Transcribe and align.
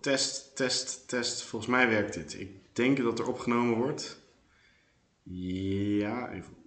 test, 0.00 0.56
test, 0.56 1.08
test. 1.08 1.42
Volgens 1.42 1.70
mij 1.70 1.88
werkt 1.88 2.14
dit. 2.14 2.40
Ik 2.40 2.50
denk 2.72 3.02
dat 3.02 3.18
er 3.18 3.28
opgenomen 3.28 3.76
wordt. 3.76 4.20
Ja, 5.22 6.30
even. 6.30 6.58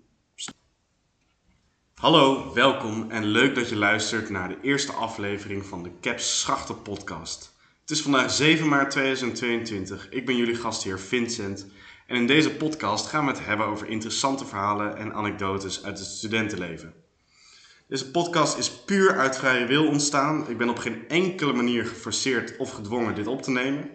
Hallo, 1.94 2.54
welkom 2.54 3.12
en 3.12 3.24
leuk 3.26 3.56
dat 3.56 3.70
je 3.70 3.76
luistert 3.76 4.30
naar 4.30 4.48
de 4.48 4.58
eerste 4.62 4.92
aflevering 4.92 5.66
van 5.66 5.84
de 5.84 5.92
Caps 6.02 6.40
Schachten 6.40 6.82
podcast. 6.82 7.56
Het 7.82 7.92
is 7.92 8.02
vandaag 8.02 8.32
7 8.32 8.68
maart 8.68 8.92
2022. 8.92 10.10
Ik 10.10 10.26
ben 10.26 10.36
jullie 10.36 10.56
gastheer 10.56 11.00
Vincent. 11.00 11.68
En 12.08 12.16
in 12.16 12.28
deze 12.28 12.56
podcast 12.56 13.08
gaan 13.08 13.26
we 13.26 13.32
het 13.32 13.46
hebben 13.46 13.66
over 13.66 13.88
interessante 13.88 14.46
verhalen 14.46 14.98
en 14.98 15.14
anekdotes 15.14 15.84
uit 15.84 16.00
het 16.00 16.08
studentenleven. 16.08 17.03
Deze 17.94 18.12
podcast 18.12 18.58
is 18.58 18.72
puur 18.72 19.18
uit 19.18 19.38
vrije 19.38 19.66
wil 19.66 19.88
ontstaan. 19.88 20.50
Ik 20.50 20.58
ben 20.58 20.70
op 20.70 20.78
geen 20.78 21.08
enkele 21.08 21.54
manier 21.54 21.86
geforceerd 21.86 22.58
of 22.58 22.72
gedwongen 22.72 23.16
dit 23.16 23.28
op 23.28 23.42
te 23.42 23.52
nemen. 23.52 23.90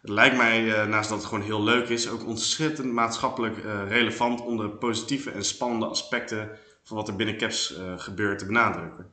Het 0.00 0.10
lijkt 0.10 0.36
mij, 0.36 0.74
eh, 0.74 0.86
naast 0.86 1.08
dat 1.08 1.18
het 1.18 1.26
gewoon 1.26 1.44
heel 1.44 1.62
leuk 1.62 1.88
is, 1.88 2.08
ook 2.08 2.26
ontzettend 2.26 2.92
maatschappelijk 2.92 3.58
eh, 3.58 3.88
relevant 3.88 4.40
om 4.40 4.56
de 4.56 4.70
positieve 4.70 5.30
en 5.30 5.44
spannende 5.44 5.86
aspecten 5.86 6.50
van 6.84 6.96
wat 6.96 7.08
er 7.08 7.16
binnen 7.16 7.36
CAPS 7.36 7.76
uh, 7.78 7.92
gebeurt 7.96 8.38
te 8.38 8.46
benadrukken. 8.46 9.06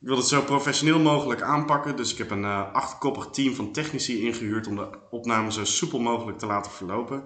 Ik 0.00 0.08
wil 0.08 0.16
het 0.16 0.26
zo 0.26 0.42
professioneel 0.42 0.98
mogelijk 0.98 1.42
aanpakken, 1.42 1.96
dus 1.96 2.12
ik 2.12 2.18
heb 2.18 2.30
een 2.30 2.44
achtkoppig 2.72 3.26
team 3.26 3.54
van 3.54 3.72
technici 3.72 4.26
ingehuurd 4.26 4.66
om 4.66 4.76
de 4.76 4.88
opname 5.10 5.52
zo 5.52 5.64
soepel 5.64 5.98
mogelijk 5.98 6.38
te 6.38 6.46
laten 6.46 6.72
verlopen. 6.72 7.24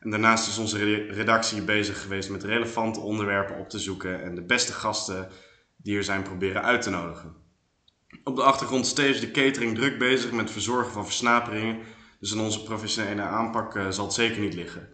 En 0.00 0.10
daarnaast 0.10 0.48
is 0.48 0.58
onze 0.58 0.94
redactie 0.94 1.62
bezig 1.62 2.02
geweest 2.02 2.30
met 2.30 2.44
relevante 2.44 3.00
onderwerpen 3.00 3.58
op 3.58 3.68
te 3.68 3.78
zoeken 3.78 4.22
en 4.22 4.34
de 4.34 4.42
beste 4.42 4.72
gasten 4.72 5.28
die 5.82 5.96
er 5.96 6.04
zijn 6.04 6.22
proberen 6.22 6.62
uit 6.62 6.82
te 6.82 6.90
nodigen. 6.90 7.34
Op 8.24 8.36
de 8.36 8.42
achtergrond 8.42 8.86
steeds 8.86 9.20
de 9.20 9.30
catering 9.30 9.74
druk 9.74 9.98
bezig 9.98 10.32
met 10.32 10.50
verzorgen 10.50 10.92
van 10.92 11.04
versnaperingen, 11.04 11.78
dus 12.20 12.32
aan 12.32 12.40
onze 12.40 12.62
professionele 12.62 13.22
aanpak 13.22 13.74
uh, 13.74 13.90
zal 13.90 14.04
het 14.04 14.14
zeker 14.14 14.40
niet 14.40 14.54
liggen. 14.54 14.88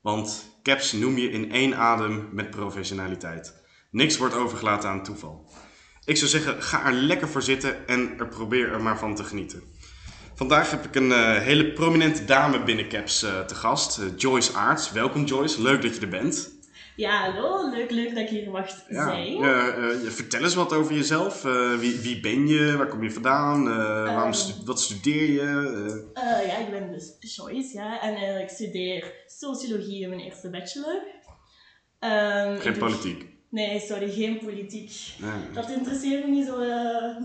Want 0.00 0.58
caps 0.62 0.92
noem 0.92 1.18
je 1.18 1.30
in 1.30 1.52
één 1.52 1.76
adem 1.76 2.28
met 2.32 2.50
professionaliteit. 2.50 3.62
Niks 3.90 4.16
wordt 4.16 4.34
overgelaten 4.34 4.88
aan 4.88 5.02
toeval. 5.02 5.50
Ik 6.04 6.16
zou 6.16 6.30
zeggen, 6.30 6.62
ga 6.62 6.86
er 6.86 6.92
lekker 6.92 7.28
voor 7.28 7.42
zitten 7.42 7.88
en 7.88 8.18
er 8.18 8.28
probeer 8.28 8.72
er 8.72 8.82
maar 8.82 8.98
van 8.98 9.14
te 9.14 9.24
genieten. 9.24 9.62
Vandaag 10.34 10.70
heb 10.70 10.84
ik 10.84 10.94
een 10.94 11.10
uh, 11.10 11.36
hele 11.36 11.72
prominente 11.72 12.24
dame 12.24 12.62
binnen 12.62 12.88
Caps 12.88 13.24
uh, 13.24 13.40
te 13.40 13.54
gast, 13.54 14.00
Joyce 14.16 14.56
Aarts. 14.56 14.92
Welkom 14.92 15.24
Joyce, 15.24 15.62
leuk 15.62 15.82
dat 15.82 15.94
je 15.94 16.00
er 16.00 16.08
bent. 16.08 16.57
Ja, 16.98 17.30
hallo. 17.30 17.70
Leuk, 17.70 17.90
leuk 17.90 18.08
dat 18.08 18.18
ik 18.18 18.28
hier 18.28 18.50
mag 18.50 18.88
ja. 18.88 19.04
zijn. 19.04 20.10
vertel 20.10 20.42
eens 20.42 20.54
wat 20.54 20.72
over 20.72 20.94
jezelf. 20.94 21.42
wie, 21.78 21.98
wie 22.00 22.20
ben 22.20 22.46
je? 22.46 22.76
Waar 22.76 22.88
kom 22.88 23.02
je 23.02 23.10
vandaan? 23.10 23.64
waarom 24.04 24.32
stu 24.32 24.52
wat 24.64 24.80
studeer 24.80 25.30
je? 25.30 26.10
ja, 26.46 26.56
ik 26.58 26.70
ben 26.70 26.92
dus 26.92 27.34
Joyce, 27.34 27.76
ja. 27.76 28.00
En 28.02 28.40
ik 28.40 28.48
studeer 28.48 29.12
sociologie 29.26 30.02
in 30.02 30.08
mijn 30.08 30.20
eerste 30.20 30.50
bachelor. 30.50 31.02
Um, 32.00 32.58
Geen 32.58 32.78
politiek? 32.78 33.26
Nee, 33.50 33.80
sorry, 33.80 34.10
geen 34.10 34.38
politiek. 34.38 35.14
Nee. 35.18 35.52
Dat 35.52 35.70
interesseert 35.70 36.24
me 36.24 36.30
niet 36.30 36.46
zo, 36.46 36.58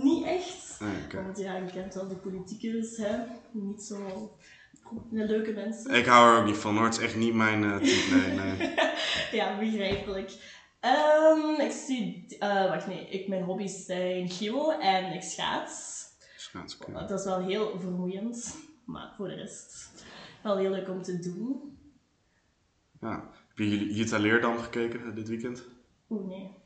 niet 0.04 0.26
echt. 0.26 0.78
Nee, 0.80 1.04
okay. 1.06 1.24
Want 1.24 1.38
ja, 1.38 1.56
je 1.56 1.72
kent 1.72 1.94
wel 1.94 2.08
de 2.08 2.16
politicus, 2.16 2.98
hè. 2.98 3.18
Niet 3.52 3.84
zo 3.84 3.98
leuke 5.12 5.52
mensen. 5.52 5.92
Ik 5.92 6.06
hou 6.06 6.34
er 6.34 6.40
ook 6.40 6.46
niet 6.46 6.58
van 6.58 6.76
hoor, 6.76 6.86
het 6.86 6.98
is 6.98 7.04
echt 7.04 7.16
niet 7.16 7.34
mijn 7.34 7.64
uh, 7.64 7.78
type, 7.78 8.16
nee, 8.16 8.36
nee. 8.36 8.74
ja, 9.40 9.58
begrijpelijk. 9.60 10.32
Um, 10.82 11.60
ik 11.60 11.72
zie, 11.72 12.26
uh, 12.40 12.70
wacht 12.70 12.88
nee, 12.88 13.10
ik, 13.10 13.28
mijn 13.28 13.44
hobby's 13.44 13.86
zijn 13.86 14.30
geo 14.30 14.72
en 14.72 15.14
ik 15.14 15.22
schaats. 15.22 16.06
Schaats, 16.36 16.78
okay. 16.78 17.08
Dat 17.08 17.20
is 17.20 17.26
wel 17.26 17.40
heel 17.40 17.80
vermoeiend, 17.80 18.56
maar 18.86 19.14
voor 19.18 19.28
de 19.28 19.36
rest 19.36 19.92
wel 20.44 20.58
heel 20.58 20.70
leuk 20.70 20.90
om 20.90 21.02
te 21.02 21.20
doen. 21.20 21.78
Ja, 23.02 23.30
heb 23.48 23.58
je 23.58 23.94
Jutta 23.94 24.18
Leerdam 24.18 24.58
gekeken 24.58 25.16
dit 25.16 25.28
weekend? 25.28 25.64
Oeh, 26.10 26.28
nee. 26.28 26.62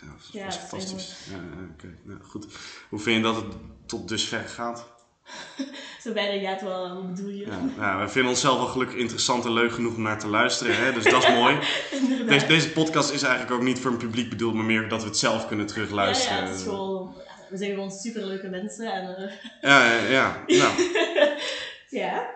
Ja, 0.00 0.06
dat 0.06 0.16
was 0.16 0.30
ja, 0.32 0.50
fantastisch. 0.50 1.26
Ja, 1.30 1.38
oké. 1.72 1.96
Ja, 2.06 2.18
goed. 2.22 2.46
Hoe 2.88 2.98
vind 2.98 3.16
je 3.16 3.22
dat 3.22 3.36
het 3.36 3.54
tot 3.86 4.08
dusver 4.08 4.40
gaat? 4.40 4.99
Zo 6.04 6.12
bijna 6.12 6.48
gaat 6.48 6.62
wel, 6.62 6.88
hoe 6.88 7.04
bedoel 7.04 7.30
je? 7.30 7.46
Ja, 7.46 7.60
nou, 7.76 8.02
we 8.02 8.08
vinden 8.08 8.30
onszelf 8.30 8.58
wel 8.58 8.66
gelukkig 8.66 8.96
interessant 8.96 9.44
en 9.44 9.52
leuk 9.52 9.72
genoeg 9.72 9.94
om 9.94 10.02
naar 10.02 10.18
te 10.18 10.28
luisteren, 10.28 10.76
hè? 10.76 10.92
dus 10.92 11.04
dat 11.04 11.22
is 11.22 11.34
mooi. 11.40 11.58
deze, 12.26 12.46
deze 12.46 12.70
podcast 12.70 13.12
is 13.12 13.22
eigenlijk 13.22 13.52
ook 13.54 13.62
niet 13.62 13.78
voor 13.78 13.90
een 13.90 13.96
publiek 13.96 14.28
bedoeld, 14.30 14.54
maar 14.54 14.64
meer 14.64 14.88
dat 14.88 15.02
we 15.02 15.08
het 15.08 15.18
zelf 15.18 15.46
kunnen 15.46 15.66
terugluisteren. 15.66 16.36
Ja, 16.36 16.42
ja 16.42 16.48
het 16.48 16.58
is 16.58 16.62
gewoon, 16.62 17.14
we 17.50 17.56
zijn 17.56 17.70
gewoon 17.70 17.90
superleuke 17.90 18.48
mensen. 18.48 18.92
En, 18.92 19.16
uh... 19.18 19.32
Ja, 19.70 19.94
ja, 19.94 20.44
ja. 20.46 20.68
Nou. 20.68 20.72
ja. 21.88 22.30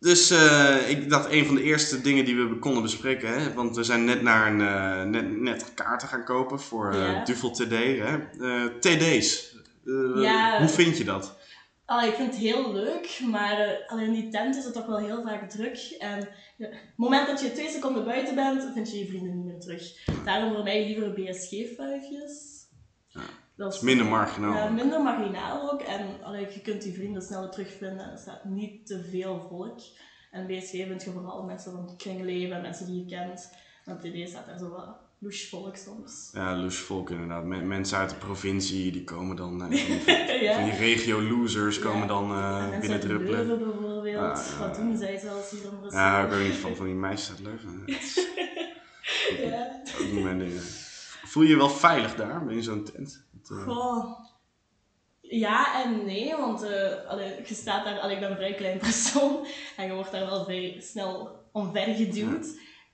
Dus 0.00 0.30
uh, 0.30 0.88
ik 0.88 1.10
dacht 1.10 1.32
een 1.32 1.46
van 1.46 1.54
de 1.54 1.62
eerste 1.62 2.00
dingen 2.00 2.24
die 2.24 2.36
we 2.36 2.58
konden 2.58 2.82
bespreken, 2.82 3.40
hè, 3.40 3.52
want 3.52 3.76
we 3.76 3.82
zijn 3.82 4.04
net 4.04 4.22
naar 4.22 4.46
een 4.46 4.60
uh, 4.60 5.02
net, 5.02 5.40
net 5.40 5.74
kaarten 5.74 6.08
gaan 6.08 6.24
kopen 6.24 6.60
voor 6.60 6.94
ja. 6.94 7.24
Duvel 7.24 7.50
TD. 7.50 7.70
Hè. 7.70 8.18
TD's, 8.80 9.56
ja. 10.16 10.58
hoe 10.58 10.68
vind 10.68 10.98
je 10.98 11.04
dat? 11.04 11.37
Oh, 11.90 12.02
ik 12.02 12.14
vind 12.14 12.30
het 12.30 12.40
heel 12.40 12.72
leuk, 12.72 13.20
maar 13.30 13.68
uh, 13.68 13.72
alleen 13.86 14.12
die 14.12 14.28
tent 14.28 14.56
is 14.56 14.64
het 14.64 14.74
toch 14.74 14.86
wel 14.86 14.98
heel 14.98 15.22
vaak 15.22 15.50
druk. 15.50 15.96
En 15.98 16.18
op 16.18 16.28
het 16.58 16.92
moment 16.96 17.26
dat 17.26 17.40
je 17.40 17.52
twee 17.52 17.68
seconden 17.68 18.04
buiten 18.04 18.34
bent, 18.34 18.70
vind 18.74 18.90
je 18.90 18.98
je 18.98 19.06
vrienden 19.06 19.36
niet 19.36 19.44
meer 19.44 19.60
terug. 19.60 20.06
Daarom 20.24 20.54
voor 20.54 20.62
mij 20.62 20.86
liever 20.86 21.12
BSG-vuifjes. 21.12 22.66
Ja, 23.08 23.20
dat 23.56 23.74
is 23.74 23.80
minder 23.80 24.06
marginaal. 24.06 24.54
Ja, 24.54 24.68
minder 24.68 25.02
marginaal 25.02 25.72
ook. 25.72 25.80
En 25.80 26.22
allee, 26.22 26.46
je 26.52 26.60
kunt 26.60 26.82
die 26.82 26.94
vrienden 26.94 27.22
sneller 27.22 27.50
terugvinden 27.50 28.04
en 28.04 28.10
er 28.10 28.18
staat 28.18 28.44
niet 28.44 28.86
te 28.86 29.04
veel 29.04 29.46
volk. 29.48 29.80
En 30.30 30.46
BSG 30.46 30.70
vind 30.70 31.02
je 31.02 31.10
vooral 31.10 31.44
mensen 31.44 31.72
van 31.72 31.86
het 31.86 31.96
kringleven, 31.96 32.62
mensen 32.62 32.86
die 32.86 33.04
je 33.04 33.16
kent. 33.16 33.52
En 33.84 33.92
op 33.92 34.00
TD 34.00 34.28
staat 34.28 34.46
daar 34.46 34.58
zo 34.58 34.70
wat 34.70 35.07
louche 35.18 35.48
volk 35.48 35.76
soms. 35.76 36.30
Ja, 36.32 36.56
louche 36.56 36.84
volk 36.84 37.10
inderdaad. 37.10 37.44
mensen 37.44 37.98
uit 37.98 38.10
de 38.10 38.16
provincie 38.16 38.92
die 38.92 39.04
komen 39.04 39.36
dan, 39.36 39.52
uh, 39.52 39.60
van, 39.68 39.70
die, 39.70 40.42
ja. 40.42 40.54
van 40.54 40.64
die 40.64 40.78
regio 40.78 41.22
losers 41.22 41.78
komen 41.78 42.00
ja. 42.00 42.06
dan 42.06 42.30
uh, 42.30 42.80
binnen 42.80 43.00
druppelen. 43.00 43.46
Leuven 43.46 43.70
bijvoorbeeld. 43.70 44.54
Ja, 44.58 44.58
Wat 44.58 44.74
doen 44.74 44.96
zij 44.96 45.18
zelfs 45.18 45.50
hier 45.50 45.68
om 45.70 45.90
Ja, 45.90 46.22
ik 46.22 46.28
ben 46.28 46.42
niet 46.42 46.54
van, 46.54 46.76
van 46.76 46.86
die 46.86 46.94
meisjes 46.94 47.30
uit 47.30 47.40
Leuven. 47.40 47.84
ja. 49.50 49.82
Ook 50.00 50.12
niet 50.12 50.24
mijn 50.24 50.38
dingen. 50.38 50.62
Voel 51.24 51.42
je 51.42 51.48
je 51.48 51.56
wel 51.56 51.70
veilig 51.70 52.14
daar, 52.14 52.50
in 52.50 52.62
zo'n 52.62 52.84
tent? 52.84 53.26
Uh... 53.50 53.62
Goh. 53.62 54.26
Ja 55.20 55.84
en 55.84 56.04
nee, 56.04 56.36
want 56.36 56.62
allee, 57.08 57.34
je 57.46 57.54
staat 57.54 57.84
daar, 57.84 57.98
allee, 57.98 58.14
ik 58.14 58.20
ben 58.20 58.30
een 58.30 58.36
vrij 58.36 58.54
klein 58.54 58.78
persoon 58.78 59.46
en 59.76 59.86
je 59.86 59.92
wordt 59.92 60.10
daar 60.10 60.26
wel 60.26 60.44
vrij 60.44 60.76
snel 60.80 61.38
omvergeduwd. 61.52 62.46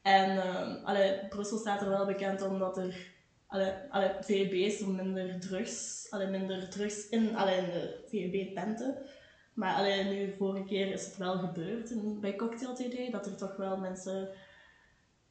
En 0.04 0.36
uh, 0.36 0.84
allee, 0.84 1.28
Brussel 1.28 1.58
staat 1.58 1.80
er 1.80 1.88
wel 1.88 2.06
bekend 2.06 2.42
omdat 2.42 2.76
er 2.76 3.12
allee, 3.46 3.72
allee, 3.90 4.84
minder 4.86 5.40
drugs, 5.40 6.06
allee, 6.10 6.26
minder 6.26 6.70
drugs 6.70 7.08
in, 7.08 7.36
allee, 7.36 7.60
de 7.60 8.04
VEB-tenten. 8.10 8.96
Maar 9.54 9.74
allee, 9.74 10.04
nu, 10.04 10.34
vorige 10.36 10.64
keer 10.64 10.92
is 10.92 11.04
het 11.04 11.16
wel 11.16 11.38
gebeurd 11.38 11.90
in, 11.90 12.20
bij 12.20 12.36
Cocktail 12.36 12.74
TD, 12.74 13.12
dat 13.12 13.26
er 13.26 13.36
toch 13.36 13.56
wel 13.56 13.76
mensen 13.76 14.28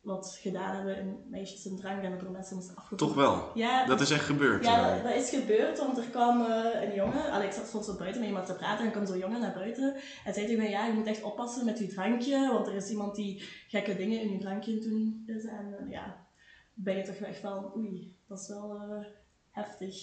wat 0.04 0.38
gedaan 0.42 0.76
hebben 0.76 0.98
in 0.98 1.18
meisjes 1.30 1.66
en 1.66 1.76
drank 1.76 2.04
en 2.04 2.12
dat 2.12 2.22
er 2.22 2.32
mensen 2.32 2.56
moesten 2.56 2.76
afgevoerd. 2.76 3.02
Toch 3.02 3.14
wel? 3.16 3.52
Ja. 3.54 3.86
Dat 3.86 4.02
is 4.02 4.12
echt 4.12 4.26
gebeurd? 4.26 4.66
Ja, 4.66 4.94
dat, 4.94 5.04
dat, 5.04 5.14
is 5.14 5.30
gebeurd, 5.30 5.80
want 5.80 5.98
er 5.98 6.04
kwam 6.04 6.42
uh, 6.42 6.82
een 6.82 6.96
jongen, 6.96 7.32
Alex 7.32 7.56
stond 7.56 7.86
zo 7.86 7.96
buiten 7.98 8.20
met 8.20 8.30
iemand 8.30 8.46
te 8.48 8.54
praten 8.54 8.86
en 8.86 8.92
kwam 8.92 9.06
zo'n 9.06 9.18
jongen 9.18 9.40
naar 9.40 9.54
buiten 9.54 9.96
en 10.26 10.34
zei 10.34 10.46
tegen 10.46 10.62
mij, 10.62 10.70
ja, 10.70 10.86
je 10.86 10.94
moet 10.94 11.08
echt 11.08 11.24
oppassen 11.24 11.66
met 11.66 11.80
je 11.80 11.88
drankje, 11.88 12.48
want 12.52 12.68
er 12.68 12.76
is 12.76 12.90
iemand 12.90 13.16
die 13.16 13.44
gekke 13.68 13.96
dingen 13.96 14.22
in 14.22 14.32
je 14.32 14.38
drankje 14.38 14.80
doen 14.80 15.24
is 15.28 15.46
en 15.46 15.76
uh, 15.82 15.92
ja, 15.92 16.26
ben 16.74 16.98
je 16.98 17.04
toch 17.04 17.16
echt 17.16 17.42
wel, 17.42 17.74
oei, 17.78 18.16
dat 18.28 18.40
is 18.40 18.48
wel 18.48 18.76
uh, 18.76 19.06
heftig. 19.52 19.96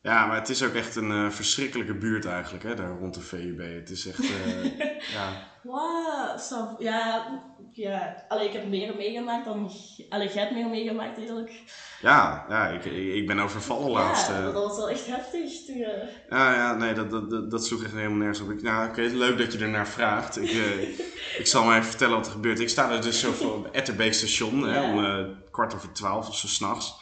Ja, 0.00 0.26
maar 0.26 0.38
het 0.38 0.48
is 0.48 0.62
ook 0.62 0.74
echt 0.74 0.96
een 0.96 1.32
verschrikkelijke 1.32 1.94
buurt 1.94 2.24
eigenlijk, 2.24 2.64
hè, 2.64 2.74
daar 2.74 2.98
rond 2.98 3.14
de 3.14 3.20
VUB. 3.20 3.58
Het 3.58 3.90
is 3.90 4.06
echt, 4.06 4.26
ja... 5.16 5.50
Wow, 5.62 6.38
so, 6.38 6.76
ja, 6.78 7.26
ja. 7.72 8.24
Allee, 8.28 8.46
ik 8.46 8.52
heb 8.52 8.66
meer 8.66 8.96
meegemaakt 8.96 9.44
dan... 9.44 9.70
Allee, 10.08 10.28
jij 10.28 10.42
hebt 10.42 10.54
meer 10.54 10.68
meegemaakt 10.68 11.16
eigenlijk. 11.16 11.62
Ja, 12.00 12.46
ja 12.48 12.68
ik, 12.68 12.84
ik 13.14 13.26
ben 13.26 13.38
overvallen 13.38 13.90
ja, 13.90 13.92
laatst. 13.92 14.28
Ja, 14.28 14.42
dat 14.42 14.52
was 14.52 14.76
wel 14.76 14.90
echt 14.90 15.06
heftig. 15.06 15.64
Toen, 15.66 15.76
uh... 15.76 15.88
Ja, 16.28 16.54
ja, 16.54 16.74
nee, 16.74 16.94
dat, 16.94 17.10
dat, 17.10 17.50
dat, 17.50 17.66
sloeg 17.66 17.82
echt 17.82 17.92
helemaal 17.92 18.16
nergens 18.16 18.40
op. 18.40 18.50
Ik, 18.50 18.62
nou, 18.62 18.88
oké, 18.88 19.00
okay, 19.00 19.12
leuk 19.12 19.38
dat 19.38 19.52
je 19.52 19.58
er 19.58 19.68
naar 19.68 19.88
vraagt. 19.88 20.36
Ik, 20.36 20.50
ik 21.42 21.46
zal 21.46 21.64
maar 21.64 21.76
even 21.76 21.88
vertellen 21.88 22.16
wat 22.16 22.26
er 22.26 22.32
gebeurt. 22.32 22.60
Ik 22.60 22.68
sta 22.68 22.90
er 22.90 23.02
dus 23.02 23.20
zo 23.20 23.32
voor 23.32 23.54
op 23.54 23.66
Etterbeek 23.66 24.14
station, 24.14 24.62
hè, 24.62 24.90
om 24.90 25.36
kwart 25.50 25.74
over 25.74 25.92
twaalf 25.92 26.28
of 26.28 26.36
zo 26.36 26.46
s'nachts. 26.46 27.00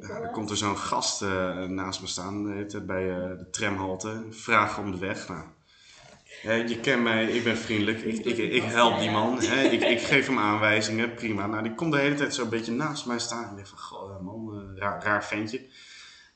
Ja, 0.00 0.08
er 0.08 0.30
komt 0.30 0.50
er 0.50 0.56
zo'n 0.56 0.76
gast 0.76 1.22
uh, 1.22 1.62
naast 1.64 2.00
me 2.00 2.06
staan, 2.06 2.52
heet 2.52 2.86
bij 2.86 3.04
uh, 3.04 3.38
de 3.38 3.50
tramhalte, 3.50 4.24
vragen 4.30 4.82
om 4.82 4.90
de 4.90 4.98
weg. 4.98 5.28
Nou, 5.28 5.42
je 6.42 6.78
kent 6.80 7.02
mij, 7.02 7.24
ik 7.24 7.44
ben 7.44 7.56
vriendelijk, 7.56 8.00
ik, 8.00 8.24
ik, 8.24 8.38
ik 8.38 8.62
help 8.62 8.98
die 8.98 9.10
man, 9.10 9.40
hè, 9.40 9.62
ik, 9.62 9.82
ik 9.82 10.00
geef 10.00 10.26
hem 10.26 10.38
aanwijzingen, 10.38 11.14
prima. 11.14 11.46
Nou, 11.46 11.62
die 11.62 11.74
komt 11.74 11.92
de 11.92 11.98
hele 11.98 12.14
tijd 12.14 12.34
zo 12.34 12.42
een 12.42 12.48
beetje 12.48 12.72
naast 12.72 13.06
mij 13.06 13.18
staan. 13.18 13.50
Ik 13.50 13.54
denk 13.54 13.66
van, 13.66 13.78
goh, 13.78 14.20
man, 14.20 14.70
uh, 14.72 14.78
raar, 14.78 15.02
raar 15.02 15.24
ventje. 15.24 15.66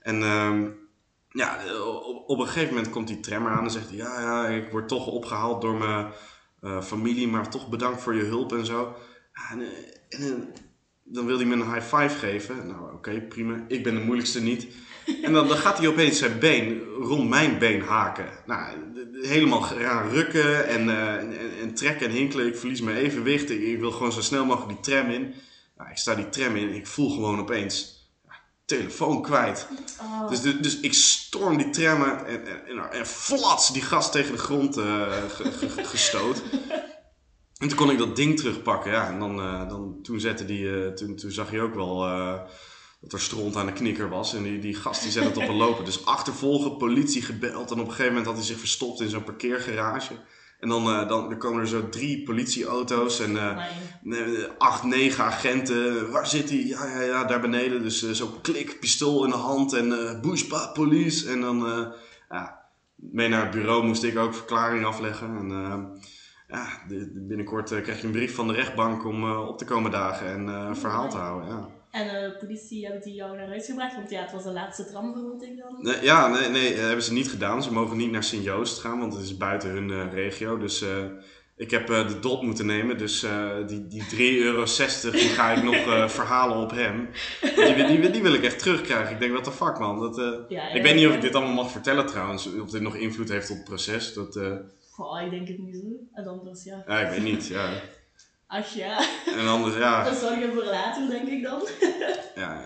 En 0.00 0.22
um, 0.22 0.88
ja, 1.28 1.58
op, 2.06 2.28
op 2.28 2.38
een 2.38 2.46
gegeven 2.46 2.74
moment 2.74 2.92
komt 2.92 3.06
die 3.08 3.20
trammer 3.20 3.52
aan 3.52 3.64
en 3.64 3.70
zegt 3.70 3.88
hij, 3.88 3.96
ja, 3.96 4.20
ja, 4.20 4.48
ik 4.48 4.70
word 4.70 4.88
toch 4.88 5.06
opgehaald 5.06 5.62
door 5.62 5.74
mijn 5.74 6.12
eh, 6.60 6.82
familie, 6.82 7.28
maar 7.28 7.50
toch 7.50 7.68
bedankt 7.68 8.02
voor 8.02 8.14
je 8.14 8.24
hulp 8.24 8.52
en 8.52 8.66
zo. 8.66 8.96
En, 9.50 9.60
eh, 9.60 10.20
en, 10.20 10.52
eh, 10.54 10.60
dan 11.02 11.26
wil 11.26 11.36
hij 11.36 11.46
me 11.46 11.54
een 11.54 11.72
high 11.72 11.96
five 11.96 12.18
geven. 12.18 12.66
Nou, 12.66 12.92
oké, 12.92 13.20
prima. 13.20 13.64
Ik 13.68 13.82
ben 13.82 13.94
de 13.94 14.00
moeilijkste 14.00 14.42
niet. 14.42 14.66
En 15.22 15.32
dan, 15.32 15.48
dan 15.48 15.56
gaat 15.56 15.78
hij 15.78 15.88
opeens 15.88 16.18
zijn 16.18 16.38
been 16.38 16.80
rond 17.00 17.28
mijn 17.28 17.58
been 17.58 17.80
haken. 17.80 18.28
Nou, 18.46 18.76
helemaal 19.22 19.60
gaan 19.60 20.08
rukken 20.08 20.68
en, 20.68 20.88
eh, 20.88 21.14
en, 21.14 21.34
en 21.60 21.74
trekken 21.74 22.06
en 22.06 22.12
hinkelen. 22.12 22.46
Ik 22.46 22.56
verlies 22.56 22.80
mijn 22.80 22.96
evenwicht. 22.96 23.50
Ik, 23.50 23.60
ik 23.60 23.78
wil 23.78 23.90
gewoon 23.90 24.12
zo 24.12 24.20
snel 24.20 24.44
mogelijk 24.44 24.82
die 24.82 24.94
tram 24.94 25.10
in. 25.10 25.34
Nou, 25.76 25.90
ik 25.90 25.96
sta 25.96 26.14
die 26.14 26.28
tram 26.28 26.56
in 26.56 26.68
en 26.68 26.74
ik 26.74 26.86
voel 26.86 27.10
gewoon 27.10 27.40
opeens 27.40 27.98
telefoon 28.64 29.22
kwijt. 29.22 29.68
Oh. 30.00 30.28
Dus, 30.28 30.40
dus, 30.40 30.54
dus 30.60 30.80
ik 30.80 30.94
storm 30.94 31.56
die 31.56 31.70
tram 31.70 32.02
en, 32.02 32.26
en, 32.26 32.66
en, 32.66 32.90
en 32.92 33.06
flats 33.06 33.72
die 33.72 33.82
gast 33.82 34.12
tegen 34.12 34.32
de 34.32 34.38
grond 34.38 34.74
ge- 34.74 35.52
ge- 35.52 35.68
ge- 35.68 35.84
gestoot. 35.84 36.42
En 37.58 37.68
toen 37.68 37.76
kon 37.76 37.90
ik 37.90 37.98
dat 37.98 38.16
ding 38.16 38.36
terugpakken. 38.36 38.90
Ja, 38.92 39.08
en 39.08 39.18
dan, 39.18 39.40
eh, 39.40 39.68
dan, 39.68 39.98
toen, 40.02 40.20
zette 40.20 40.44
die, 40.44 40.92
toen, 40.92 41.16
toen 41.16 41.30
zag 41.30 41.50
je 41.50 41.60
ook 41.60 41.74
wel 41.74 42.08
dat 43.00 43.12
er 43.12 43.20
stront 43.20 43.56
aan 43.56 43.66
de 43.66 43.72
knikker 43.72 44.08
was. 44.08 44.34
En 44.34 44.42
die, 44.42 44.58
die 44.58 44.74
gast 44.74 45.02
die 45.02 45.10
zette 45.10 45.28
het 45.28 45.36
op 45.36 45.48
een 45.48 45.56
lopen. 45.56 45.84
Dus 45.84 46.04
achtervolgen, 46.04 46.76
politie 46.76 47.22
gebeld. 47.22 47.70
En 47.70 47.80
op 47.80 47.84
een 47.84 47.90
gegeven 47.90 48.08
moment 48.08 48.26
had 48.26 48.36
hij 48.36 48.44
zich 48.44 48.58
verstopt 48.58 49.00
in 49.00 49.08
zo'n 49.08 49.24
parkeergarage. 49.24 50.14
En 50.60 50.68
dan, 50.68 50.86
eh, 50.86 51.08
dan, 51.08 51.28
dan 51.28 51.38
komen 51.38 51.60
er 51.60 51.68
zo 51.68 51.88
drie 51.88 52.22
politieauto's 52.22 53.20
en 53.20 53.36
eh. 53.36 53.64
Nee, 54.02 54.46
acht, 54.58 54.82
negen 54.82 55.24
agenten. 55.24 56.10
Waar 56.10 56.26
zit 56.26 56.48
hij? 56.48 56.58
Ja, 56.66 56.86
ja, 56.86 57.00
ja, 57.00 57.24
daar 57.24 57.40
beneden. 57.40 57.82
Dus 57.82 58.02
eh, 58.02 58.10
zo 58.10 58.38
klik, 58.42 58.80
pistool 58.80 59.24
in 59.24 59.30
de 59.30 59.36
hand 59.36 59.72
en 59.72 59.92
eh 59.92 60.20
boespa, 60.20 60.66
police. 60.66 61.30
En 61.30 61.40
dan, 61.40 61.66
eh, 61.66 61.86
ja, 62.30 62.60
mee 62.94 63.28
naar 63.28 63.42
het 63.42 63.50
bureau 63.50 63.86
moest 63.86 64.02
ik 64.02 64.18
ook 64.18 64.34
verklaring 64.34 64.84
afleggen. 64.84 65.36
En 65.36 65.50
eh, 65.50 66.00
ja, 66.50 66.66
binnenkort 67.12 67.72
eh, 67.72 67.82
krijg 67.82 68.00
je 68.00 68.06
een 68.06 68.12
brief 68.12 68.34
van 68.34 68.48
de 68.48 68.54
rechtbank 68.54 69.04
om 69.04 69.24
eh, 69.24 69.48
op 69.48 69.58
te 69.58 69.64
komen 69.64 69.90
dagen 69.90 70.26
en 70.26 70.48
eh, 70.48 70.66
een 70.68 70.76
verhaal 70.76 71.08
te 71.08 71.16
houden. 71.16 71.48
Ja, 71.48 71.68
En 71.90 72.06
de 72.08 72.36
politie 72.38 72.84
hebben 72.84 73.02
die 73.02 73.14
jou 73.14 73.36
naar 73.36 73.46
huis 73.46 73.66
gebracht, 73.66 73.94
want 73.94 74.10
ja, 74.10 74.20
het 74.20 74.32
was 74.32 74.42
de 74.42 74.52
laatste 74.52 74.84
tram, 74.86 75.12
vermoed 75.12 75.42
ik 75.42 75.56
dan. 75.58 75.76
nee, 75.82 76.02
ja 76.02 76.28
nee, 76.28 76.48
nee, 76.48 76.70
dat 76.74 76.84
hebben 76.84 77.04
ze 77.04 77.12
niet 77.12 77.30
gedaan. 77.30 77.62
Ze 77.62 77.72
mogen 77.72 77.96
niet 77.96 78.10
naar 78.10 78.24
Sint-Joost 78.24 78.78
gaan, 78.80 78.98
want 78.98 79.14
het 79.14 79.22
is 79.22 79.36
buiten 79.36 79.70
hun 79.70 79.90
eh, 79.90 80.12
regio. 80.12 80.58
Dus 80.58 80.82
eh, 80.82 81.04
ik 81.56 81.70
heb 81.70 81.90
eh, 81.90 82.08
de 82.08 82.18
dot 82.18 82.42
moeten 82.42 82.66
nemen. 82.66 82.98
Dus 82.98 83.22
eh, 83.22 83.50
die, 83.66 83.86
die 83.86 84.02
3,60 84.02 84.16
euro 84.18 84.64
die 85.10 85.28
ga 85.28 85.50
ik 85.50 85.62
nog 85.62 85.74
eh, 85.74 86.08
verhalen 86.08 86.56
op 86.56 86.70
hem. 86.70 87.08
Die, 87.40 87.74
die, 87.74 88.00
die, 88.00 88.10
die 88.10 88.22
wil 88.22 88.34
ik 88.34 88.42
echt 88.44 88.58
terugkrijgen. 88.58 89.12
Ik 89.14 89.20
denk, 89.20 89.32
what 89.32 89.44
the 89.44 89.50
fuck 89.52 89.78
man. 89.78 90.00
Dat, 90.00 90.18
eh, 90.18 90.32
Ja, 90.48 90.68
ik 90.68 90.82
weet 90.82 90.94
niet 90.94 91.06
of 91.06 91.14
ik 91.14 91.20
dit 91.20 91.34
allemaal 91.34 91.54
mag 91.54 91.70
vertellen 91.70 92.06
trouwens. 92.06 92.54
Of 92.60 92.70
dit 92.70 92.82
nog 92.82 92.96
invloed 92.96 93.28
heeft 93.28 93.50
op 93.50 93.56
het 93.56 93.64
proces. 93.64 94.14
Dat, 94.14 94.36
eh, 94.36 94.52
Goh, 94.90 95.22
ik 95.24 95.30
denk 95.30 95.48
het 95.48 95.58
niet 95.58 95.74
zo. 95.76 95.82
En 96.12 96.26
anders, 96.26 96.64
ja. 96.64 96.84
ja, 96.86 96.98
ik 97.00 97.10
weet 97.10 97.22
niet. 97.32 97.46
Ja. 97.46 97.68
Ach 98.52 98.74
ja, 98.74 98.98
En 99.38 99.46
anders, 99.48 99.76
ja. 99.76 100.04
dat 100.04 100.16
zorgen 100.16 100.52
voor 100.52 100.64
later, 100.64 101.08
denk 101.08 101.28
ik 101.28 101.42
dan. 101.42 101.60
ja, 102.34 102.52
ja. 102.52 102.62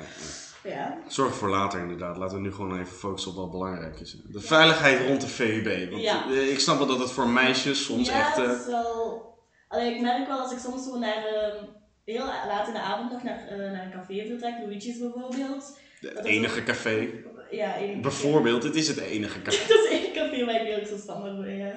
Ja. 0.70 0.98
Zorg 1.08 1.34
voor 1.34 1.48
later 1.48 1.80
inderdaad. 1.80 2.16
Laten 2.16 2.36
we 2.36 2.42
nu 2.42 2.52
gewoon 2.52 2.78
even 2.80 2.96
focussen 2.96 3.30
op 3.30 3.36
wat 3.36 3.50
belangrijk 3.50 4.00
is. 4.00 4.16
De 4.28 4.40
veiligheid 4.40 5.06
rond 5.06 5.20
de 5.20 5.26
VUB. 5.28 5.90
Want 5.90 6.02
Ja. 6.02 6.24
eh, 6.30 6.50
ik 6.50 6.60
snap 6.60 6.78
wel 6.78 6.86
dat 6.86 6.98
het 6.98 7.10
voor 7.10 7.28
meisjes 7.28 7.84
soms 7.84 8.08
ja, 8.08 8.18
echt... 8.20 8.38
eh, 8.38 8.48
het 8.48 8.60
is 8.60 8.66
wel... 8.66 9.22
Allee, 9.68 9.94
ik 9.94 10.00
merk 10.00 10.26
wel 10.26 10.38
als 10.38 10.52
ik 10.52 10.58
soms 10.58 10.84
zo 10.84 10.98
naar... 10.98 11.24
ehm, 11.26 11.64
heel 12.04 12.24
laat 12.26 12.66
in 12.66 12.72
de 12.72 12.80
avond 12.80 13.10
nog 13.12 13.22
naar, 13.22 13.46
eh, 13.48 13.56
naar 13.58 13.84
een 13.84 13.90
café 13.92 14.26
vertrek, 14.26 14.54
Luigi's 14.66 14.98
bijvoorbeeld. 14.98 15.78
is 16.00 16.10
enige 16.22 16.58
ook- 16.60 16.64
café. 16.66 17.08
Ja, 17.50 17.74
één 17.76 18.00
Bijvoorbeeld, 18.00 18.62
het 18.62 18.74
is 18.74 18.88
het 18.88 18.98
enige 18.98 19.42
café. 19.42 19.68
Dat 19.74 19.84
is 19.84 19.90
één 19.90 20.12
café 20.12 20.44
waar 20.44 20.54
ik 20.66 20.74
heel 20.74 20.86
zo 20.86 20.96
standaard 20.96 21.40
ben, 21.40 21.56
ja. 21.56 21.72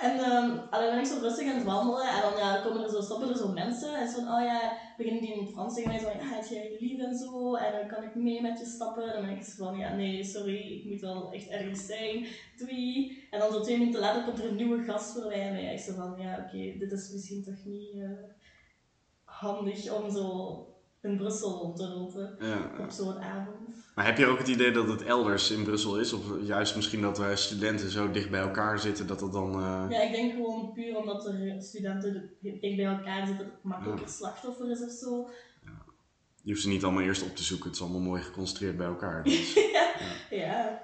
En 0.00 0.18
um, 0.32 0.60
allee, 0.70 0.90
ben 0.90 0.98
ik 0.98 1.06
zo 1.06 1.18
rustig 1.20 1.48
aan 1.48 1.54
het 1.54 1.64
wandelen 1.64 2.08
en 2.08 2.20
dan 2.20 2.36
ja, 2.36 2.60
komen 2.60 2.82
er 2.82 2.90
zo, 2.90 3.00
stoppen 3.00 3.28
er 3.28 3.36
zo 3.36 3.48
mensen 3.48 3.98
en 3.98 4.08
zo 4.08 4.14
van, 4.14 4.34
oh 4.34 4.42
ja, 4.42 4.78
beginnen 4.96 5.20
die 5.20 5.32
in 5.32 5.40
het 5.40 5.52
Frans 5.52 5.74
tegen 5.74 5.90
mij 5.90 5.98
zo 5.98 6.06
van, 6.06 6.28
ja, 6.28 6.46
jij 6.48 6.76
lief 6.80 6.98
en 6.98 7.14
zo, 7.16 7.54
en 7.54 7.72
dan 7.72 7.88
kan 7.88 8.02
ik 8.02 8.14
mee 8.14 8.40
met 8.40 8.58
je 8.58 8.64
stappen. 8.64 9.12
Dan 9.12 9.26
ben 9.26 9.36
ik 9.36 9.42
zo 9.42 9.64
van, 9.64 9.78
ja, 9.78 9.94
nee, 9.94 10.24
sorry, 10.24 10.78
ik 10.78 10.84
moet 10.84 11.00
wel 11.00 11.32
echt 11.32 11.48
ergens 11.48 11.86
zijn, 11.86 12.26
doei. 12.56 13.18
En 13.30 13.38
dan 13.38 13.52
zo 13.52 13.60
twee 13.60 13.78
minuten 13.78 14.00
later 14.00 14.24
komt 14.24 14.38
er 14.38 14.48
een 14.48 14.56
nieuwe 14.56 14.82
gast 14.82 15.12
voorbij 15.12 15.40
en 15.40 15.54
ben 15.54 15.72
ik 15.72 15.78
zo 15.78 15.94
van, 15.94 16.14
ja, 16.18 16.44
oké, 16.46 16.78
dit 16.78 16.92
is 16.92 17.10
misschien 17.12 17.42
toch 17.44 17.64
niet 17.64 17.94
eh, 17.94 18.10
handig 19.24 19.92
om 19.92 20.10
zo 20.10 20.73
in 21.04 21.16
Brussel 21.16 21.50
rond 21.50 21.76
te 21.76 22.36
Ja. 22.38 22.84
op 22.84 22.90
zo'n 22.90 23.18
avond. 23.18 23.58
Maar 23.94 24.04
heb 24.04 24.18
je 24.18 24.26
ook 24.26 24.38
het 24.38 24.48
idee 24.48 24.70
dat 24.70 24.88
het 24.88 25.02
elders 25.02 25.50
in 25.50 25.64
Brussel 25.64 25.98
is? 26.00 26.12
Of 26.12 26.22
juist 26.42 26.76
misschien 26.76 27.00
dat 27.00 27.18
wij 27.18 27.36
studenten 27.36 27.90
zo 27.90 28.10
dicht 28.10 28.30
bij 28.30 28.40
elkaar 28.40 28.78
zitten 28.78 29.06
dat 29.06 29.20
het 29.20 29.32
dan... 29.32 29.52
eh, 29.54 29.86
Ja, 29.90 30.00
ik 30.02 30.12
denk 30.12 30.32
gewoon 30.32 30.72
puur 30.72 30.96
omdat 30.96 31.26
er 31.26 31.62
studenten 31.62 32.30
dicht 32.40 32.60
bij 32.76 32.84
elkaar 32.84 33.26
zitten, 33.26 33.44
dat 33.44 33.54
het 33.54 33.62
makkelijker 33.64 34.08
slachtoffer 34.08 34.70
is 34.70 34.82
of 34.84 34.90
zo. 34.90 35.28
Je 36.42 36.50
hoeft 36.50 36.62
ze 36.62 36.68
niet 36.68 36.84
allemaal 36.84 37.02
eerst 37.02 37.22
op 37.22 37.36
te 37.36 37.42
zoeken. 37.42 37.66
Het 37.66 37.74
is 37.76 37.82
allemaal 37.82 38.00
mooi 38.00 38.22
geconcentreerd 38.22 38.76
bij 38.76 38.86
elkaar. 38.86 39.24
Dus, 39.24 39.54
Ja. 40.30 40.82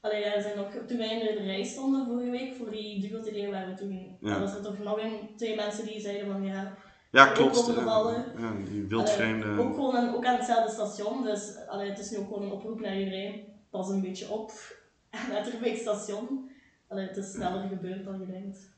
Allee, 0.00 0.20
ja, 0.20 0.34
er 0.34 0.42
zijn 0.42 0.58
ook, 0.58 0.70
toen 0.86 0.98
wij 0.98 1.10
in 1.20 1.36
de 1.36 1.42
rij 1.42 1.64
stonden 1.64 2.06
vorige 2.06 2.30
week 2.30 2.54
voor 2.54 2.70
die 2.70 3.00
duo-TD 3.08 3.50
waar 3.50 3.66
we 3.68 3.74
toen, 3.74 4.16
Ja. 4.20 4.40
was 4.40 4.54
er 4.54 4.62
toch 4.62 4.78
nog 4.78 5.02
een, 5.02 5.28
twee 5.36 5.56
mensen 5.56 5.86
die 5.86 6.00
zeiden 6.00 6.26
van 6.32 6.42
ja, 6.44 6.76
ja, 7.10 7.26
klopt. 7.26 7.56
overvallen. 7.58 8.24
Ja, 8.38 8.52
die 8.70 8.96
allee, 8.96 9.58
ook 9.58 9.74
gewoon 9.74 9.96
aan, 9.96 10.14
ook 10.14 10.24
aan 10.24 10.36
hetzelfde 10.36 10.72
station, 10.72 11.24
dus 11.24 11.56
allee, 11.68 11.88
het 11.90 11.98
is 11.98 12.10
nu 12.10 12.16
ook 12.18 12.26
gewoon 12.28 12.42
een 12.42 12.50
oproep 12.52 12.80
naar 12.80 12.98
iedereen, 12.98 13.44
pas 13.70 13.88
een 13.88 14.00
beetje 14.00 14.28
op 14.30 14.50
aan 15.10 15.30
Letterbeek 15.32 15.76
station. 15.76 16.50
Allee, 16.88 17.06
het 17.06 17.16
is 17.16 17.30
sneller 17.30 17.68
gebeurd 17.68 18.04
dan 18.04 18.20
je 18.20 18.26
denkt. 18.26 18.76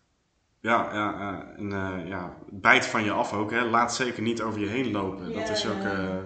Ja, 0.61 0.89
ja, 0.93 1.21
ja. 1.21 1.53
En 1.57 1.73
eh, 1.73 2.09
ja, 2.09 2.37
bijt 2.51 2.87
van 2.87 3.05
je 3.05 3.11
af 3.11 3.33
ook. 3.33 3.51
Hè. 3.51 3.65
Laat 3.65 3.95
zeker 3.95 4.23
niet 4.23 4.43
over 4.43 4.61
je 4.61 4.67
heen 4.67 4.91
lopen. 4.91 5.33
dat 5.33 5.49
is 5.49 5.67
ook... 5.67 5.83
eh, 5.83 6.17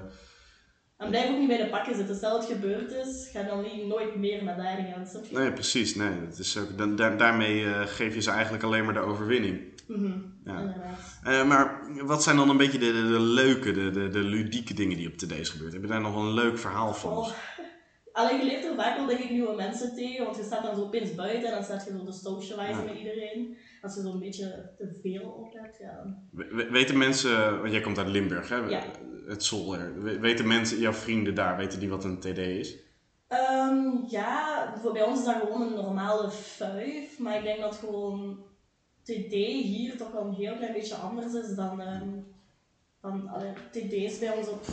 En 0.97 1.09
blijf 1.09 1.31
ook 1.31 1.39
niet 1.39 1.49
bij 1.49 1.57
de 1.57 1.69
pakken 1.69 1.95
zitten. 1.95 2.17
Stel 2.17 2.39
het 2.39 2.47
gebeurd 2.49 2.93
is, 2.93 3.29
ga 3.33 3.43
dan 3.43 3.63
niet, 3.63 3.87
nooit 3.87 4.17
meer 4.17 4.45
naar 4.45 4.57
daar 4.57 4.77
gaan. 4.77 5.07
nee, 5.31 5.53
precies. 5.53 5.95
Nee, 5.95 6.21
dat 6.29 6.39
is 6.39 6.59
ook, 6.59 6.79
da- 6.79 6.87
da- 6.87 7.17
daarmee 7.17 7.65
eh, 7.65 7.81
geef 7.87 8.15
je 8.15 8.21
ze 8.23 8.31
eigenlijk 8.31 8.63
alleen 8.65 8.85
maar 8.85 8.95
de 8.95 9.01
overwinning. 9.01 9.74
Mhm, 9.87 10.19
Ja. 10.45 10.75
Eh, 11.25 11.47
maar 11.47 11.81
wat 12.05 12.23
zijn 12.23 12.37
dan 12.37 12.49
een 12.49 12.57
beetje 12.57 12.79
de, 12.79 12.93
de, 12.93 13.09
de 13.09 13.21
leuke, 13.21 13.73
de, 13.73 13.91
de, 13.91 14.09
de 14.09 14.23
ludieke 14.23 14.75
dingen 14.75 14.97
die 14.97 15.09
op 15.09 15.17
today's 15.17 15.49
gebeurt? 15.49 15.73
Heb 15.73 15.83
je 15.83 15.89
daar 15.89 16.01
nog 16.01 16.17
een 16.17 16.33
leuk 16.35 16.59
verhaal 16.59 16.95
van? 16.95 17.13
Oh. 17.17 17.29
Alleen 18.13 18.39
je 18.39 18.45
leert 18.45 18.65
er 18.65 18.75
vaak 18.75 18.97
wel 18.97 19.07
denk 19.07 19.19
ik 19.21 19.31
nieuwe 19.31 19.55
mensen 19.57 19.95
tegen, 19.95 20.25
want 20.25 20.37
je 20.37 20.43
staat 20.43 20.63
dan 20.63 20.75
zo 20.75 20.81
opeens 20.83 21.15
buiten 21.15 21.49
en 21.49 21.55
dan 21.55 21.65
staat 21.65 21.85
je 21.85 21.91
zo 21.91 22.05
te 22.05 22.13
socializen 22.13 22.77
Ja. 22.85 22.91
met 22.91 22.99
iedereen. 22.99 23.57
Als 23.83 23.95
je 23.95 24.01
zo'n 24.01 24.19
beetje 24.19 24.71
te 24.79 24.99
veel 25.03 25.23
oplet, 25.31 25.77
ja. 25.81 26.17
We- 26.31 26.69
Weten 26.71 26.99
mensen, 26.99 27.59
want 27.61 27.73
jij 27.73 27.81
komt 27.81 27.99
uit 27.99 28.09
Limburg, 28.09 28.49
hè? 28.49 28.57
Ja. 28.57 28.83
Het 29.27 29.45
Zolder. 29.45 30.03
We- 30.03 30.19
Weten 30.19 30.47
mensen, 30.47 30.79
jouw 30.79 30.93
vrienden 30.93 31.35
daar, 31.35 31.57
weten 31.57 31.81
die 31.81 31.89
wat 31.89 32.05
een 32.05 32.19
TD 32.21 32.39
is? 32.39 32.77
Ehm, 33.29 33.87
ja, 34.09 34.75
voor 34.83 34.93
bij 34.93 35.03
ons 35.03 35.19
is 35.19 35.25
dat 35.25 35.35
gewoon 35.35 35.63
een 35.63 35.75
normale 35.75 36.31
fuif, 36.31 37.19
maar 37.19 37.37
ik 37.37 37.43
denk 37.45 37.61
dat 37.61 37.75
gewoon 37.77 38.39
TD 39.05 39.33
hier 39.63 39.97
toch 39.97 40.13
wel 40.13 40.27
een 40.27 40.35
heel 40.35 40.57
klein 40.57 40.73
beetje 40.73 40.95
anders 40.95 41.35
is 41.35 41.55
dan, 41.55 41.81
ehm 41.81 42.09
dan 43.01 43.29
allee, 43.29 43.53
TD's 43.71 44.19
bij 44.19 44.37
ons 44.37 44.49
op 44.49 44.67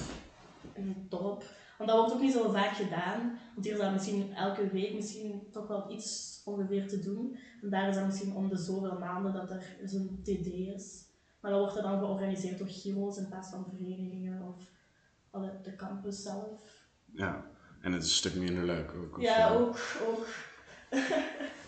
in 0.73 0.87
het 0.87 1.11
dorp. 1.11 1.43
Want 1.77 1.89
dat 1.89 1.99
wordt 1.99 2.13
ook 2.13 2.21
niet 2.21 2.33
zo 2.33 2.51
vaak 2.51 2.75
gedaan, 2.75 3.39
want 3.53 3.65
hier 3.65 3.73
is 3.73 3.79
dat 3.79 3.91
misschien 3.91 4.33
elke 4.33 4.67
week 4.67 4.93
misschien 4.93 5.47
toch 5.51 5.67
wel 5.67 5.91
iets 5.91 6.41
ongeveer 6.45 6.87
te 6.87 6.99
doen. 6.99 7.37
En 7.61 7.69
daar 7.69 7.89
is 7.89 7.95
dat 7.95 8.05
misschien 8.05 8.35
om 8.35 8.49
de 8.49 8.57
zoveel 8.57 8.97
maanden 8.99 9.33
dat 9.33 9.51
er 9.51 9.77
zo'n 9.83 10.19
TD 10.23 10.45
is. 10.45 11.05
Maar 11.39 11.51
dat 11.51 11.59
wordt 11.59 11.75
er 11.75 11.83
dan 11.83 11.99
georganiseerd 11.99 12.57
door 12.57 12.67
Giro's 12.67 13.17
in 13.17 13.27
plaats 13.27 13.49
van 13.49 13.65
verenigingen 13.69 14.41
of 14.41 14.55
allee, 15.29 15.61
de 15.63 15.75
campus 15.75 16.23
zelf. 16.23 16.85
Ja. 17.11 17.45
En 17.81 17.91
het 17.91 18.03
is 18.03 18.09
een 18.09 18.15
stuk 18.15 18.35
minder 18.35 18.63
leuk 18.63 18.93
ook. 18.93 19.21
Ja, 19.21 19.53
ook, 19.53 19.79
ook. 20.07 20.27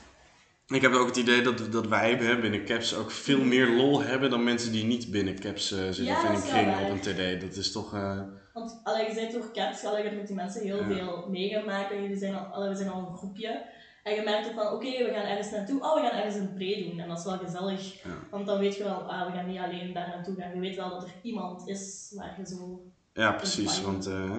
Ik 0.67 0.81
heb 0.81 0.93
ook 0.93 1.07
het 1.07 1.15
idee 1.17 1.41
dat, 1.41 1.71
dat 1.71 1.87
wij 1.87 2.13
hè, 2.15 2.39
binnen 2.39 2.65
CAPS 2.65 2.95
ook 2.95 3.11
veel 3.11 3.43
meer 3.43 3.69
lol 3.69 4.01
hebben 4.01 4.29
dan 4.29 4.43
mensen 4.43 4.71
die 4.71 4.83
niet 4.85 5.11
binnen 5.11 5.39
CAPS 5.39 5.71
eh, 5.71 5.79
zitten 5.79 6.03
Ja, 6.03 6.21
of 6.21 6.27
in 6.29 6.35
een 6.35 6.41
kring 6.41 6.75
op 6.81 6.89
een 6.89 6.99
TD. 7.37 7.41
Dat 7.41 7.55
is 7.55 7.71
toch... 7.71 7.93
eh, 7.93 8.21
Want 8.53 8.79
allee, 8.83 9.07
je 9.07 9.13
bent 9.15 9.31
door 9.31 9.51
caps, 9.53 9.81
je 9.81 9.87
hebt 9.87 10.15
met 10.15 10.27
die 10.27 10.35
mensen 10.35 10.61
heel 10.61 10.77
Ja. 10.77 10.87
veel 10.87 11.27
meegemaakt. 11.29 11.91
En 11.91 12.01
jullie 12.01 12.17
zijn 12.17 12.35
al, 12.35 12.45
allee, 12.45 12.69
we 12.69 12.75
zijn 12.75 12.89
al 12.89 13.07
een 13.09 13.17
groepje. 13.17 13.65
En 14.03 14.13
je 14.15 14.21
merkt 14.21 14.47
ook 14.47 14.53
van, 14.53 14.67
oké, 14.73 14.87
we 15.03 15.11
gaan 15.13 15.25
ergens 15.25 15.51
naartoe. 15.51 15.81
Oh, 15.81 15.93
we 15.95 16.01
gaan 16.07 16.17
ergens 16.17 16.35
een 16.35 16.53
pre 16.53 16.85
doen. 16.89 16.99
En 16.99 17.07
dat 17.07 17.17
is 17.19 17.25
wel 17.25 17.37
gezellig. 17.37 18.03
Ja. 18.03 18.09
Want 18.31 18.45
dan 18.45 18.59
weet 18.59 18.75
je 18.75 18.83
wel, 18.83 18.93
ah, 19.11 19.25
we 19.25 19.31
gaan 19.31 19.47
niet 19.47 19.59
alleen 19.59 19.93
daar 19.93 20.07
naartoe 20.07 20.35
gaan. 20.35 20.53
Je 20.53 20.59
weet 20.59 20.75
wel 20.75 20.89
dat 20.89 21.03
er 21.03 21.13
iemand 21.21 21.67
is 21.67 22.11
waar 22.15 22.35
je 22.39 22.45
zo... 22.55 22.81
ja, 23.13 23.31
precies. 23.31 23.81
Want 23.81 24.05
eh, 24.05 24.37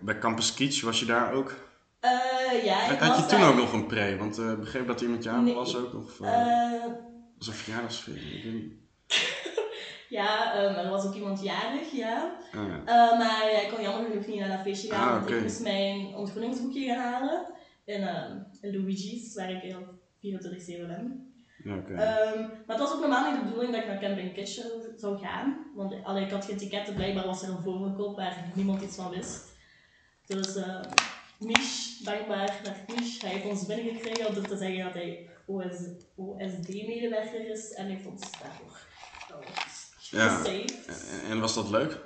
bij 0.00 0.18
Campus 0.18 0.54
Kitsch 0.54 0.82
was 0.82 1.00
je 1.00 1.06
daar 1.06 1.32
ook. 1.32 1.54
Eh 2.04 2.64
ja, 2.64 2.94
Had 2.96 3.16
je 3.18 3.26
toen 3.26 3.42
ook 3.46 3.56
nog 3.56 3.72
een 3.72 3.86
pre? 3.86 4.16
Want 4.16 4.38
eh, 4.38 4.50
ik 4.50 4.58
begreep 4.60 4.86
dat 4.86 5.00
iemand 5.00 5.24
Nee. 5.42 5.54
was 5.54 5.76
ook 5.76 5.92
nog. 5.92 6.02
Of, 6.04 6.20
Eh, 6.20 6.82
was 7.38 7.46
een 7.46 7.52
verjaardagsfeest. 7.54 8.16
Ik 8.34 8.42
weet 8.44 8.52
niet. 8.52 8.72
ja, 10.18 10.54
ehm, 10.54 10.74
er 10.74 10.90
was 10.90 11.04
ook 11.06 11.14
iemand 11.14 11.42
jarig, 11.42 11.90
ja. 11.92 12.36
Ah, 12.54 12.66
ja. 12.68 12.82
Eh, 12.84 13.18
maar 13.18 13.62
ik 13.62 13.68
kon 13.74 13.82
jammer 13.82 14.10
genoeg 14.10 14.26
niet 14.26 14.38
naar 14.38 14.48
dat 14.48 14.60
feestje 14.60 14.90
gaan, 14.90 15.08
Ah, 15.08 15.14
want 15.14 15.30
ik 15.30 15.42
moest 15.42 15.60
mijn 15.62 16.14
ontgroeningsboekje 16.14 16.86
gaan 16.86 17.12
halen. 17.12 17.46
in, 17.84 18.02
ehm, 18.02 18.38
Luigi's, 18.60 19.34
waar 19.34 19.50
ik 19.50 19.62
heel 19.62 19.98
24-7 20.18 20.86
ben. 20.86 21.32
Ja, 21.64 21.76
oké. 21.76 21.92
Ehm, 21.92 22.40
maar 22.40 22.76
het 22.76 22.78
was 22.78 22.92
ook 22.92 23.00
normaal 23.00 23.30
niet 23.30 23.40
de 23.40 23.44
bedoeling 23.46 23.72
dat 23.72 23.82
ik 23.82 23.88
naar 23.88 24.00
Camping 24.00 24.34
Kitchen 24.34 24.70
zou 24.96 25.18
gaan. 25.18 25.66
Want 25.74 25.94
allee, 26.04 26.24
ik 26.24 26.30
had 26.30 26.44
geen 26.44 26.56
ticketten, 26.56 26.94
blijkbaar 26.94 27.26
was 27.26 27.42
er 27.42 27.48
een 27.48 27.62
voorverkoop 27.62 28.16
waar 28.16 28.44
niemand 28.54 28.82
iets 28.82 28.96
van 28.96 29.10
wist. 29.10 29.52
Dus 30.26 30.56
uh, 31.40 31.46
Mich, 31.46 31.98
dankbaar 32.02 32.60
naar 32.64 32.84
Mich, 32.96 33.20
hij 33.20 33.30
heeft 33.30 33.44
ons 33.44 33.66
binnengekregen 33.66 34.26
om 34.36 34.46
te 34.46 34.56
zeggen 34.56 34.84
dat 34.84 34.94
hij 34.94 35.28
OS, 35.46 35.76
OSD-medewerker 36.16 37.50
is 37.50 37.72
en 37.72 37.86
heeft 37.86 38.06
ons 38.06 38.20
daarvoor 38.42 38.78
Ja. 40.10 40.44
En, 40.44 40.64
en 41.30 41.40
was 41.40 41.54
dat 41.54 41.70
leuk? 41.70 41.98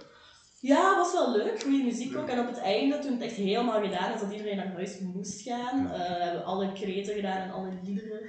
Ja, 0.61 0.89
het 0.89 0.97
was 0.97 1.13
wel 1.13 1.37
leuk, 1.37 1.63
goede 1.63 1.83
muziek 1.83 2.17
ook. 2.17 2.29
En 2.29 2.39
op 2.39 2.47
het 2.47 2.59
einde, 2.59 2.99
toen 2.99 3.13
het 3.13 3.23
echt 3.23 3.35
helemaal 3.35 3.83
gedaan 3.83 4.13
is, 4.15 4.21
dat 4.21 4.33
iedereen 4.33 4.57
naar 4.57 4.73
huis 4.73 4.99
moest 4.99 5.41
gaan, 5.43 5.83
Ja. 5.83 5.93
eh, 5.95 6.21
hebben 6.23 6.39
we 6.41 6.45
alle 6.47 6.73
kreten 6.73 7.15
gedaan 7.15 7.41
en 7.43 7.51
alle 7.51 7.73
liederen. 7.85 8.21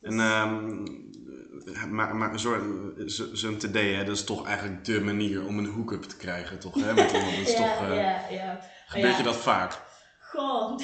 Dus- 0.00 0.12
En 0.12 0.20
ehm, 0.20 1.94
maar, 1.94 2.16
maar 2.16 2.40
zo- 2.40 2.92
zo- 3.06 3.34
zo'n 3.34 3.56
TD, 3.56 3.74
hè, 3.74 4.04
dat 4.04 4.16
is 4.16 4.24
toch 4.24 4.46
eigenlijk 4.46 4.84
de 4.84 5.00
manier 5.00 5.46
om 5.46 5.58
een 5.58 5.66
hook-up 5.66 6.02
te 6.02 6.16
krijgen, 6.16 6.58
toch? 6.58 6.74
Hè? 6.74 6.94
Dat 6.94 7.12
is 7.12 7.52
ja, 7.58 7.76
toch, 7.76 7.88
eh, 7.88 7.96
ja, 7.96 8.28
ja. 8.30 8.60
Gebeurt 8.86 9.16
je 9.16 9.22
dat 9.22 9.36
vaak? 9.36 9.86
Goh, 10.30 10.78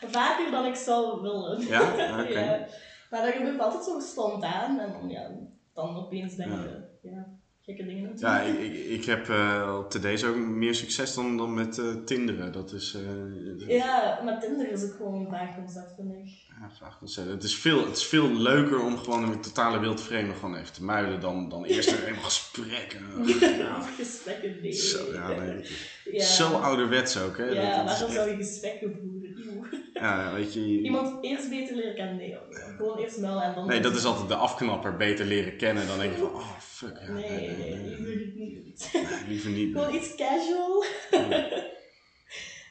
vaker 0.00 0.50
dan 0.50 0.66
ik 0.66 0.74
zou 0.74 1.20
willen. 1.22 1.66
Ja? 1.66 1.80
Oké. 2.22 2.40
Ja. 2.40 2.66
Maar 3.10 3.22
dat 3.22 3.32
gebeurt 3.32 3.60
altijd 3.60 3.84
zo 3.84 4.00
spontaan 4.00 4.78
en 4.78 4.92
dan, 4.92 5.08
ja, 5.08 5.30
dan 5.72 5.96
opeens 5.96 6.36
Ja. 6.36 6.62
je 6.62 7.08
ja, 7.10 7.26
gekke 7.68 7.86
dingen 7.86 8.12
Ja, 8.16 8.40
ik, 8.40 8.58
ik, 8.58 8.74
ik 8.86 9.04
heb 9.04 9.28
eh, 9.28 9.76
op 9.78 9.90
TD's 9.90 10.24
ook 10.24 10.36
meer 10.36 10.74
succes 10.74 11.14
dan, 11.14 11.36
dan 11.36 11.54
met 11.54 11.78
eh 11.78 11.94
Tinderen. 12.04 12.52
Dat 12.52 12.72
is... 12.72 12.94
eh, 12.94 13.68
Ja, 13.68 14.20
maar 14.24 14.40
Tinder 14.40 14.70
is 14.72 14.82
ook 14.84 14.94
gewoon 14.96 15.20
een 15.20 15.30
vaag 15.30 15.54
concept, 15.56 15.92
vind 15.96 16.12
ik. 16.12 16.46
Ja, 16.60 16.70
zeggen. 17.04 17.32
Het 17.34 17.42
is, 17.44 17.54
veel, 17.56 17.86
het 17.86 17.96
is 17.96 18.04
veel 18.06 18.32
leuker 18.32 18.80
om 18.80 18.96
gewoon 18.98 19.22
een 19.22 19.40
totale 19.40 19.78
wildvreemde 19.78 20.34
gewoon 20.34 20.56
even 20.56 20.72
te 20.72 20.84
muilen 20.84 21.20
dan, 21.20 21.48
dan 21.48 21.64
eerst 21.64 21.90
er 21.90 21.98
helemaal 22.04 22.22
gesprekken. 22.22 23.00
Ja, 23.58 23.80
Gesprekken 23.82 24.56
nee. 24.62 24.72
zo, 24.72 25.12
ja, 25.12 25.28
nee. 25.40 25.64
Ja. 26.12 26.24
Zo 26.24 26.48
ouderwets 26.52 27.18
ook, 27.20 27.36
hè? 27.36 27.44
Ja, 27.44 27.76
Dat- 27.76 27.84
waarom 27.84 28.10
zou 28.12 28.30
je 28.30 28.36
gesprekken 28.36 28.92
voeren? 29.00 29.77
Ja, 30.00 30.32
weet 30.34 30.54
je... 30.54 30.60
Iemand 30.60 31.24
eerst 31.24 31.48
beter 31.50 31.76
leren 31.76 31.94
kennen? 31.94 32.16
Nee, 32.16 32.36
gewoon 32.76 32.98
eerst 32.98 33.18
melden 33.18 33.42
en 33.42 33.54
dan... 33.54 33.66
Nee, 33.66 33.80
dat 33.80 33.94
is 33.94 34.04
altijd 34.04 34.28
de 34.28 34.34
afknapper. 34.34 34.96
Beter 34.96 35.26
leren 35.26 35.56
kennen. 35.56 35.86
Dan 35.86 35.98
denk 35.98 36.12
je 36.12 36.18
van, 36.18 36.34
oh 36.34 36.58
fuck. 36.58 36.98
Ja, 37.06 37.12
Nee, 37.12 37.30
nee, 37.30 37.56
nee, 37.56 37.76
nee, 37.76 38.16
liever 38.16 38.60
niet. 38.60 38.90
Nee, 38.92 39.28
liever 39.28 39.50
niet. 39.50 39.72
Gewoon 39.72 39.94
iets 39.94 40.14
casual. 40.14 40.84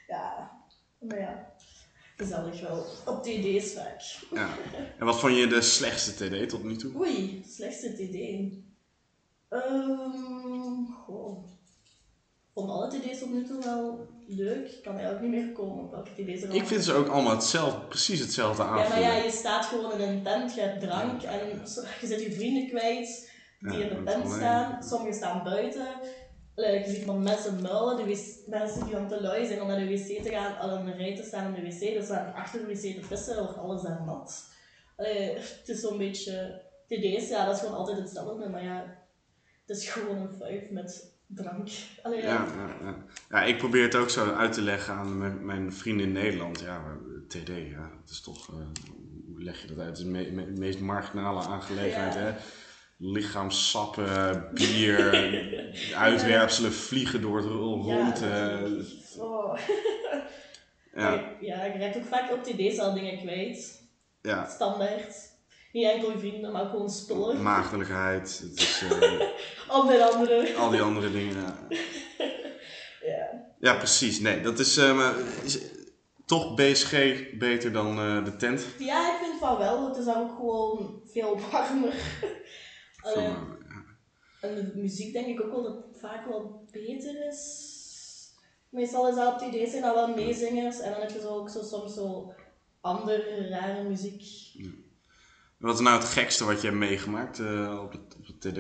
Ja. 0.07 0.51
Maar 1.00 1.19
ja. 1.19 1.53
Gezellig 2.15 2.62
wel. 2.62 2.86
Op 3.05 3.24
TD's 3.24 3.74
vaak. 3.74 4.01
Ja. 4.31 4.50
En 5.00 5.05
wat 5.05 5.19
vond 5.19 5.36
je 5.36 5.48
de 5.48 5.62
slechtste 5.62 6.13
TD 6.13 6.50
tot 6.50 6.63
nu 6.63 6.75
toe? 6.75 6.96
Oei, 6.96 7.43
slechtste 7.48 7.93
TD. 7.93 8.17
Ehm, 9.50 10.86
goh. 11.05 11.43
Vond 12.58 12.70
alle 12.70 12.88
TD's 12.88 13.20
tot 13.20 13.32
nu 13.32 13.46
toe 13.46 13.64
wel 13.64 14.08
leuk. 14.28 14.68
Ik 14.72 14.84
kan 14.84 14.98
eigenlijk 14.98 15.22
niet 15.22 15.32
meer 15.32 15.52
komen 15.54 15.84
op 15.84 15.92
welke 15.92 16.12
TD's 16.12 16.42
er 16.44 16.54
Ik 16.56 16.68
vind 16.68 16.84
ze 16.84 16.94
ook 16.94 17.08
allemaal 17.08 17.34
hetzelfde, 17.34 17.80
precies 17.80 18.20
hetzelfde 18.20 18.64
Ja, 18.64 18.70
maar 18.70 18.80
aanvoelen. 18.80 19.08
ja, 19.08 19.24
je 19.24 19.32
staat 19.32 19.66
gewoon 19.66 19.92
in 19.92 20.10
een 20.10 20.24
tent, 20.24 20.56
je 20.56 20.62
hebt 20.62 20.80
drank 20.80 21.22
en 21.24 21.48
je 22.02 22.08
zit 22.08 22.22
je 22.22 22.32
vrienden 22.32 22.68
kwijt 22.68 23.32
die 23.60 23.78
Ja, 23.78 23.84
in 23.84 23.90
de 23.90 24.04
tent 24.04 24.26
alleen. 24.26 24.38
staan. 24.38 24.84
Sommigen 24.84 25.14
staan 25.16 25.44
buiten. 25.44 25.88
Like, 26.56 26.88
je 26.88 26.94
ziet 26.96 27.04
van 27.04 27.24
mensen 27.24 27.62
muilen, 27.62 27.98
de 27.98 28.06
wc 28.06 28.48
mensen 28.48 28.84
die 28.86 28.94
dan 28.94 29.08
te 29.08 29.22
lui 29.22 29.46
zijn 29.46 29.62
om 29.62 29.68
naar 29.68 29.80
de 29.80 29.88
wc 29.88 30.24
te 30.24 30.30
gaan, 30.30 30.58
al 30.58 30.78
in 30.78 30.88
een 30.88 30.98
rij 30.98 31.16
te 31.16 31.24
staan 31.24 31.56
in 31.56 31.64
de 31.64 31.70
wc, 31.70 31.80
dus 31.80 32.06
staan 32.06 32.34
achter 32.34 32.60
de 32.60 32.66
wc 32.66 33.02
te 33.02 33.08
pissen, 33.08 33.44
wordt 33.44 33.58
alles 33.58 33.82
daar 33.82 34.04
nat. 34.06 34.44
Allee, 34.96 35.36
het 35.36 35.64
is 35.66 35.80
zo'n 35.80 35.98
beetje... 35.98 36.66
TD's, 36.88 37.30
ja, 37.30 37.46
dat 37.46 37.56
is 37.56 37.62
gewoon 37.62 37.78
altijd 37.78 37.98
hetzelfde, 37.98 38.50
maar 38.50 38.64
ja, 38.64 38.98
het 39.66 39.78
is 39.78 39.90
gewoon 39.90 40.18
een 40.18 40.34
vijf 40.38 40.70
met 40.70 41.17
drank. 41.27 41.69
Allee, 42.03 42.22
Ja, 42.22 42.27
ja, 42.55 42.75
ja. 42.81 42.96
ja, 43.29 43.43
ik 43.43 43.57
probeer 43.57 43.84
het 43.84 43.96
ook 43.96 44.10
zo 44.10 44.34
uit 44.34 44.53
te 44.53 44.62
leggen 44.62 44.93
aan 44.93 45.17
mijn, 45.17 45.46
mijn 45.46 45.74
vrienden 45.74 46.05
in 46.05 46.12
Nederland. 46.12 46.60
Ja, 46.60 46.98
TD, 47.27 47.48
ja, 47.48 47.89
dat 48.01 48.10
is 48.10 48.22
toch, 48.22 48.50
eh, 48.50 48.55
hoe 49.27 49.43
leg 49.43 49.62
je 49.62 49.67
dat 49.67 49.77
uit? 49.77 49.88
Het 49.88 49.98
is 49.98 50.03
de 50.03 50.10
me- 50.10 50.31
me- 50.31 50.51
meest 50.57 50.79
marginale 50.79 51.41
aangelegenheid, 51.41 52.13
hè? 52.13 52.34
Lichaamssappen, 53.00 54.50
bier, 54.53 55.10
uitwerpselen, 55.98 56.72
vliegen 56.74 57.22
door 57.22 57.38
het 57.38 57.46
rond. 57.46 58.19
Ja, 58.19 58.60
eh, 58.60 58.72
oh. 59.24 59.57
ja, 60.96 61.36
ja, 61.39 61.65
je 61.65 61.77
raakt 61.79 61.98
ook 61.98 62.03
vaak 62.05 62.31
op 62.31 62.43
TD's 62.43 62.79
al 62.79 62.93
dingen 62.93 63.17
kwijt. 63.17 63.84
ja, 64.22 64.46
standaard. 64.50 65.36
Niet 65.72 65.86
enkel 65.86 66.12
je 66.12 66.20
vrienden, 66.20 66.52
maar 66.52 66.62
ook 66.62 66.70
gewoon 66.70 66.90
spullen. 66.90 67.42
maagdelijkheid, 67.42 68.40
het 68.44 68.60
is, 68.60 68.84
eh, 68.90 69.22
Onder 69.80 70.02
andere. 70.02 70.56
al 70.56 70.70
die 70.70 70.82
andere 70.82 71.12
dingen. 71.12 71.36
Ja. 71.36 71.58
Ja. 73.02 73.46
Ja, 73.60 73.78
precies. 73.78 74.20
Nee, 74.20 74.42
dat 74.42 74.60
is, 74.60 74.78
eh, 74.78 74.96
maar 74.96 75.14
is 75.44 75.60
toch 76.26 76.56
BSG 76.56 76.92
beter 77.38 77.72
dan 77.72 77.98
eh, 78.00 78.26
de 78.26 78.36
tent. 78.36 78.66
ja, 78.78 79.14
ik 79.14 79.20
vind 79.24 79.40
van 79.40 79.58
wel. 79.58 79.88
Het 79.88 79.98
is 79.98 80.08
ook 80.08 80.30
gewoon 80.36 81.02
veel 81.06 81.40
warmer. 81.52 81.94
En 84.42 84.56
de 84.56 84.72
muziek 84.76 85.14
denk 85.14 85.28
ik 85.28 85.42
ook 85.44 85.52
wel 85.52 85.64
dat 85.64 85.84
het 85.88 86.00
vaak 86.00 86.28
wel 86.28 86.68
beter 86.72 87.28
is. 87.28 87.76
Meestal 88.70 89.10
is 89.10 89.16
dat 89.16 89.34
op 89.34 89.40
die 89.40 89.52
DJ's 89.62 89.70
zijn 89.72 89.82
dat 89.82 89.94
wel 89.94 90.16
meezingers. 90.16 90.80
En 90.80 90.92
dan 90.92 91.02
heb 91.02 91.10
je 91.10 91.20
zo 91.20 91.28
ook 91.28 91.50
zo, 91.50 91.62
soms 91.62 91.94
zo 91.94 92.34
andere 92.82 93.48
rare 93.50 93.84
muziek. 93.84 94.24
Wat 95.58 95.74
is 95.74 95.80
nou 95.80 96.00
het 96.00 96.08
gekste 96.08 96.46
wat 96.46 96.62
je 96.62 96.68
hebt 96.68 96.80
meegemaakt 96.80 97.40
eh, 97.40 97.80
op, 97.84 97.92
het, 97.92 98.16
op 98.20 98.26
het 98.26 98.42
TD? 98.42 98.58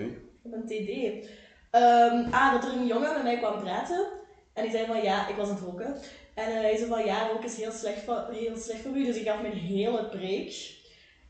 op 0.47 0.53
een 0.53 0.65
TD. 0.65 1.25
Ehm, 1.71 2.33
ah, 2.33 2.51
dat 2.51 2.63
er 2.63 2.77
een 2.77 2.87
jongen 2.87 3.13
met 3.13 3.23
mij 3.23 3.37
kwam 3.37 3.59
praten. 3.59 4.07
En 4.53 4.63
die 4.63 4.71
zei 4.71 4.85
van 4.85 5.01
ja, 5.01 5.27
ik 5.27 5.35
was 5.35 5.49
aan 5.49 5.55
het 5.55 5.63
roken. 5.63 5.95
En 6.33 6.47
eh, 6.47 6.61
hij 6.61 6.77
zei 6.77 6.89
van 6.89 7.05
ja, 7.05 7.27
roken 7.27 7.45
is 7.45 7.57
heel 7.57 7.71
slecht, 7.71 8.03
voor, 8.03 8.27
heel 8.31 8.57
slecht 8.57 8.81
voor 8.81 8.97
u. 8.97 9.05
Dus 9.05 9.15
ik 9.15 9.27
gaf 9.27 9.43
een 9.43 9.51
hele 9.51 10.05
preek. 10.05 10.75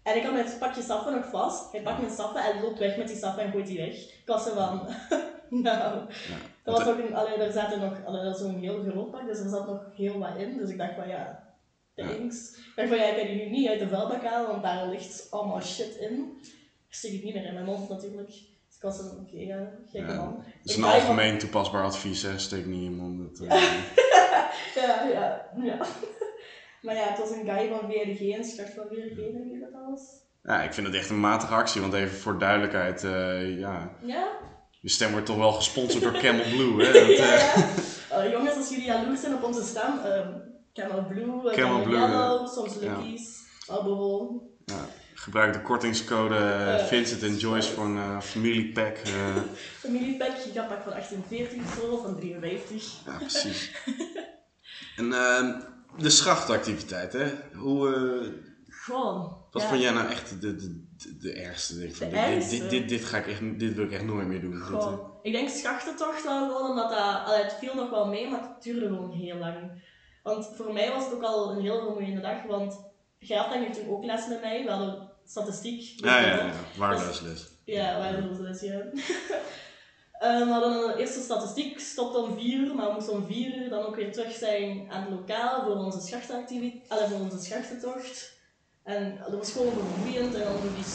En 0.04 0.16
ik 0.16 0.24
had 0.24 0.34
mijn 0.34 0.58
pakje 0.60 0.82
saffen 0.82 1.14
nog 1.14 1.30
vast. 1.30 1.72
Hij 1.72 1.82
pakt 1.82 2.00
mijn 2.00 2.14
saffen 2.14 2.44
en 2.44 2.62
loopt 2.62 2.80
weg 2.80 2.98
met 2.98 3.08
die 3.08 3.18
saffen 3.18 3.44
en 3.44 3.52
gooit 3.52 3.68
die 3.68 3.78
weg. 3.78 3.96
Ik 3.96 4.24
was 4.26 4.44
zo 4.44 4.54
van, 4.54 4.82
nou. 5.64 6.00
Ja. 6.00 6.38
Dat 6.64 6.78
was 6.78 6.88
ook 6.88 7.00
een, 7.00 7.16
allee, 7.16 7.38
daar 7.38 7.52
zaten 7.52 7.80
nog, 7.80 8.06
allee, 8.06 8.24
dat 8.24 8.36
is 8.36 8.42
zo'n 8.42 8.60
heel 8.60 8.84
groot 8.90 9.12
pak, 9.12 9.26
dus 9.26 9.40
er 9.40 9.50
zat 9.50 9.68
nog 9.68 9.82
heel 9.96 10.20
wat 10.20 10.38
in. 10.38 10.58
Dus 10.58 10.70
ik 10.70 10.78
dacht 10.78 10.96
van 10.96 11.08
ja, 11.08 11.47
van 12.88 12.98
ja, 12.98 13.06
ik 13.06 13.16
kan 13.18 13.28
die 13.28 13.44
nu 13.46 13.50
niet 13.50 13.68
uit 13.70 13.80
de 13.80 13.88
vuilbak 13.88 14.24
halen, 14.24 14.50
want 14.50 14.64
daar 14.64 14.88
ligt 14.88 15.28
allemaal 15.30 15.62
shit 15.62 15.96
in. 15.96 16.38
Ik 16.88 16.96
stik 16.96 17.12
het 17.14 17.24
niet 17.24 17.34
meer 17.34 17.46
in 17.46 17.54
mijn 17.54 17.66
mond 17.66 17.90
natuurlijk. 17.90 18.28
Dus 18.28 18.76
ik 18.76 18.82
was 18.82 18.98
van 18.98 19.20
oké, 19.28 19.38
ja, 19.38 19.70
gekke 19.92 20.12
Ja. 20.12 20.18
man. 20.18 20.44
Het 20.46 20.70
is 20.70 20.72
Ik 20.72 20.78
een 20.84 20.90
algemeen 20.90 21.38
toepasbaar 21.38 21.84
advies, 21.84 22.22
hè? 22.22 22.40
Steek 22.40 22.66
niet 22.66 22.76
in 22.78 22.84
je 22.84 22.90
mond. 22.90 23.38
Dat, 23.40 23.48
eh, 23.48 23.62
Ja, 24.76 25.08
ja, 25.14 25.50
ja. 25.64 25.78
Maar 26.82 26.96
ja, 26.96 27.08
het 27.10 27.18
was 27.20 27.30
een 27.32 27.46
guy 27.50 27.70
van 27.70 27.92
VRG 27.92 28.30
en 28.36 28.44
start 28.46 28.74
van 28.74 28.86
VRG, 28.90 29.16
denk 29.16 29.52
ik 29.52 29.60
dat 29.60 29.82
was. 29.90 30.02
ja, 30.44 30.62
ik 30.64 30.74
vind 30.74 30.88
het 30.88 30.96
echt 30.96 31.10
een 31.10 31.20
matige 31.20 31.54
actie, 31.54 31.82
want 31.82 31.94
even 31.94 32.18
voor 32.18 32.40
duidelijkheid, 32.40 33.04
eh, 33.04 33.60
ja, 33.60 33.98
Ja? 34.02 34.28
je 34.82 34.90
stem 34.90 35.12
wordt 35.12 35.26
toch 35.26 35.38
wel 35.38 35.52
gesponsord 35.52 36.04
door 36.04 36.18
Camel 36.24 36.44
Blue, 36.44 36.86
hè? 36.86 36.92
Dat, 36.94 37.18
ja, 37.18 37.24
eh, 37.24 37.56
ja. 38.10 38.18
Eh, 38.24 38.32
jongens, 38.32 38.56
als 38.56 38.70
jullie 38.70 38.86
jaloers 38.86 39.22
zijn 39.22 39.34
op 39.34 39.44
onze 39.44 39.64
stem, 39.64 40.00
ehm 40.06 40.30
Camel 40.78 41.04
Blue, 41.08 41.50
eh, 41.52 41.56
Camel 41.58 41.82
Blue, 41.84 42.00
Yellow, 42.00 42.48
soms. 42.48 42.76
Lucky's, 42.76 43.44
Alberon. 43.68 44.42
ja, 44.66 44.86
gebruik 45.14 45.54
de 45.54 45.62
kortingscode 45.62 46.36
eh, 46.36 46.86
Vincent 46.86 47.24
en 47.24 47.36
Joyce 47.38 47.72
voor 47.74 47.86
een 47.86 47.98
eh, 47.98 48.22
familiepack. 48.22 48.98
eh, 48.98 49.36
Familiepack, 49.86 50.38
gigapack 50.38 50.82
van 50.82 50.92
1840 50.92 51.58
of 51.64 51.74
zo, 51.82 51.98
van 52.02 52.16
53. 52.20 53.02
ja, 53.06 53.18
precies. 53.18 53.72
en 54.98 55.14
ehm, 55.14 55.60
de 55.98 56.10
schachtactiviteit, 56.10 57.14
hè? 57.14 57.26
Hoe, 57.56 58.34
Gewoon. 58.68 59.38
wat 59.52 59.62
ja. 59.62 59.68
vond 59.68 59.82
jij 59.82 59.92
nou 59.92 60.08
echt 60.10 60.42
de, 60.42 60.56
de, 60.56 60.84
de, 60.98 61.18
de 61.18 61.34
ergste? 61.34 61.78
Denk 61.80 61.96
van, 61.96 62.10
De 62.10 62.16
dit, 62.16 62.26
dit, 62.26 62.34
ergste? 62.36 62.58
dit, 62.60 62.70
dit, 62.70 62.90
dit 62.90 63.04
ga 63.06 63.18
ik 63.18 63.28
echt, 63.28 63.60
dit 63.60 63.76
wil 63.76 63.86
ik 63.86 63.92
echt 63.92 64.04
nooit 64.06 64.28
meer 64.28 64.42
doen. 64.42 64.52
Dit, 64.52 64.62
Gewoon. 64.64 65.12
Ik 65.22 65.32
denk 65.32 65.50
schachtentocht 65.50 66.24
wel 66.24 66.48
gewoon, 66.48 66.70
omdat 66.70 66.90
dat... 66.90 67.26
allee, 67.26 67.44
het 67.44 67.54
viel 67.60 67.76
nog 67.76 67.90
wel 67.90 68.08
mee, 68.08 68.30
maar 68.30 68.42
het 68.42 68.64
duurde 68.64 68.86
gewoon 68.88 69.12
heel 69.12 69.38
lang. 69.38 69.56
Want 70.28 70.50
voor 70.56 70.74
mij 70.74 70.92
was 70.92 71.04
het 71.04 71.14
ook 71.14 71.24
al 71.24 71.52
een 71.52 71.62
heel 71.62 71.80
vermoeiende 71.80 72.22
dag, 72.22 72.44
want 72.44 72.80
Gertang 73.20 73.66
heeft 73.66 73.80
toen 73.80 73.90
ook 73.90 74.04
les 74.04 74.28
met 74.28 74.42
mij. 74.42 74.64
We 74.64 74.70
hadden 74.70 75.10
statistiek. 75.26 76.00
ja, 76.06 76.20
ja, 76.20 76.28
ja, 76.28 76.36
bijvoorbeeld. 76.36 76.78
waardeloos. 76.78 77.22
Ja, 77.64 78.04
ja. 78.62 78.84
Eh, 80.18 80.40
we 80.40 80.52
hadden 80.52 80.90
een 80.90 80.98
eerste 80.98 81.20
statistiek, 81.20 81.80
stopte 81.80 82.18
om 82.18 82.38
4 82.38 82.60
uur, 82.60 82.76
maar 82.76 82.88
we 82.88 82.94
moesten 82.94 83.14
om 83.14 83.26
4 83.26 83.58
uur 83.58 83.70
dan 83.70 83.86
ook 83.86 83.96
weer 83.96 84.12
terug 84.12 84.32
zijn 84.32 84.92
aan 84.92 85.02
het 85.02 85.12
lokaal 85.12 85.64
voor 85.64 85.76
onze 85.76 86.02
schachtenactiviteit, 86.02 87.10
voor 87.10 87.20
onze 87.20 87.40
schachtentocht. 87.40 88.34
En 88.84 89.18
dat 89.30 89.40
was 89.40 89.52
gewoon 89.52 89.74
vermoeiend 89.74 90.36
en 90.36 90.44
dan 90.44 90.62
die, 90.62 90.86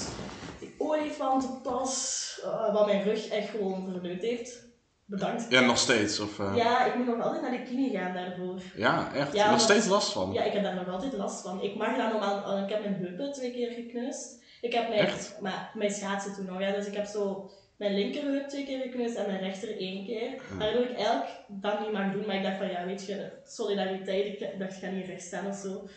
die 0.59 0.75
olifantenpas, 0.79 2.41
eh, 2.45 2.73
wat 2.73 2.87
mijn 2.87 3.03
rug 3.03 3.29
echt 3.29 3.49
gewoon 3.49 3.91
verneukt 3.93 4.23
heeft. 4.23 4.72
Bedankt. 5.13 5.47
Ja, 5.49 5.61
nog 5.61 5.79
steeds? 5.79 6.21
Of, 6.21 6.39
eh, 6.39 6.53
Ja, 6.57 6.85
ik 6.85 6.95
moet 6.95 7.07
nog 7.07 7.21
altijd 7.23 7.43
naar 7.43 7.51
de 7.51 7.63
kine 7.63 7.99
gaan 7.99 8.15
daarvoor. 8.15 8.61
Ja, 8.77 9.15
echt? 9.15 9.33
Ja, 9.33 9.51
nog 9.51 9.61
steeds 9.61 9.87
last 9.87 10.13
van? 10.13 10.33
Ja, 10.33 10.43
ik 10.43 10.53
heb 10.53 10.63
daar 10.63 10.75
nog 10.75 10.89
altijd 10.89 11.13
last 11.13 11.43
van. 11.43 11.63
Ik 11.63 11.75
mag 11.77 11.97
daar 11.97 12.11
normaal... 12.13 12.53
oh, 12.53 12.63
Ik 12.63 12.69
heb 12.69 12.81
mijn 12.81 12.95
heupen 12.95 13.33
twee 13.33 13.53
keer 13.53 13.71
gekneusd. 13.73 14.41
Ik 14.61 14.73
heb 14.73 14.89
mijn, 14.89 15.01
Echt? 15.01 15.37
maar, 15.41 15.71
mijn 15.75 15.91
schaatsen 15.91 16.35
toen 16.35 16.45
nog, 16.45 16.61
ja. 16.61 16.73
Dus 16.73 16.87
ik 16.87 16.95
heb 16.95 17.07
zo 17.07 17.51
mijn 17.77 17.95
linkerheup 17.95 18.49
twee 18.49 18.65
keer 18.65 18.81
gekneusd 18.81 19.17
en 19.17 19.27
mijn 19.27 19.41
rechter 19.43 19.77
één 19.79 20.05
keer. 20.07 20.43
Waardoor 20.59 20.83
ik 20.83 20.97
eigenlijk 20.97 21.29
dat 21.49 21.81
niet 21.81 21.93
mag 21.93 22.13
doen. 22.13 22.27
Maar 22.27 22.37
ik 22.37 22.43
dacht 22.43 22.57
van, 22.57 22.69
ja, 22.71 22.85
weet 22.87 23.07
je, 23.07 23.31
solidariteit. 23.45 24.27
Ik 24.41 24.59
dacht, 24.59 24.73
ik 24.77 24.83
ga 24.83 24.91
niet 24.91 25.07
recht 25.07 25.23
staan 25.23 25.47
of 25.47 25.57
zo. 25.57 25.89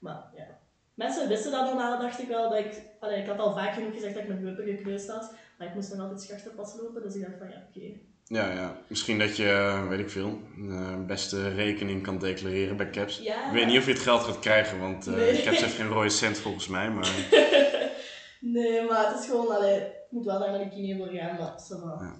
Maar 0.00 0.24
ja. 0.36 0.60
Mensen 0.94 1.28
wisten 1.28 1.50
dat 1.52 1.64
normaal, 1.64 2.00
dacht 2.00 2.20
ik 2.20 2.28
wel. 2.28 2.50
Dat 2.50 2.58
ik, 2.58 2.82
allee, 3.00 3.20
ik 3.20 3.26
had 3.26 3.38
al 3.38 3.52
vaak 3.54 3.74
genoeg 3.74 3.94
gezegd 3.94 4.14
dat 4.14 4.22
ik 4.22 4.28
mijn 4.28 4.44
heupen 4.44 4.64
gekneusd 4.64 5.08
had. 5.08 5.34
Maar 5.58 5.68
ik 5.68 5.74
moest 5.74 5.90
nog 5.90 6.00
altijd 6.00 6.20
schachterpas 6.20 6.76
lopen. 6.80 7.02
Dus 7.02 7.14
ik 7.14 7.22
dacht 7.22 7.38
van, 7.38 7.48
ja, 7.48 7.66
oké. 7.68 8.00
Ja, 8.32 8.50
ja. 8.52 8.76
Misschien 8.86 9.18
dat 9.18 9.36
je, 9.36 9.48
eh, 9.48 9.88
weet 9.88 9.98
ik 9.98 10.10
veel, 10.10 10.40
een 10.56 10.70
eh, 10.70 11.06
beste 11.06 11.48
rekening 11.54 12.02
kan 12.02 12.18
declareren 12.18 12.76
bij 12.76 12.90
Caps. 12.90 13.18
Ja. 13.18 13.46
Ik 13.46 13.52
weet 13.52 13.66
niet 13.66 13.78
of 13.78 13.86
je 13.86 13.92
het 13.92 14.00
geld 14.00 14.22
gaat 14.22 14.38
krijgen, 14.38 14.80
want 14.80 15.06
Nee. 15.06 15.42
Caps 15.42 15.60
heeft 15.60 15.74
geen 15.74 15.88
rode 15.88 16.08
cent 16.08 16.38
volgens 16.38 16.68
mij. 16.68 16.90
Maar 16.90 17.08
Nee, 18.40 18.82
maar 18.88 19.06
het 19.08 19.18
is 19.20 19.26
gewoon, 19.26 19.56
allee, 19.56 19.76
ik 19.76 19.92
moet 20.10 20.24
wel 20.24 20.38
naar 20.38 20.58
de 20.58 20.68
kine 20.68 20.96
voor 20.96 21.06
gaan, 21.06 21.36
maar. 21.84 22.04
Ja. 22.06 22.14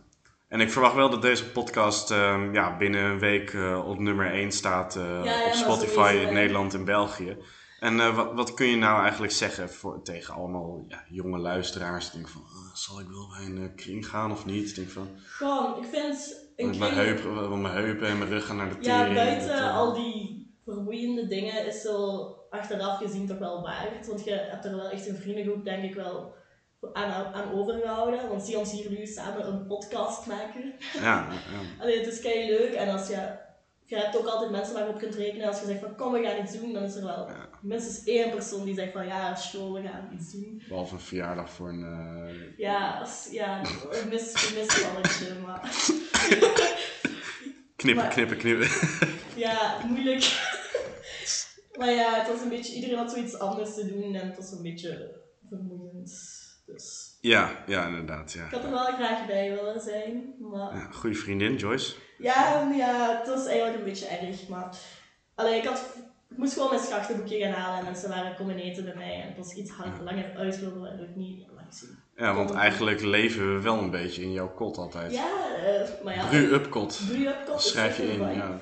En 0.48 0.60
ik 0.60 0.70
verwacht 0.70 0.94
wel 0.94 1.10
dat 1.10 1.22
deze 1.22 1.50
podcast 1.50 2.10
ehm, 2.10 2.54
ja, 2.54 2.76
binnen 2.76 3.04
een 3.04 3.18
week 3.18 3.56
op 3.84 3.98
nummer 3.98 4.32
1 4.32 4.52
staat 4.52 4.98
Ja, 5.24 5.46
op 5.46 5.52
Spotify 5.52 6.18
in. 6.26 6.34
Nederland 6.34 6.74
en 6.74 6.84
België. 6.84 7.36
En 7.82 8.00
eh, 8.00 8.16
wat, 8.16 8.32
wat 8.32 8.54
kun 8.54 8.66
je 8.66 8.76
nou 8.76 9.02
eigenlijk 9.02 9.32
zeggen 9.32 9.70
voor, 9.70 10.02
tegen 10.02 10.34
allemaal 10.34 10.84
ja, 10.88 11.02
jonge 11.08 11.38
luisteraars? 11.38 12.06
Ik 12.06 12.12
denk 12.12 12.28
van, 12.28 12.42
ah, 12.42 12.74
zal 12.74 13.00
ik 13.00 13.06
wel 13.08 13.28
bij 13.36 13.46
een 13.46 13.62
eh, 13.70 13.76
kring 13.76 14.08
gaan 14.08 14.30
of 14.32 14.44
niet? 14.44 14.68
Ik 14.68 14.74
denk 14.74 14.90
van, 14.90 15.08
Gewoon, 15.26 15.76
ik 15.82 15.88
vind 15.90 16.36
een 16.56 16.66
want 16.66 16.78
mijn, 16.78 16.92
kring- 16.92 17.06
heupen, 17.22 17.60
mijn 17.60 17.74
heupen 17.74 18.08
en 18.08 18.18
mijn 18.18 18.30
rug 18.30 18.46
gaan 18.46 18.56
naar 18.56 18.68
de 18.68 18.76
Ja, 18.80 18.98
tering. 18.98 19.14
buiten 19.14 19.48
Dat, 19.48 19.58
eh, 19.58 19.76
al 19.76 19.92
die 19.94 20.50
vermoeiende 20.64 21.26
dingen 21.26 21.66
is 21.66 21.80
zo 21.82 22.26
achteraf 22.50 22.98
gezien 22.98 23.26
toch 23.26 23.38
wel 23.38 23.62
waard. 23.62 24.06
Want 24.06 24.24
je 24.24 24.30
hebt 24.50 24.64
er 24.64 24.76
wel 24.76 24.88
echt 24.90 25.08
een 25.08 25.16
vriendengroep, 25.16 25.64
denk 25.64 25.84
ik 25.84 25.94
wel, 25.94 26.34
aan, 26.92 27.34
aan 27.34 27.52
overgehouden. 27.52 28.28
Want 28.28 28.42
zie 28.42 28.58
ons 28.58 28.72
hier 28.72 28.90
nu 28.90 29.06
samen 29.06 29.46
een 29.46 29.66
podcast 29.66 30.26
maken. 30.26 30.74
Ja, 30.94 31.00
ja, 31.02 31.26
ja. 31.52 31.82
Allee, 31.82 31.98
het 31.98 32.06
is 32.12 32.20
kei 32.20 32.46
leuk. 32.50 32.72
En 32.72 32.88
als 32.88 33.08
je, 33.08 33.36
je 33.84 33.96
hebt 33.96 34.16
ook 34.18 34.26
altijd 34.26 34.50
mensen 34.50 34.74
waarop 34.74 34.94
je 34.94 35.00
kunt 35.00 35.14
rekenen. 35.14 35.46
Als 35.48 35.60
je 35.60 35.66
zegt 35.66 35.80
van 35.80 35.96
kom, 35.96 36.12
we 36.12 36.22
gaan 36.22 36.42
iets 36.44 36.58
doen, 36.60 36.72
dan 36.72 36.82
is 36.82 36.94
er 36.94 37.04
wel 37.04 37.28
Ja. 37.28 37.48
minstens 37.62 38.04
één 38.04 38.30
persoon 38.30 38.64
die 38.64 38.74
zegt 38.74 38.92
van 38.92 39.06
ja, 39.06 39.36
show, 39.36 39.74
we 39.76 39.82
gaan 39.88 40.10
iets 40.14 40.32
doen. 40.32 40.62
Behalve 40.68 40.94
een 40.94 41.00
verjaardag 41.00 41.50
voor 41.50 41.68
een... 41.68 41.84
eh, 41.84 42.58
Ja, 42.58 42.98
als, 42.98 43.28
ja 43.30 43.60
een 43.60 44.08
mis, 44.08 44.52
misvalletje, 44.54 45.34
maar 45.46 45.60
knippen, 47.76 48.04
Maar- 48.04 48.12
knippen, 48.12 48.36
knippen. 48.36 48.68
ja, 49.36 49.78
moeilijk. 49.86 50.50
maar 51.78 51.90
ja, 51.90 52.18
het 52.18 52.28
was 52.28 52.40
een 52.40 52.48
beetje, 52.48 52.74
iedereen 52.74 52.96
had 52.96 53.10
zoiets 53.10 53.38
anders 53.38 53.74
te 53.74 53.86
doen 53.86 54.14
en 54.14 54.26
het 54.26 54.36
was 54.36 54.52
een 54.52 54.62
beetje 54.62 55.20
vermoeiend. 55.48 56.10
Dus 56.66 57.10
ja, 57.22 57.50
ja, 57.66 57.86
inderdaad. 57.86 58.32
Ja. 58.32 58.44
ik 58.44 58.50
had 58.50 58.64
er 58.64 58.70
wel 58.70 58.84
graag 58.84 59.26
bij 59.26 59.50
willen 59.54 59.80
zijn, 59.80 60.34
maar 60.38 60.76
Ja, 60.76 60.88
goede 60.92 61.16
vriendin, 61.16 61.56
Joyce. 61.56 61.94
ja, 62.18 62.70
ja, 62.76 63.18
het 63.18 63.28
was 63.28 63.46
eigenlijk 63.46 63.78
een 63.78 63.84
beetje 63.84 64.06
erg, 64.06 64.48
maar 64.48 64.76
allee, 65.34 65.58
ik, 65.58 65.64
had, 65.64 65.96
ik 66.30 66.36
moest 66.36 66.52
gewoon 66.52 66.70
mijn 66.70 66.82
schachtenboekje 66.82 67.38
gaan 67.38 67.52
halen 67.52 67.78
en 67.78 67.84
mensen 67.84 68.08
waren 68.08 68.36
komen 68.36 68.56
eten 68.56 68.84
bij 68.84 68.94
mij 68.94 69.20
en 69.20 69.28
het 69.28 69.36
was 69.36 69.54
iets 69.54 69.70
hard, 69.70 70.00
langer 70.00 70.36
uitgelopen 70.36 70.80
waardoor 70.80 71.06
ik 71.06 71.16
niet 71.16 71.46
langs 71.56 71.78
zie. 71.78 71.88
Ja, 72.16 72.34
want 72.34 72.50
eigenlijk 72.52 73.00
leven 73.00 73.54
we 73.54 73.60
wel 73.60 73.78
een 73.78 73.90
beetje 73.90 74.22
in 74.22 74.32
jouw 74.32 74.54
kot 74.54 74.76
altijd. 74.78 75.12
Ja, 75.12 75.28
eh, 75.66 76.04
maar 76.04 76.14
ja. 76.14 76.26
Bru 76.28 76.52
Upcot. 76.52 77.08
Doe 77.08 77.18
je 77.18 77.28
op 77.28 77.44
kop, 77.46 77.56
is 77.56 77.68
Schrijf 77.68 77.96
je 77.96 78.12
in, 78.12 78.34
ja. 78.34 78.58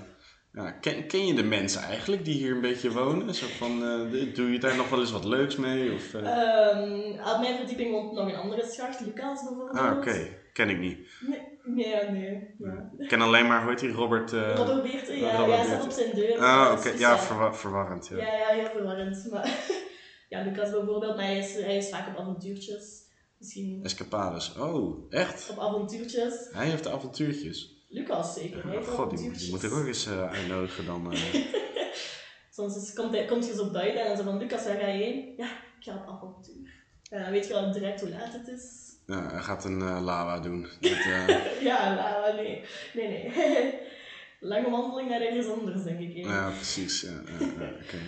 Ja 0.53 0.71
ken, 0.71 1.07
ken 1.07 1.27
je 1.27 1.35
de 1.35 1.43
mensen 1.43 1.83
eigenlijk 1.83 2.25
die 2.25 2.35
hier 2.35 2.53
een 2.53 2.61
beetje 2.61 2.91
wonen? 2.93 3.35
Zo 3.35 3.47
van, 3.47 3.71
eh, 3.85 4.35
doe 4.35 4.53
je 4.53 4.59
daar 4.59 4.77
nog 4.77 4.89
wel 4.91 5.01
eens 5.01 5.11
wat 5.13 5.25
leuks 5.25 5.57
mee? 5.57 5.93
Of? 5.93 6.15
Ehm, 6.15 7.19
aan 7.21 7.41
mijn 7.41 7.57
verdieping 7.57 7.91
woont 7.91 8.13
nog 8.13 8.29
een 8.29 8.35
andere 8.37 8.67
schacht, 8.67 9.01
Lucas 9.01 9.43
bijvoorbeeld. 9.45 9.79
ah, 9.79 9.97
oké. 9.97 10.39
Ken 10.53 10.69
ik 10.69 10.79
niet. 10.79 10.99
Nee, 11.21 11.41
nee, 11.65 12.11
nee. 12.11 12.55
Ja. 12.59 12.91
Ik 12.99 13.09
ken 13.09 13.21
alleen 13.21 13.47
maar, 13.47 13.61
hoe 13.63 13.71
heet 13.71 13.79
die, 13.81 13.91
Robert... 13.93 14.33
eh, 14.33 14.55
Robert 14.57 14.83
Beerten, 14.83 15.19
ja, 15.19 15.37
Robert 15.37 15.59
ja, 15.59 15.65
staat 15.65 15.85
op 15.85 15.91
zijn 15.91 16.15
deur. 16.15 16.39
Ah, 16.39 16.73
oké. 16.79 16.89
Ja, 16.99 17.19
verwa- 17.19 17.55
verwarrend, 17.55 18.07
ja. 18.09 18.17
ja, 18.17 18.37
ja, 18.39 18.47
heel 18.49 18.71
verwarrend. 18.71 19.31
Maar 19.31 19.59
ja, 20.29 20.43
Lucas 20.43 20.71
bijvoorbeeld, 20.71 21.17
maar 21.17 21.25
hij 21.25 21.39
is, 21.39 21.53
hij 21.55 21.77
is 21.77 21.89
vaak 21.89 22.09
op 22.09 22.17
avontuurtjes. 22.17 23.09
Misschien 23.39 23.81
Escapades. 23.83 24.57
Oh, 24.59 25.07
echt? 25.13 25.51
op 25.51 25.59
avontuurtjes. 25.59 26.49
Hij 26.53 26.67
heeft 26.67 26.89
avontuurtjes. 26.89 27.80
Lucas 27.93 28.35
zeker, 28.35 28.69
heeft 28.69 28.89
God, 28.89 29.19
die, 29.19 29.51
moet 29.51 29.63
ik 29.63 29.73
ook 29.73 29.87
eens 29.87 30.07
eh, 30.07 30.31
uitnodigen 30.31 30.87
dan. 30.87 31.13
eh. 31.13 31.35
Soms 32.57 32.77
is, 32.77 32.93
komt, 32.93 33.15
hij, 33.15 33.25
komt 33.25 33.47
je 33.47 33.55
zo 33.55 33.71
buiten 33.71 34.05
en 34.07 34.17
zo 34.17 34.23
van, 34.23 34.39
Lucas, 34.39 34.65
waar 34.65 34.77
ga 34.79 34.87
je 34.87 35.03
heen? 35.05 35.35
Ja, 35.37 35.47
ik 35.79 35.85
ga 35.85 35.95
op 35.95 36.09
avontuur. 36.09 36.69
En 37.11 37.23
dan 37.23 37.31
weet 37.31 37.47
je 37.47 37.55
al 37.55 37.73
direct 37.73 38.01
hoe 38.01 38.11
laat 38.11 38.33
het 38.33 38.49
is. 38.49 38.93
ja, 39.07 39.31
hij 39.31 39.41
gaat 39.41 39.65
een 39.65 39.81
eh, 39.81 40.01
lava 40.03 40.41
doen. 40.41 40.63
Dat, 40.81 40.91
eh, 40.91 41.63
Ja, 41.63 41.95
la, 41.95 42.33
nee. 42.35 42.65
Nee, 42.95 43.09
nee. 43.09 43.79
Lange 44.51 44.71
wandeling 44.71 45.09
naar 45.09 45.21
ergens 45.21 45.47
anders, 45.47 45.83
denk 45.83 46.01
ik. 46.01 46.17
ja, 46.17 46.51
precies. 46.51 47.01
Ja, 47.01 47.11
ja, 47.11 47.47
ja, 47.47 47.71
oké. 47.83 47.99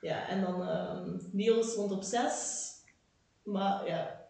Ja, 0.00 0.28
en 0.28 0.40
dan 0.40 0.62
ehm 0.68 1.16
Niels 1.32 1.74
woont 1.74 1.90
op 1.92 2.02
6. 2.02 2.66
Maar 3.42 3.86
ja, 3.86 4.26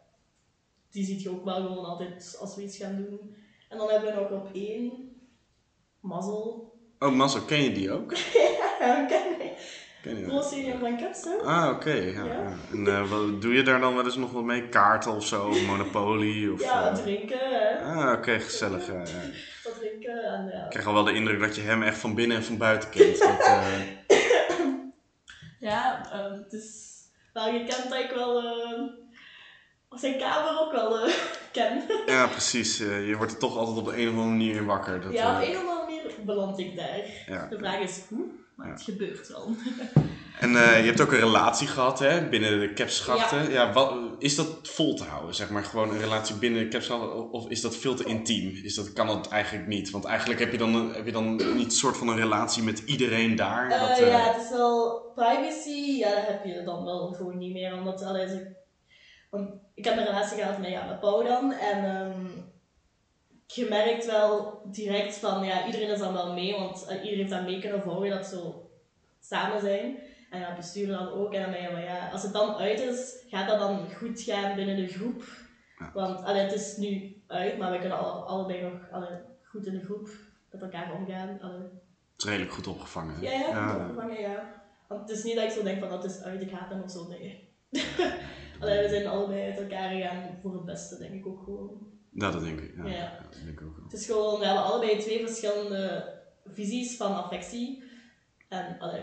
die 0.90 1.04
ziet 1.04 1.22
je 1.22 1.30
ook 1.30 1.44
wel 1.44 1.54
gewoon 1.54 1.84
altijd 1.84 2.36
als 2.40 2.56
we 2.56 2.62
iets 2.62 2.76
gaan 2.76 2.96
doen. 2.96 3.36
En 3.68 3.78
dan 3.78 3.90
hebben 3.90 4.14
we 4.14 4.20
nog 4.20 4.30
op 4.30 4.48
1 4.52 4.92
Mazzel. 6.00 6.76
Oh, 6.98 7.12
Mazzo, 7.12 7.40
ken 7.40 7.62
je 7.62 7.72
die 7.72 7.92
ook? 7.92 8.12
Ja, 8.80 9.04
ken 9.06 9.22
je? 9.28 9.52
Ken 10.02 10.16
je 10.16 10.20
dat? 10.26 10.30
Pro 10.30 10.42
senior 10.42 10.78
van 10.78 10.98
Caps, 10.98 11.24
hè? 11.24 11.36
Ah, 11.36 11.70
oké. 11.70 11.90
ja, 11.92 12.24
Ja. 12.24 12.24
ja. 12.24 12.56
En 12.72 12.86
eh, 12.86 13.10
wat, 13.10 13.42
doe 13.42 13.54
je 13.54 13.62
daar 13.62 13.80
dan 13.80 13.94
wel 13.94 14.04
eens 14.04 14.16
nog 14.16 14.32
wat 14.32 14.42
mee? 14.42 14.68
Kaarten 14.68 15.12
of 15.12 15.26
zo? 15.26 15.48
Of 15.48 15.66
Monopoly? 15.66 16.48
Of, 16.48 16.60
Ja, 16.62 16.88
eh? 16.88 16.94
drinken, 16.94 17.38
hè? 17.50 17.78
Ah, 17.78 18.12
oké, 18.18 18.38
gezellig. 18.40 18.86
ja. 18.86 19.02
Wat 19.64 19.74
drinken 19.78 20.24
en 20.24 20.46
ja. 20.52 20.64
Ik 20.64 20.70
krijg 20.70 20.86
al 20.86 20.92
wel 20.94 21.04
de 21.04 21.12
indruk 21.14 21.40
dat 21.40 21.56
je 21.56 21.62
hem 21.62 21.82
echt 21.82 21.98
van 21.98 22.14
binnen 22.14 22.36
en 22.36 22.44
van 22.44 22.56
buiten 22.56 22.90
kent. 22.90 23.18
Dat, 23.28 23.38
eh, 23.40 23.80
Ja, 25.58 26.10
ehm, 26.12 26.32
het 26.32 26.52
is 26.52 26.96
wel 27.32 27.44
gekend 27.44 27.88
dat 27.90 27.98
ik 27.98 28.10
wel 28.14 28.42
ehm, 28.42 28.82
zijn 29.90 30.18
kamer 30.18 30.60
ook 30.60 30.72
wel 30.72 31.08
ken. 31.52 31.82
ja, 32.06 32.26
precies. 32.26 32.80
eh, 32.80 33.08
je 33.08 33.16
wordt 33.16 33.32
er 33.32 33.38
toch 33.38 33.56
altijd 33.56 33.78
op 33.78 33.84
de 33.84 33.96
een 34.00 34.06
of 34.08 34.12
andere 34.14 34.28
manier 34.30 34.56
in 34.56 34.66
wakker. 34.66 35.00
Dat, 35.00 35.12
ja, 35.12 35.36
op 35.36 35.42
eh, 35.42 35.48
een 35.48 35.56
of 35.56 35.60
andere 35.62 35.84
manier 35.84 36.02
beland 36.26 36.58
ik 36.58 36.76
daar. 36.76 37.00
ja. 37.26 37.46
De 37.50 37.58
vraag 37.58 37.78
is 37.80 38.00
hoe, 38.08 38.24
maar 38.56 38.66
Ja. 38.66 38.72
het 38.72 38.82
gebeurt 38.82 39.28
wel. 39.28 39.48
En 40.40 40.56
eh, 40.56 40.80
je 40.80 40.86
hebt 40.86 41.00
ook 41.00 41.12
een 41.12 41.18
relatie 41.18 41.66
gehad 41.66 41.98
hè, 41.98 42.28
binnen 42.28 42.60
de 42.60 42.72
capschachten. 42.72 43.50
Ja. 43.50 43.72
wat, 43.72 43.94
is 44.18 44.34
dat 44.34 44.46
vol 44.62 44.94
te 44.94 45.04
houden? 45.04 45.34
Zeg 45.34 45.50
maar 45.50 45.64
gewoon 45.64 45.90
een 45.90 45.98
relatie 45.98 46.34
binnen 46.34 46.60
de 46.62 46.68
capschachten? 46.68 47.30
Of, 47.30 47.48
is 47.48 47.60
dat 47.60 47.76
veel 47.76 47.94
te 47.94 48.04
intiem? 48.04 48.60
Is 48.64 48.74
dat, 48.74 48.92
kan 48.92 49.06
dat 49.06 49.28
eigenlijk 49.28 49.66
niet? 49.68 49.90
Want 49.90 50.04
eigenlijk 50.04 50.40
heb 50.40 50.52
je 50.52 50.58
dan, 50.58 50.74
een- 50.74 50.92
heb 50.92 51.06
je 51.06 51.12
dan 51.12 51.34
niet 51.36 51.64
een 51.64 51.70
soort 51.70 51.96
van 51.96 52.08
een 52.08 52.16
relatie 52.16 52.62
met 52.62 52.82
iedereen 52.86 53.36
daar. 53.36 53.68
Dat, 53.68 53.98
Ja, 53.98 54.32
het 54.32 54.42
is 54.42 54.50
wel 54.50 55.02
privacy, 55.14 55.96
ja, 55.98 56.14
dat 56.14 56.26
heb 56.26 56.44
je 56.44 56.62
dan 56.64 56.84
wel 56.84 57.12
gewoon 57.12 57.38
niet 57.38 57.52
meer. 57.52 57.72
Omdat, 57.74 58.02
allee, 58.02 58.28
ze- 58.28 58.56
want 59.30 59.50
ik 59.74 59.84
heb 59.84 59.96
een 59.96 60.04
relatie 60.04 60.36
gehad 60.38 60.58
met, 60.58 60.70
ja, 60.70 60.86
met 60.86 61.00
Pau 61.00 61.24
dan. 61.24 61.52
En 61.52 61.84
ehm, 61.84 62.26
je 63.46 63.66
merkt 63.68 64.06
wel 64.06 64.62
direct 64.64 65.16
van, 65.16 65.44
ja, 65.44 65.66
iedereen 65.66 65.88
is 65.88 65.98
dan 65.98 66.12
wel 66.12 66.32
mee. 66.32 66.52
Want 66.52 66.84
eh, 66.84 66.96
iedereen 66.96 67.18
heeft 67.18 67.30
dat 67.30 67.42
mee 67.44 67.60
kunnen 67.60 67.82
volgen, 67.82 68.10
dat 68.10 68.26
ze 68.26 68.36
zo 68.36 68.70
samen 69.20 69.60
zijn. 69.60 69.98
En 70.30 70.40
ja, 70.40 70.56
bestuur 70.56 70.86
dan 70.86 71.08
ook. 71.08 71.34
En 71.34 71.42
dan 71.42 71.50
ben 71.50 71.62
je 71.62 71.70
van, 71.70 71.82
ja, 71.82 72.08
als 72.08 72.22
het 72.22 72.32
dan 72.32 72.56
uit 72.56 72.80
is, 72.80 73.24
gaat 73.28 73.48
dat 73.48 73.58
dan 73.58 73.90
goed 73.90 74.20
gaan 74.20 74.54
binnen 74.54 74.76
de 74.76 74.88
groep? 74.88 75.22
Ja. 75.78 75.90
Want 75.94 76.24
allee, 76.24 76.42
het 76.42 76.52
is 76.52 76.76
nu 76.76 77.22
uit, 77.26 77.58
maar 77.58 77.70
we 77.70 77.78
kunnen 77.78 77.98
alle, 77.98 78.12
allebei 78.12 78.62
nog 78.62 78.90
allee, 78.90 79.18
goed 79.42 79.66
in 79.66 79.72
de 79.72 79.84
groep 79.84 80.08
met 80.50 80.62
elkaar 80.62 80.92
omgaan. 80.92 81.40
Allee. 81.40 81.60
Het 81.60 81.70
is 82.16 82.24
redelijk 82.24 82.52
goed 82.52 82.66
opgevangen. 82.66 83.14
hè? 83.14 83.20
Ja, 83.20 83.30
ja, 83.30 83.48
ja. 83.48 83.68
goed 83.68 83.80
opgevangen, 83.80 84.20
ja. 84.20 84.62
Want 84.88 85.00
het 85.00 85.10
is 85.18 85.24
niet 85.24 85.34
dat 85.34 85.44
ik 85.44 85.50
zo 85.50 85.62
denk 85.62 85.80
van 85.80 85.88
dat 85.88 86.04
is 86.04 86.22
uit, 86.22 86.42
ik 86.42 86.50
haat 86.50 86.70
hem 86.70 86.82
of 86.82 86.90
zo, 86.90 87.08
nee. 87.08 87.48
Allee, 88.60 88.82
we 88.82 88.88
zijn 88.88 89.06
allebei 89.06 89.50
uit 89.50 89.58
elkaar 89.58 89.90
gegaan 89.90 90.38
voor 90.42 90.52
het 90.52 90.64
beste, 90.64 90.98
denk 90.98 91.12
ik 91.12 91.26
ook 91.26 91.42
gewoon. 91.44 91.86
Ja, 92.10 92.30
dat 92.30 92.42
denk 92.44 92.60
ik. 92.60 92.76
Ja, 92.76 92.84
Ja. 92.84 92.92
ja, 92.92 93.18
dat 93.22 93.32
denk 93.44 93.60
ik 93.60 93.66
ook 93.66 93.76
wel. 93.76 93.84
Het 93.84 93.92
is 93.92 94.06
gewoon, 94.06 94.38
we 94.38 94.46
hebben 94.46 94.64
allebei 94.64 94.98
twee 94.98 95.26
verschillende 95.26 96.14
visies 96.46 96.96
van 96.96 97.14
affectie. 97.24 97.82
En 98.48 98.78
allee, 98.78 99.02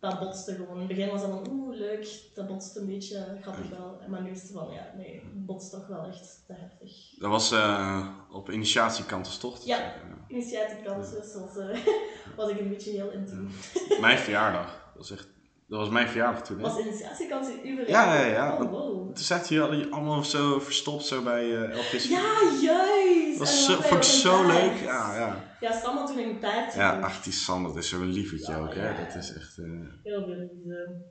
dat 0.00 0.18
botste 0.18 0.54
gewoon. 0.54 0.72
In 0.74 0.78
het 0.78 0.88
begin 0.88 1.10
was 1.10 1.20
dat 1.20 1.30
van, 1.30 1.48
oeh, 1.50 1.76
leuk, 1.76 2.30
dat 2.34 2.46
botste 2.46 2.80
een 2.80 2.86
beetje, 2.86 3.38
grappig 3.40 3.68
wel. 3.68 4.00
Maar 4.08 4.22
nu 4.22 4.30
is 4.30 4.42
het 4.42 4.50
van, 4.50 4.72
ja, 4.72 4.92
nee, 4.96 5.14
het 5.14 5.46
botst 5.46 5.70
toch 5.70 5.86
wel 5.86 6.04
echt 6.06 6.44
te 6.46 6.52
heftig. 6.52 7.18
Dat 7.18 7.30
was 7.30 7.52
eh, 7.52 8.08
op 8.30 8.50
initiatiekanten 8.50 9.40
toch? 9.40 9.64
Ja. 9.64 9.94
Initiatiekant, 10.28 11.10
dus 11.10 11.34
was, 11.34 11.56
eh, 11.56 11.78
was 12.36 12.50
ik 12.50 12.58
een 12.58 12.68
beetje 12.68 12.90
heel 12.90 13.10
intiem. 13.10 13.50
Mijn 14.00 14.18
verjaardag. 14.18 14.90
Dat 14.94 14.96
was 14.96 15.10
echt 15.10 15.28
Dat 15.68 15.78
was 15.78 15.88
mijn 15.88 16.08
verjaardag 16.08 16.42
toen, 16.42 16.56
hè? 16.56 16.62
Was 16.62 16.78
initiatievakantie 16.78 17.60
uw 17.62 17.76
Ja, 17.78 17.84
verjaardag? 17.84 18.20
ja, 18.26 18.26
ja. 18.26 18.52
Oh, 18.52 18.70
wow. 18.70 19.14
Toen 19.14 19.24
zaten 19.24 19.54
jullie 19.56 19.92
allemaal 19.92 20.24
zo 20.24 20.60
verstopt 20.60 21.04
zo 21.04 21.22
bij 21.22 21.56
eh 21.56 21.70
Elvis. 21.76 22.08
Ja, 22.08 22.32
juist! 22.62 23.38
Dat 23.38 23.48
zo, 23.48 23.74
vond 23.80 23.94
ik 24.04 24.10
zo 24.10 24.46
leuk. 24.46 24.76
Ja, 24.80 25.14
ja. 25.16 25.44
Ja, 25.60 25.72
had 25.80 26.06
toen 26.06 26.18
een 26.18 26.40
taart. 26.40 26.74
Ja, 26.74 27.00
ach, 27.00 27.22
die 27.22 27.32
Sander, 27.32 27.74
dat 27.74 27.82
is 27.82 27.88
zo'n 27.88 28.06
lievertje 28.12 28.52
Ja, 28.52 28.58
ook, 28.58 28.74
hè? 28.74 28.88
ja. 28.88 29.04
Dat 29.04 29.14
is 29.14 29.32
echt... 29.34 29.58
eh, 29.58 29.64
Heel 30.02 30.26
liefde. 30.28 31.06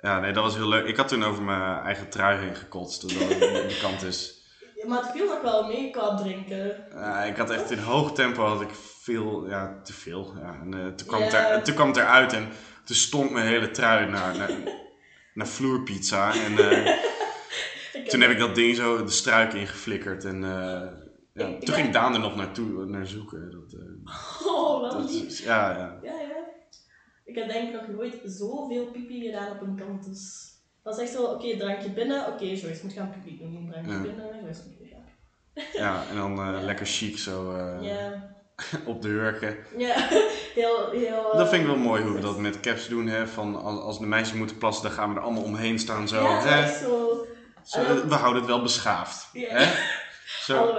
Ja, 0.00 0.20
nee, 0.20 0.32
dat 0.32 0.42
was 0.42 0.54
heel 0.54 0.68
leuk. 0.68 0.86
Ik 0.86 0.96
had 0.96 1.08
toen 1.08 1.24
over 1.24 1.42
mijn 1.42 1.82
eigen 1.82 2.08
trui 2.08 2.38
heen 2.38 2.54
gekotst, 2.54 3.02
aan 3.02 3.28
de 3.68 3.78
kant 3.82 4.02
is. 4.02 4.42
Ja, 4.84 4.90
maar 4.90 5.02
het 5.02 5.10
viel 5.10 5.26
nog 5.26 5.40
wel 5.40 5.66
mee 5.66 5.90
qua 5.90 6.14
drinken. 6.16 6.84
Ja, 6.90 7.22
ik 7.22 7.36
had 7.36 7.50
echt 7.50 7.70
in 7.70 7.78
hoog 7.78 8.12
tempo 8.12 8.44
had 8.44 8.60
ik 8.60 8.70
veel, 9.00 9.48
ja, 9.48 9.80
te 9.82 9.92
veel. 9.92 10.34
Ja. 10.38 10.58
En 10.62 10.74
eh, 10.74 10.86
toen, 10.94 11.06
kwam 11.06 11.22
het 11.22 11.32
er, 11.32 11.62
toen 11.62 11.74
kwam 11.74 11.88
het 11.88 11.96
eruit 11.96 12.32
en 12.32 12.48
toen 12.84 12.96
stonk 12.96 13.30
mijn 13.30 13.46
hele 13.46 13.70
trui 13.70 14.06
naar, 14.10 14.36
naar, 14.36 14.50
naar 15.34 15.46
vloerpizza. 15.46 16.32
En 16.34 16.58
eh, 16.58 16.98
toen 18.08 18.20
heb 18.20 18.30
ik 18.30 18.38
dat 18.38 18.54
ding 18.54 18.76
zo 18.76 19.04
de 19.04 19.10
struik 19.10 19.52
ingeflikkerd 19.52 20.24
en 20.24 20.44
eh, 20.44 20.88
ja, 21.32 21.46
Ik- 21.46 21.64
toen 21.64 21.74
ging 21.74 21.92
Daan 21.92 22.14
er 22.14 22.20
nog 22.20 22.36
naartoe, 22.36 22.84
naar 22.86 23.06
zoeken. 23.06 23.50
Dat, 23.50 23.80
Oh, 24.46 24.80
wel 24.80 24.90
dat 24.90 25.10
lief. 25.10 25.24
is, 25.26 25.38
ja, 25.38 25.70
ja. 25.70 25.98
Ja, 26.02 26.20
ja. 26.20 26.52
Ik 27.24 27.34
heb 27.34 27.48
denk 27.48 27.68
ik 27.68 27.74
nog 27.74 27.88
nooit 27.88 28.20
zoveel 28.24 28.90
pipi 28.90 29.20
gedaan 29.24 29.50
op 29.50 29.60
een 29.60 29.76
campus. 29.76 30.52
Dat 30.84 30.96
is 30.96 31.02
echt 31.02 31.12
zo, 31.12 31.22
oké, 31.22 31.56
drankje 31.56 31.90
binnen, 31.90 32.26
oké, 32.26 32.44
Joyce 32.44 32.80
moet 32.82 32.92
gaan 32.92 33.10
pipi 33.10 33.38
doen. 33.38 33.68
Drankje 33.70 33.92
Ja. 33.92 33.98
binnen, 34.00 34.26
Joyce 34.42 34.60
moet 34.66 34.88
gaan. 34.90 35.04
ja, 35.72 36.02
en 36.10 36.16
dan 36.16 36.38
eh, 36.56 36.62
lekker 36.64 36.86
chic 36.86 37.18
zo 37.18 37.54
eh, 37.56 37.82
Ja, 37.88 38.34
op 38.92 39.02
de 39.02 39.08
hurken. 39.08 39.56
ja. 39.76 39.94
heel, 40.60 40.90
heel... 40.90 41.32
Dat 41.36 41.48
vind 41.48 41.60
ik 41.60 41.66
wel 41.66 41.76
eh, 41.76 41.82
mooi 41.82 42.02
hoe 42.02 42.12
we 42.14 42.20
dat 42.20 42.38
met 42.38 42.60
caps 42.60 42.88
doen. 42.88 43.06
Hè? 43.06 43.26
Van 43.26 43.62
als, 43.62 43.80
als 43.80 43.98
de 43.98 44.06
meisjes 44.06 44.36
moeten 44.36 44.58
plassen, 44.58 44.82
dan 44.84 44.92
gaan 44.92 45.10
we 45.10 45.16
er 45.16 45.22
allemaal 45.22 45.42
omheen 45.42 45.78
staan. 45.78 46.08
Zo, 46.08 46.22
Ja, 46.22 46.40
hè? 46.40 46.62
echt 46.62 46.78
zo... 46.78 47.26
Zo, 47.62 47.80
we 48.08 48.14
houden 48.14 48.42
het 48.42 48.50
wel 48.50 48.62
beschaafd. 48.62 49.28
Ja. 49.32 49.48
Hè? 49.48 49.72
Zo, 50.44 50.74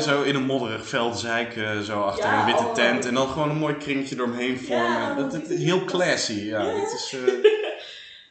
zo 0.00 0.22
in 0.22 0.34
een 0.34 0.44
modderig 0.44 0.86
veld 0.88 1.18
zeiken, 1.18 1.84
zo 1.84 2.00
achter 2.00 2.24
Ja, 2.24 2.40
een 2.40 2.46
witte 2.46 2.64
oh. 2.64 2.74
tent. 2.74 3.06
En 3.06 3.14
dan 3.14 3.28
gewoon 3.28 3.50
een 3.50 3.56
mooi 3.56 3.76
kringetje 3.76 4.16
eromheen 4.16 4.58
vormen. 4.58 5.00
Ja, 5.00 5.14
dat, 5.14 5.36
heel 5.46 5.84
classy. 5.84 6.32
Ja, 6.32 6.62
Ja. 6.62 6.72
dat 6.80 6.92
is, 6.92 7.16
eh, 7.26 7.34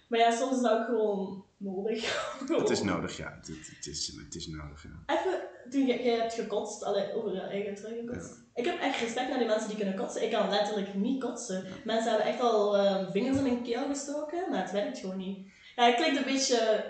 Maar 0.07 0.19
ja, 0.19 0.31
soms 0.31 0.55
is 0.55 0.61
dat 0.61 0.71
ook 0.71 0.85
gewoon 0.85 1.45
nodig. 1.57 2.29
het 2.57 2.69
is 2.69 2.81
nodig, 2.81 3.17
ja. 3.17 3.37
Het, 3.37 3.47
het, 3.47 3.71
het 3.75 3.87
is, 3.87 4.13
het 4.25 4.35
is 4.35 4.47
nodig, 4.47 4.83
ja. 4.83 5.15
Even, 5.15 5.41
toen 5.69 5.85
jij, 5.85 6.03
jij 6.03 6.15
hebt 6.15 6.33
gekotst, 6.33 6.83
allee, 6.83 7.13
over 7.13 7.33
je 7.33 7.41
eigen 7.41 7.75
trui 7.75 7.95
gekotst. 7.95 8.35
Ik 8.55 8.65
heb 8.65 8.79
echt 8.79 8.99
respect 8.99 9.29
naar 9.29 9.37
die 9.37 9.47
mensen 9.47 9.67
die 9.67 9.77
kunnen 9.77 9.95
kotsen. 9.95 10.23
Ik 10.23 10.31
kan 10.31 10.49
letterlijk 10.49 10.93
niet 10.93 11.23
kotsen. 11.23 11.65
Mensen 11.83 12.09
hebben 12.09 12.27
echt 12.27 12.39
al 12.39 12.77
eh, 12.77 13.11
vingers 13.11 13.37
in 13.37 13.45
hun 13.45 13.63
keel 13.63 13.87
gestoken, 13.87 14.49
maar 14.49 14.61
het 14.61 14.71
werkt 14.71 14.99
gewoon 14.99 15.17
niet. 15.17 15.47
Ja, 15.75 15.85
het 15.85 15.95
klinkt 15.95 16.17
een 16.17 16.33
beetje... 16.33 16.85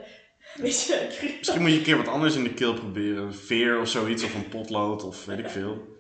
Een 0.56 0.62
beetje 0.62 1.08
cru. 1.17 1.34
Misschien 1.38 1.62
moet 1.62 1.71
je 1.71 1.77
een 1.77 1.84
keer 1.84 1.97
wat 1.97 2.08
anders 2.08 2.36
in 2.36 2.43
de 2.43 2.53
keel 2.53 2.73
proberen. 2.73 3.23
Een 3.23 3.34
veer 3.34 3.80
of 3.80 3.88
zoiets, 3.88 4.23
of 4.23 4.34
een 4.34 4.49
potlood, 4.49 5.03
of 5.03 5.25
weet 5.25 5.39
ik 5.39 5.49
veel. 5.49 5.97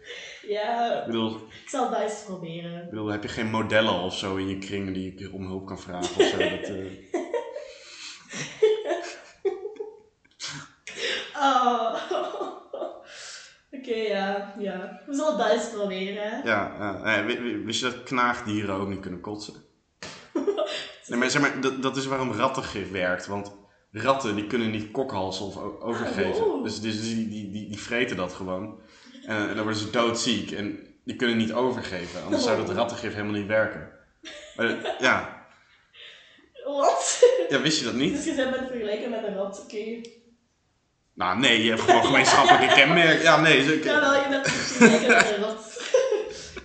Ja, 0.47 0.99
Ik 0.99 1.05
bedoel, 1.05 1.35
ik 1.35 1.69
zal 1.69 1.89
dat 1.89 1.99
eens 2.01 2.23
proberen. 2.25 2.83
ik 2.83 2.89
bedoel 2.89 3.07
heb 3.07 3.23
je 3.23 3.29
geen 3.29 3.49
modellen 3.49 3.93
of 4.01 4.15
zo 4.17 4.35
in 4.35 4.47
je 4.47 4.57
kring 4.57 4.93
die 4.93 5.19
je 5.19 5.31
om 5.33 5.45
hulp 5.45 5.65
kan 5.65 5.79
vragen 5.79 6.15
of 6.21 6.27
zo? 6.27 6.37
Dat, 6.37 6.69
eh, 6.69 6.75
Oh. 11.35 11.95
Oké, 13.71 13.93
ja, 13.95 14.53
ja. 14.57 15.01
We 15.05 15.13
zullen 15.15 15.37
dat 15.37 15.49
eens 15.51 15.69
proberen. 15.69 16.41
Ja, 16.45 16.75
ja. 17.03 17.25
Wi- 17.25 17.39
wi- 17.41 17.63
wist 17.63 17.79
je 17.79 17.85
dat 17.91 18.03
knaagdieren 18.03 18.75
ook 18.75 18.87
niet 18.87 18.99
kunnen 18.99 19.21
kotsen? 19.21 19.53
Nee, 21.07 21.19
maar 21.19 21.29
zeg 21.29 21.41
maar, 21.41 21.61
dat, 21.61 21.81
dat 21.81 21.97
is 21.97 22.05
waarom 22.05 22.31
rattengif 22.31 22.91
werkt. 22.91 23.25
Want 23.25 23.51
ratten 24.01 24.35
die 24.35 24.47
kunnen 24.47 24.71
niet 24.71 24.91
kokhalzen 24.91 25.45
of 25.45 25.57
overgeven. 25.81 26.45
Oh. 26.45 26.63
Dus, 26.63 26.81
dus 26.81 27.01
die, 27.01 27.27
die, 27.29 27.51
die, 27.51 27.69
die 27.69 27.79
vreten 27.79 28.17
dat 28.17 28.33
gewoon. 28.33 28.79
En, 29.25 29.35
en 29.49 29.55
dan 29.55 29.63
worden 29.63 29.81
ze 29.81 29.89
doodziek 29.89 30.51
en 30.51 30.79
die 31.05 31.15
kunnen 31.15 31.37
niet 31.37 31.53
overgeven. 31.53 32.23
Anders 32.23 32.43
zou 32.43 32.57
dat 32.65 32.75
rattengif 32.75 33.13
helemaal 33.13 33.39
niet 33.39 33.47
werken. 33.47 33.89
Maar, 34.55 34.95
ja. 34.99 35.45
Wat? 36.65 37.23
ja, 37.49 37.61
wist 37.61 37.79
je 37.79 37.85
dat 37.85 37.93
niet? 37.93 38.15
Dus 38.15 38.25
je 38.25 38.33
bent 38.35 38.49
met 38.51 38.67
vergelijken 38.69 39.09
met 39.09 39.23
een 39.27 39.35
rat, 39.35 39.61
oké. 39.63 40.01
Nou, 41.13 41.39
nee, 41.39 41.63
je 41.63 41.69
hebt 41.69 41.81
gewoon 41.81 42.03
gemeenschappelijke 42.05 42.75
kenmerken. 42.75 43.21
Ja, 43.23 43.41
nee. 43.41 43.63
Ze, 43.63 43.81
Ja, 43.83 43.99
wel, 43.99 44.13
je 44.13 44.29
bent 44.29 44.47
vergelijken 44.47 45.07
met 45.07 45.31
een 45.35 45.43
rat. 45.43 45.75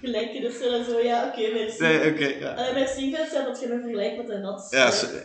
Gelijk 0.01 0.33
je 0.33 0.41
dus 0.41 0.61
en 0.61 0.85
zo, 0.85 0.99
ja, 1.01 1.27
oké, 1.27 1.53
merci. 1.53 1.83
nee, 1.83 2.13
oké. 2.13 2.27
ja. 2.27 2.55
Allee, 2.55 2.73
merci 2.73 3.15
Vincent 3.15 3.47
dat 3.47 3.61
je 3.61 3.67
me 3.67 3.81
vergelijkt 3.81 4.17
met 4.17 4.29
een 4.29 4.43
rat. 4.43 4.67
Ja, 4.71 4.85
Allee, 4.85 4.99
ze- 4.99 5.23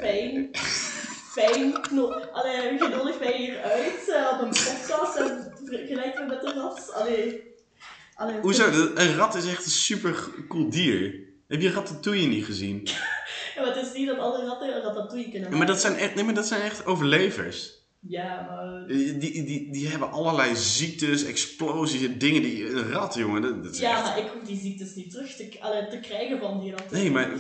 Fijn. 1.38 1.74
No, 1.92 2.12
allee, 2.12 2.74
je 2.74 3.16
mij 3.20 3.38
hier 3.38 3.62
uit 3.62 4.10
eh, 4.16 4.30
op 4.34 4.42
een 4.42 4.48
podcast 4.50 5.16
en 5.18 5.52
vergelijkt 5.66 6.20
me 6.20 6.26
met 6.26 6.44
een 6.44 6.54
rat. 6.54 6.92
Allee. 6.94 7.42
Allee, 8.16 8.40
Hoezo? 8.40 8.92
Een 8.96 9.16
rat 9.16 9.36
is 9.36 9.46
echt 9.46 9.66
een 9.66 9.72
super 9.72 10.30
cool 10.48 10.70
dier. 10.70 11.16
Heb 11.48 11.62
je 11.62 11.72
Ratatouille 11.72 12.28
niet 12.28 12.46
gezien? 12.46 12.82
Ja, 13.56 13.64
maar 13.64 13.76
het 13.76 13.86
is 13.86 13.94
niet 13.94 14.08
dat 14.08 14.18
alle 14.18 14.46
ratten 14.46 14.76
een 14.76 14.82
ratatouille 14.82 15.30
kunnen 15.32 15.50
Ja, 15.52 15.58
maar 15.58 15.68
dat 15.68 15.82
zijn 15.82 15.96
echt, 15.96 16.16
nee, 16.16 16.24
maar 16.24 16.34
dat 16.34 16.46
zijn 16.48 16.62
echt 16.62 16.86
overlevers. 16.86 17.74
Ja, 18.00 18.46
maar... 18.50 18.88
Die, 18.88 19.18
die, 19.18 19.44
die, 19.44 19.72
die 19.72 19.88
hebben 19.88 20.12
allerlei 20.12 20.56
ziektes, 20.56 21.24
explosies, 21.26 22.18
dingen 22.18 22.42
die... 22.42 22.70
Een 22.70 22.92
rat, 22.92 23.14
jongen, 23.14 23.42
dat, 23.42 23.64
dat 23.64 23.74
is 23.74 23.80
Ja, 23.80 23.92
echt... 23.92 24.04
maar 24.04 24.18
ik 24.18 24.26
hoef 24.34 24.44
die 24.44 24.60
ziektes 24.60 24.96
niet 24.96 25.12
terug 25.12 25.36
te, 25.36 25.48
te 25.90 26.00
krijgen 26.02 26.40
van 26.40 26.60
die 26.60 26.72
ratten. 26.72 26.98
Nee, 26.98 27.12
maar- 27.12 27.30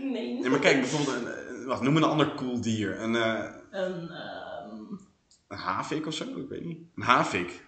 nee. 0.00 0.38
Nee, 0.40 0.48
maar 0.50 0.58
kijk, 0.58 0.80
bijvoorbeeld... 0.80 1.16
Een- 1.16 1.45
wacht, 1.66 1.82
noem 1.82 1.96
een 1.96 2.04
ander 2.04 2.34
cool 2.34 2.60
dier. 2.60 3.00
Een, 3.00 3.16
eh, 3.16 3.44
Een, 3.70 4.10
ehm, 4.10 4.76
een 5.48 5.58
havik 5.58 6.06
of 6.06 6.14
zo? 6.14 6.24
Ik 6.24 6.48
weet 6.48 6.64
niet. 6.64 6.78
Een 6.96 7.02
havik. 7.02 7.64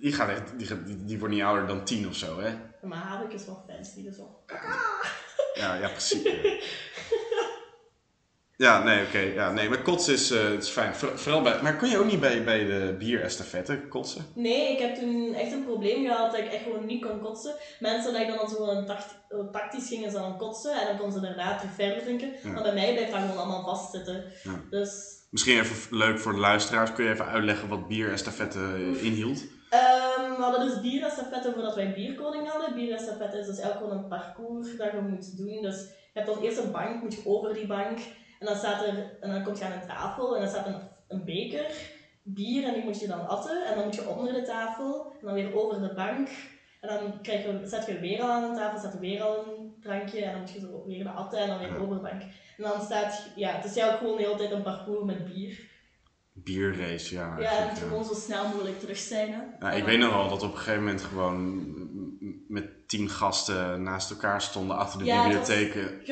Die, 0.00 0.12
gaat 0.12 0.28
echt, 0.28 0.58
die, 0.58 0.66
gaat, 0.66 0.86
die, 0.86 1.04
die 1.04 1.18
wordt 1.18 1.34
niet 1.34 1.42
ouder 1.42 1.66
dan 1.66 1.84
tien 1.84 2.08
of 2.08 2.14
zo, 2.14 2.40
hè? 2.40 2.54
maar 2.82 2.98
havik 2.98 3.32
is 3.32 3.46
wel 3.46 3.64
fancy, 3.68 4.02
dus 4.02 4.16
wel... 4.16 4.44
Ja, 5.54 5.74
ja 5.74 5.88
precies. 5.88 6.22
ja. 8.58 8.82
Nee, 8.82 9.04
oké. 9.06 9.18
Ja, 9.18 9.52
nee, 9.52 9.68
maar 9.68 9.82
kotsen 9.82 10.14
is, 10.14 10.30
eh, 10.30 10.52
is 10.52 10.68
fijn. 10.68 10.94
Voor- 10.94 11.18
vooral 11.18 11.42
bij, 11.42 11.62
maar 11.62 11.76
kon 11.76 11.88
je 11.88 11.98
ook 11.98 12.10
niet 12.10 12.20
bij, 12.20 12.44
bij 12.44 12.64
de 12.64 12.94
bierestafette 12.98 13.80
kotsen? 13.88 14.24
Nee, 14.34 14.72
ik 14.72 14.78
heb 14.78 14.94
toen 14.94 15.34
echt 15.34 15.52
een 15.52 15.64
probleem 15.64 16.04
gehad 16.06 16.30
dat 16.30 16.40
ik 16.40 16.52
echt 16.52 16.62
gewoon 16.62 16.86
niet 16.86 17.04
kon 17.06 17.20
kotsen. 17.20 17.54
Mensen 17.80 18.12
dat 18.12 18.22
ik 18.22 18.28
dan 18.28 18.48
zo 18.48 18.66
een 18.68 18.86
tact- 18.86 19.16
tactisch 19.52 19.88
gingen 19.88 20.10
ze 20.10 20.16
dan 20.16 20.36
kotsen 20.38 20.80
en 20.80 20.86
dan 20.86 20.96
konden 20.98 21.20
ze 21.20 21.26
daarna 21.26 21.56
terug 21.58 21.74
verder 21.74 22.02
drinken. 22.02 22.32
Ja. 22.42 22.50
Maar 22.50 22.62
bij 22.62 22.74
mij 22.74 22.92
blijft 22.92 23.12
dat 23.12 23.20
gewoon 23.20 23.36
allemaal 23.36 23.64
vastzitten. 23.76 24.24
Ja. 24.42 24.60
Dus 24.70 25.16
Misschien 25.30 25.58
even 25.60 25.96
leuk 25.96 26.18
voor 26.18 26.32
de 26.32 26.38
luisteraars. 26.38 26.92
Kun 26.92 27.04
je 27.04 27.10
even 27.10 27.26
uitleggen 27.26 27.68
wat 27.68 27.88
bierestafette 27.88 28.60
inhield? 29.00 29.44
Ehm, 29.70 30.30
we 30.36 30.42
hadden 30.42 30.66
dus 30.68 30.80
bierestafette 30.80 31.52
voordat 31.52 31.74
wij 31.74 31.92
bierkoning 31.94 32.48
hadden. 32.50 32.74
Bierestafette 32.74 33.38
is 33.38 33.46
dus 33.46 33.58
elk 33.58 33.72
gewoon 33.72 33.90
een 33.90 34.08
parcours 34.08 34.76
dat 34.76 34.90
je 34.92 35.00
moet 35.08 35.36
doen. 35.36 35.62
Dus 35.62 35.76
je 36.12 36.20
hebt 36.20 36.26
dan 36.26 36.42
eerst 36.42 36.58
een 36.58 36.70
bank, 36.70 37.02
moet 37.02 37.14
je 37.14 37.20
over 37.24 37.54
die 37.54 37.66
bank. 37.66 37.98
En 38.38 38.46
dan, 38.46 38.56
staat 38.56 38.82
er, 38.82 39.16
en 39.20 39.30
dan 39.30 39.44
kom 39.44 39.54
je 39.54 39.64
aan 39.64 39.72
een 39.72 39.86
tafel 39.86 40.34
en 40.34 40.40
dan 40.40 40.50
staat 40.50 40.66
een, 40.66 40.80
een 41.08 41.24
beker 41.24 41.96
bier 42.34 42.64
en 42.64 42.74
die 42.74 42.84
moet 42.84 43.00
je 43.00 43.06
dan 43.06 43.28
atten. 43.28 43.66
En 43.66 43.74
dan 43.74 43.84
moet 43.84 43.94
je 43.94 44.08
onder 44.08 44.32
de 44.32 44.42
tafel 44.42 45.12
en 45.20 45.26
dan 45.26 45.34
weer 45.34 45.54
over 45.54 45.80
de 45.80 45.94
bank. 45.94 46.28
En 46.80 46.88
dan 46.88 47.22
krijg 47.22 47.42
je, 47.42 47.60
zet 47.64 47.86
je 47.86 47.98
weer 47.98 48.22
al 48.22 48.30
aan 48.30 48.42
een 48.42 48.56
tafel, 48.56 48.78
zet 48.78 48.98
weer 48.98 49.22
al 49.22 49.46
een 49.46 49.74
drankje 49.80 50.24
en 50.24 50.32
dan 50.32 50.40
moet 50.40 50.50
je 50.50 50.60
zo 50.60 50.84
weer 50.86 51.02
de 51.02 51.10
atten 51.10 51.38
en 51.38 51.48
dan 51.48 51.58
weer 51.58 51.82
over 51.82 51.94
de 51.94 52.02
bank. 52.02 52.22
En 52.56 52.62
dan 52.62 52.80
staat, 52.80 53.30
ja, 53.36 53.50
het 53.50 53.64
is 53.64 53.76
eigenlijk 53.76 53.98
gewoon 53.98 54.16
de 54.16 54.22
hele 54.22 54.36
tijd 54.36 54.50
een 54.50 54.62
parcours 54.62 55.04
met 55.04 55.24
bier. 55.24 55.66
Bierrace, 56.32 57.14
ja. 57.14 57.38
Ja, 57.38 57.58
en 57.58 57.66
ja. 57.66 57.74
gewoon 57.74 58.04
zo 58.04 58.14
snel 58.14 58.48
mogelijk 58.48 58.80
terug 58.80 58.96
zijn. 58.96 59.32
Hè. 59.32 59.66
Ja, 59.66 59.72
ik 59.72 59.84
weet 59.84 59.98
nog 59.98 60.14
wel 60.14 60.28
dat 60.28 60.42
op 60.42 60.50
een 60.50 60.56
gegeven 60.56 60.84
moment 60.84 61.02
gewoon 61.02 61.64
tien 62.88 63.08
gasten 63.08 63.82
naast 63.82 64.10
elkaar 64.10 64.42
stonden 64.42 64.76
achter 64.76 64.98
de 64.98 65.04
Ja, 65.04 65.16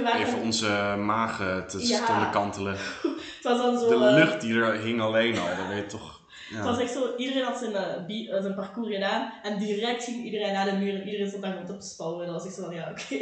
waren- 0.03 0.27
Even 0.27 0.39
onze 0.41 0.95
magen 0.99 1.67
te 1.69 1.87
Ja. 1.87 2.05
stonden 2.05 2.31
kantelen. 2.31 2.77
Het 3.37 3.43
was 3.43 3.59
dan 3.59 3.79
zo... 3.79 3.89
De 3.89 4.07
eh, 4.07 4.15
lucht 4.15 4.41
die 4.41 4.55
er 4.61 4.81
hing 4.81 5.01
alleen 5.01 5.39
al, 5.39 5.47
dat 5.57 5.67
weet 5.69 5.93
je 5.93 5.99
toch. 5.99 6.21
Het 6.55 6.65
was 6.65 6.79
echt 6.79 6.93
zo, 6.93 7.17
iedereen 7.17 7.45
had 7.45 7.59
zijn, 7.59 7.75
eh, 7.75 8.35
eh, 8.35 8.43
zijn 8.43 8.55
parcours 8.55 8.95
gedaan 8.95 9.33
en 9.43 9.59
direct 9.59 10.05
ging 10.05 10.25
iedereen 10.25 10.53
naar 10.53 10.65
de 10.71 10.77
muur 10.77 10.95
en 10.95 11.07
iedereen 11.07 11.29
stond 11.29 11.43
daar 11.43 11.55
rond 11.67 11.81
te 11.81 11.87
spouwen. 11.89 12.27
Dat 12.27 12.35
was 12.35 12.45
echt 12.45 12.55
zo 12.55 12.63
van, 12.65 12.75
ja, 12.75 12.91
oké. 12.91 13.19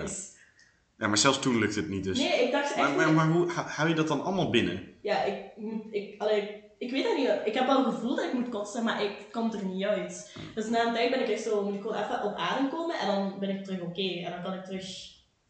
nice. 0.00 0.22
ja, 0.98 1.06
maar 1.08 1.18
zelfs 1.18 1.38
toen 1.38 1.58
lukte 1.58 1.80
het 1.80 1.88
niet 1.88 2.04
dus. 2.04 2.18
Nee, 2.18 2.44
ik 2.44 2.52
dacht 2.52 2.74
echt 2.74 2.96
Maar, 2.96 3.12
maar, 3.12 3.26
hoe 3.26 3.50
hou 3.50 3.88
je 3.88 3.94
dat 3.94 4.08
dan 4.08 4.22
allemaal 4.22 4.50
binnen? 4.50 4.94
Ja, 5.02 5.22
ik 5.22 5.36
ik, 5.90 6.20
allee, 6.20 6.62
ik 6.80 6.90
weet 6.90 7.04
dat 7.04 7.16
niet. 7.16 7.30
Ik 7.44 7.54
heb 7.54 7.66
wel 7.66 7.84
het 7.84 7.94
gevoel 7.94 8.16
dat 8.16 8.24
ik 8.24 8.32
moet 8.32 8.48
kotsen, 8.48 8.84
maar 8.84 9.02
ik 9.02 9.26
kom 9.32 9.52
er 9.52 9.64
niet 9.64 9.84
uit. 9.86 10.36
Dus 10.54 10.68
na 10.68 10.86
een 10.86 10.94
tijd 10.94 11.10
ben 11.10 11.20
ik 11.20 11.28
echt 11.28 11.42
zo, 11.42 11.64
moet 11.64 11.74
ik 11.74 11.80
gewoon 11.80 11.96
even 12.02 12.24
op 12.24 12.36
adem 12.36 12.68
komen 12.68 12.98
en 12.98 13.06
dan 13.06 13.38
ben 13.38 13.48
ik 13.48 13.64
terug 13.64 13.80
oké. 13.80 14.22
En 14.24 14.30
dan 14.30 14.42
kan 14.42 14.54
ik 14.54 14.64
terug 14.64 14.86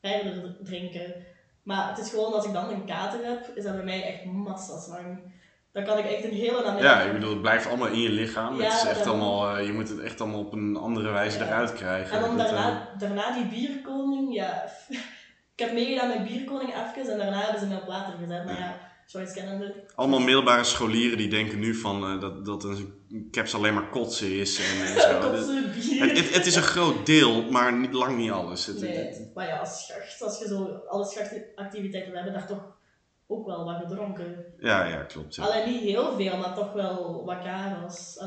verder 0.00 0.56
drinken. 0.62 1.14
Maar 1.62 1.88
het 1.88 1.98
is 1.98 2.10
gewoon, 2.10 2.32
als 2.32 2.44
ik 2.44 2.52
dan 2.52 2.70
een 2.70 2.84
kater 2.84 3.24
heb, 3.24 3.50
is 3.54 3.64
dat 3.64 3.74
bij 3.74 3.84
mij 3.84 4.02
echt 4.02 4.24
massa's 4.24 4.86
lang. 4.88 5.32
Dan 5.72 5.84
kan 5.84 5.98
ik 5.98 6.04
echt 6.04 6.24
een 6.24 6.32
hele 6.32 6.62
namiddag... 6.64 6.82
Ja, 6.82 7.00
ik 7.00 7.12
bedoel, 7.12 7.30
het 7.30 7.40
blijft 7.40 7.66
allemaal 7.66 7.88
in 7.88 8.00
je 8.00 8.08
lichaam. 8.08 8.56
Ja, 8.56 8.64
het 8.64 8.72
is 8.72 8.88
echt 8.88 9.06
allemaal, 9.06 9.56
eh, 9.56 9.66
je 9.66 9.72
moet 9.72 9.88
het 9.88 10.00
echt 10.00 10.20
allemaal 10.20 10.40
op 10.40 10.52
een 10.52 10.76
andere 10.76 11.10
wijze 11.10 11.38
Ja. 11.38 11.46
eruit 11.46 11.72
krijgen. 11.72 12.16
En 12.16 12.22
dan 12.22 12.36
Dat, 12.36 12.46
eh, 12.46 12.52
daarna, 12.52 12.88
daarna 12.98 13.32
die 13.32 13.46
bierkoning, 13.46 14.34
ja. 14.34 14.64
ik 15.54 15.66
heb 15.66 15.72
meegedaan 15.72 16.08
met 16.08 16.24
Bierkoning 16.24 16.74
even 16.74 17.12
en 17.12 17.18
daarna 17.18 17.40
hebben 17.40 17.60
ze 17.60 17.66
me 17.66 17.76
op 17.76 17.86
water 17.86 18.12
gezet. 18.12 18.44
Maar 18.44 18.58
ja, 18.58 18.89
Kennende. 19.12 19.85
Allemaal 19.94 20.18
middelbare 20.20 20.64
scholieren 20.64 21.18
die 21.18 21.29
denken 21.29 21.59
nu 21.59 21.75
van 21.75 22.05
eh, 22.05 22.20
dat, 22.20 22.44
dat 22.44 22.64
een 22.64 23.29
caps 23.31 23.55
alleen 23.55 23.75
maar 23.75 23.88
kotsen 23.90 24.33
is 24.38 24.59
en, 24.59 24.87
en 24.87 25.01
zo. 25.01 25.31
Bier. 25.75 26.01
het, 26.09 26.16
het, 26.18 26.35
het 26.35 26.46
is 26.46 26.55
een 26.55 26.62
groot 26.62 27.07
deel, 27.07 27.42
maar 27.51 27.73
niet, 27.79 27.92
lang 27.92 28.16
niet 28.16 28.31
alles. 28.31 28.66
Het, 28.66 28.81
het- 28.81 28.90
Nee, 28.90 29.31
maar 29.35 29.46
ja, 29.46 29.59
als 29.59 29.87
schacht, 29.87 30.23
als 30.23 30.38
je 30.38 30.46
zo 30.46 30.81
alle 30.88 31.05
schachtactiviteiten, 31.05 32.11
we 32.12 32.16
hebben 32.18 32.35
daar 32.35 32.46
toch 32.46 32.79
ook 33.27 33.46
wel 33.46 33.64
wat 33.64 33.77
gedronken. 33.83 34.44
ja, 34.61 34.85
ja, 34.85 35.03
klopt. 35.03 35.35
Ja. 35.35 35.44
Alleen 35.44 35.70
niet 35.73 35.81
heel 35.81 36.16
veel, 36.16 36.37
maar 36.37 36.55
toch 36.55 36.73
wel 36.73 37.25
wat 37.25 37.42
karas. 37.42 38.18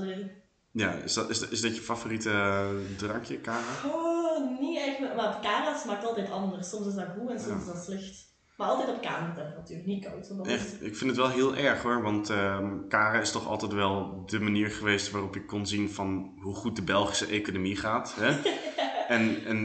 Ja, 0.72 0.92
is, 0.94 1.14
dat, 1.14 1.30
is, 1.30 1.40
dat, 1.40 1.52
is 1.52 1.62
dat 1.62 1.76
je 1.76 1.82
favoriete 1.82 2.30
eh, 2.30 2.70
drankje, 2.98 3.38
Kara? 3.38 3.60
oh, 3.94 4.60
niet 4.60 4.78
echt, 4.78 5.00
maar- 5.00 5.16
maar 5.16 5.40
karas 5.42 5.82
smaakt 5.82 6.06
altijd 6.06 6.32
anders. 6.32 6.70
Soms 6.70 6.88
is 6.88 6.94
dat 6.94 7.08
goed 7.20 7.30
en 7.30 7.40
soms 7.40 7.52
Ja. 7.52 7.60
is 7.60 7.66
dat 7.76 7.84
slecht. 7.84 8.32
Maar 8.64 8.72
altijd 8.72 8.96
op 8.96 9.02
kamertemperatuur, 9.02 9.82
niet 9.86 10.06
koud. 10.06 10.28
Want 10.28 10.48
Echt, 10.48 10.84
ik 10.84 10.96
vind 10.96 11.10
het 11.10 11.20
wel 11.20 11.30
heel 11.30 11.56
erg 11.56 11.82
hoor, 11.82 12.02
want 12.02 12.30
ehm 12.30 12.88
Kara 12.88 13.20
is 13.20 13.32
toch 13.32 13.48
altijd 13.48 13.74
wel 13.74 14.24
de 14.26 14.40
manier 14.40 14.70
geweest 14.70 15.12
waarop 15.12 15.34
je 15.34 15.46
kon 15.46 15.68
zien 15.68 15.90
van 15.90 16.32
hoe 16.42 16.56
goed 16.56 16.76
de 16.76 16.82
Belgische 16.82 17.26
economie 17.26 17.76
gaat. 17.78 18.16
Hè? 18.20 18.52
en, 19.16 19.46
en 19.46 19.58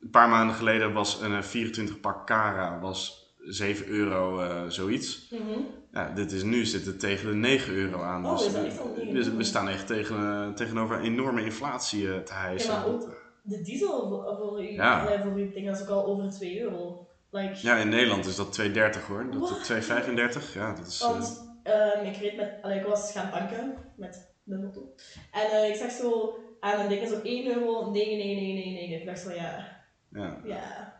een 0.00 0.10
paar 0.10 0.28
maanden 0.28 0.56
geleden 0.56 0.92
was 0.92 1.20
een 1.20 1.34
eh, 1.34 1.42
24 1.42 2.00
pak 2.00 2.26
Kara 2.26 2.78
was 2.80 3.34
7 3.38 3.86
euro 3.86 4.40
eh, 4.40 4.62
zoiets. 4.68 5.28
Mhm. 5.30 5.60
Ja, 5.92 6.10
dit 6.14 6.32
is 6.32 6.42
nu 6.42 6.64
zit 6.64 6.86
het 6.86 7.00
tegen 7.00 7.28
de 7.28 7.34
9 7.34 7.74
euro 7.74 8.02
aan. 8.02 8.26
Oh, 8.26 8.38
dus 8.38 8.52
we- 8.52 8.58
echt 8.58 8.80
al 8.80 8.92
9 8.96 9.12
we, 9.12 9.18
euro? 9.24 9.36
we 9.36 9.44
staan 9.44 9.68
echt 9.68 9.86
tegen, 9.86 10.16
eh, 10.16 10.48
tegenover 10.54 10.96
een 10.96 11.02
enorme 11.04 11.44
inflatie 11.44 12.12
eh, 12.12 12.18
te 12.18 12.32
hijsen. 12.32 12.72
Ja, 12.72 12.78
maar 12.78 12.88
ook 12.88 13.24
de 13.42 13.62
diesel 13.62 14.08
voor, 14.08 14.36
voor, 14.38 14.62
u, 14.62 14.72
Ja. 14.72 15.22
voor 15.22 15.32
uw 15.34 15.52
ding 15.52 15.66
dat 15.66 15.76
is 15.76 15.82
ook 15.82 15.88
al 15.88 16.06
over 16.06 16.30
2 16.30 16.60
euro. 16.60 17.05
Like, 17.30 17.58
Ja, 17.62 17.76
in 17.76 17.88
Nederland 17.88 18.26
is 18.26 18.36
dat 18.36 18.60
2,30 18.60 19.06
hoor. 19.06 19.26
Dat 19.30 19.50
What? 19.50 19.70
2,35. 19.70 20.52
Ja, 20.54 20.74
dat 20.74 20.86
is... 20.86 21.00
Want 21.00 21.58
ehm, 21.62 22.04
ik 22.04 22.16
reed 22.16 22.36
met, 22.36 22.52
allee, 22.62 22.78
ik 22.78 22.86
was 22.86 23.12
gaan 23.12 23.30
tanken 23.30 23.74
met 23.96 24.34
de 24.42 24.56
auto. 24.56 24.94
En 25.32 25.50
eh, 25.50 25.68
ik 25.68 25.74
zag 25.74 25.90
zo 25.90 26.38
aan 26.60 26.80
een 26.80 26.88
ding 26.88 27.08
zo 27.08 27.20
1 27.22 27.46
euro, 27.46 27.90
nee, 27.90 28.16
nee, 28.16 28.34
nee, 28.34 28.52
nee, 28.52 28.72
nee. 28.72 29.00
Ik 29.00 29.06
dacht 29.06 29.20
zo, 29.20 29.32
ja, 29.32 29.82
ja. 30.10 30.40
ja, 30.44 30.94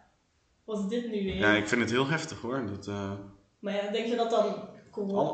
wat 0.64 0.78
is 0.78 0.88
dit 0.88 1.10
nu 1.10 1.24
weer? 1.24 1.36
ja, 1.36 1.54
ik 1.54 1.68
vind 1.68 1.80
het 1.80 1.90
heel 1.90 2.06
heftig 2.08 2.40
hoor. 2.40 2.66
Dat, 2.66 2.86
eh, 2.86 3.12
Maar 3.58 3.74
ja, 3.74 3.90
denk 3.90 4.06
je 4.06 4.16
dat 4.16 4.30
dan 4.30 4.68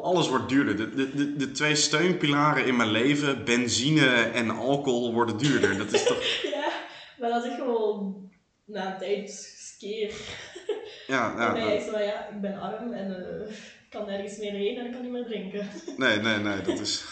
alles 0.02 0.28
wordt 0.28 0.48
duurder. 0.48 0.76
De, 0.76 0.94
de, 0.94 1.14
de, 1.14 1.36
de 1.36 1.50
twee 1.50 1.74
steunpilaren 1.74 2.66
in 2.66 2.76
mijn 2.76 2.90
leven, 2.90 3.44
benzine 3.44 4.22
en 4.22 4.50
alcohol, 4.50 5.12
worden 5.12 5.38
duurder. 5.38 5.78
Dat 5.78 5.92
is 5.92 6.04
toch. 6.04 6.22
Ja, 6.52 6.72
maar 7.18 7.30
dat 7.30 7.44
is 7.44 7.54
gewoon 7.54 8.30
na 8.64 8.92
een 8.92 8.98
tijd. 8.98 9.50
Ja, 11.12 11.34
ja, 11.36 11.52
ben 11.52 11.62
dat- 11.62 11.72
je 11.72 11.90
zo, 11.90 11.98
ja, 11.98 12.28
ik 12.28 12.40
ben 12.40 12.60
arm 12.60 12.92
en 12.92 13.10
eh, 13.10 13.48
ik 13.50 13.86
kan 13.90 14.06
nergens 14.06 14.36
meer 14.38 14.52
heen 14.52 14.78
en 14.78 14.86
ik 14.86 14.92
kan 14.92 15.02
niet 15.02 15.10
meer 15.10 15.24
drinken. 15.24 15.66
nee, 15.96 16.18
nee, 16.18 16.38
nee, 16.38 16.60
dat 16.60 16.78
is. 16.78 17.04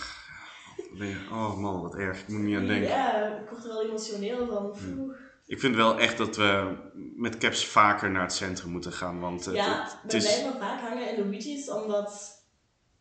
Oh 1.31 1.57
man, 1.59 1.81
wat 1.83 1.95
erg. 1.95 2.21
Ik 2.21 2.29
moet 2.29 2.41
niet 2.41 2.57
aan 2.57 2.67
denken. 2.67 2.89
Ja, 2.89 3.27
ik 3.43 3.49
word 3.51 3.63
er 3.65 3.69
wel 3.69 3.83
emotioneel 3.85 4.47
van. 4.47 4.71
Poeh. 4.97 5.15
Ik 5.47 5.61
vind 5.61 5.77
wel 5.77 5.99
echt 5.99 6.17
dat 6.19 6.37
we 6.37 6.77
met 7.17 7.39
caps 7.39 7.67
vaker 7.67 8.11
naar 8.11 8.23
het 8.23 8.33
centrum 8.33 8.71
moeten 8.71 8.93
gaan. 8.93 9.21
Want 9.21 9.45
het, 9.45 9.55
Ja, 9.55 9.83
het, 9.83 9.97
het 10.03 10.13
we 10.13 10.19
is. 10.19 10.25
blijven 10.25 10.59
vaak 10.61 10.81
hangen 10.81 11.17
in 11.17 11.23
Luigi's, 11.31 11.71
omdat 11.71 12.39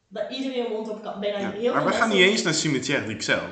dat 0.08 0.32
iedereen 0.32 0.70
woont 0.72 0.90
op. 0.90 1.16
Bijna 1.20 1.38
Ja, 1.40 1.52
heel 1.52 1.74
maar 1.74 1.86
we 1.86 1.92
gaan 1.92 2.10
niet 2.10 2.22
eens 2.22 2.42
naar 2.42 2.54
Cimetière 2.54 3.06
d'Ixelles. 3.06 3.52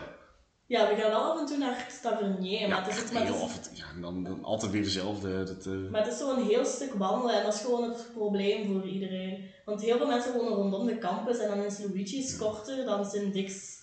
Ja, 0.68 0.88
we 0.88 1.02
gaan 1.02 1.12
wel 1.12 1.32
af 1.32 1.40
en 1.40 1.46
toe 1.46 1.58
naar 1.58 1.88
Tavernier, 2.02 2.70
maar, 2.70 2.86
het 2.86 2.88
is, 2.94 3.02
echt 3.02 3.14
maar, 3.14 3.22
het 3.22 3.34
heel 3.34 3.46
is, 3.46 3.52
af. 3.52 3.70
Ja, 3.74 3.86
dan, 4.02 4.24
dan 4.24 4.44
altijd 4.44 4.72
weer 4.72 4.84
dezelfde. 4.84 5.44
Dat, 5.44 5.66
eh, 5.66 5.74
maar 5.92 6.04
het 6.04 6.12
is 6.14 6.18
zo'n 6.18 6.48
heel 6.48 6.66
stuk 6.66 6.94
wandelen 6.94 7.36
en 7.36 7.44
dat 7.44 7.54
is 7.54 7.62
gewoon 7.62 7.84
het 7.90 8.10
probleem 8.14 8.66
voor 8.66 8.84
iedereen. 8.84 9.52
Want 9.66 9.82
heel 9.82 9.98
veel 9.98 10.08
mensen 10.08 10.34
wonen 10.34 10.54
rondom 10.54 10.86
de 10.86 10.98
campus 10.98 11.38
en 11.38 11.50
dan 11.50 11.64
is 11.64 11.80
Luigi's 11.80 12.38
korter 12.38 12.86
dan 12.86 13.06
Sint-Dix. 13.06 13.76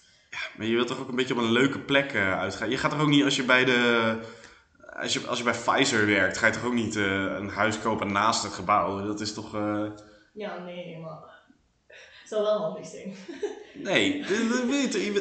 Maar 0.57 0.67
je 0.67 0.75
wilt 0.75 0.87
toch 0.87 1.01
ook 1.01 1.09
een 1.09 1.17
beetje 1.17 1.35
op 1.35 1.41
een 1.41 1.53
leuke 1.53 1.79
plek 1.79 2.13
eh, 2.13 2.39
uitgaan. 2.39 2.71
Je 2.71 2.79
gaat 2.79 2.91
toch 2.91 3.01
ook 3.01 3.09
niet 3.09 3.25
als 3.25 3.37
je 3.37 3.45
bij 3.45 3.65
de. 3.65 4.19
Als 4.93 5.13
je, 5.13 5.27
als 5.27 5.39
je 5.39 5.45
bij 5.45 5.53
Pfizer 5.53 6.07
werkt, 6.07 6.39
ga 6.39 6.47
je 6.47 6.53
toch 6.53 6.65
ook 6.65 6.73
niet 6.73 6.97
eh, 6.97 7.05
een 7.13 7.49
huis 7.49 7.81
kopen 7.81 8.13
naast 8.13 8.43
het 8.43 8.53
gebouw? 8.53 9.07
Dat 9.07 9.21
is 9.21 9.35
toch. 9.35 9.53
Ja, 10.33 10.59
nee, 10.59 10.99
maar... 10.99 11.34
Zou 12.35 12.47
wel 12.47 12.59
handig 12.59 12.87
zijn. 12.87 13.15
Nee, 13.73 14.21
dat, 14.21 14.65
weet 14.71 14.93
je. 14.93 15.13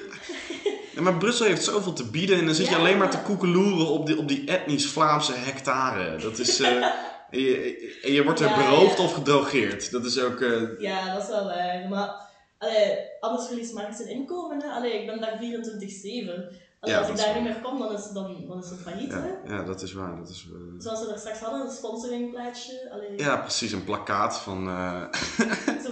je 0.95 1.01
maar 1.01 1.17
Brussel 1.17 1.45
heeft 1.45 1.63
zoveel 1.63 1.93
te 1.93 2.09
bieden 2.09 2.37
en 2.39 2.45
dan 2.45 2.55
zit 2.55 2.65
je 2.65 2.71
Ja. 2.71 2.77
alleen 2.77 2.97
maar 2.97 3.09
te 3.11 3.21
koekeloeren 3.21 3.87
op 3.87 4.05
die, 4.05 4.17
op 4.17 4.27
die 4.27 4.43
etnisch 4.47 4.85
Vlaamse 4.85 5.33
hectare. 5.33 6.17
Dat 6.17 6.37
is. 6.39 6.59
eh, 6.59 6.83
en 7.29 7.39
je, 7.45 7.99
en 8.03 8.11
je 8.11 8.23
wordt 8.23 8.39
er 8.39 8.47
Ja, 8.49 8.55
beroofd 8.55 8.97
ja. 8.97 9.03
of 9.03 9.13
gedrogeerd. 9.13 9.91
Dat 9.91 10.05
is 10.05 10.19
ook. 10.19 10.41
eh, 10.41 10.61
Ja, 10.79 11.13
dat 11.13 11.23
is 11.23 11.29
wel 11.29 11.43
waar. 11.45 11.85
Maar 11.89 12.29
allee, 12.57 12.97
anders 13.19 13.47
verliest 13.47 13.73
Mark 13.73 13.93
zijn 13.93 14.09
inkomen. 14.09 14.61
Hè. 14.61 14.69
Allee, 14.69 14.99
ik 14.99 15.05
ben 15.05 15.19
daar 15.21 15.39
24-7. 15.41 16.55
Ja, 16.89 16.99
als 16.99 17.07
ik 17.09 17.15
daar 17.17 17.33
niet 17.35 17.43
meer 17.43 17.61
kom, 17.61 17.79
dan 17.79 17.93
is, 17.93 18.09
dan, 18.09 18.45
dan 18.47 18.59
is 18.63 18.69
het 18.69 18.79
failliet. 18.79 19.11
ja, 19.11 19.21
Hè. 19.43 19.55
ja, 19.55 19.63
dat 19.63 19.81
is 19.81 19.93
waar. 19.93 20.17
Dat 20.17 20.29
is, 20.29 20.47
eh, 20.53 20.59
Zoals 20.77 20.99
we 21.01 21.07
daar 21.07 21.17
straks 21.19 21.39
hadden, 21.39 21.61
een 21.65 21.71
sponsoringplaatje. 21.71 22.89
Allee, 22.91 23.17
ja, 23.17 23.37
precies. 23.37 23.71
Een 23.71 23.83
plakkaat 23.83 24.39
van 24.39 24.67
eh, 24.67 25.03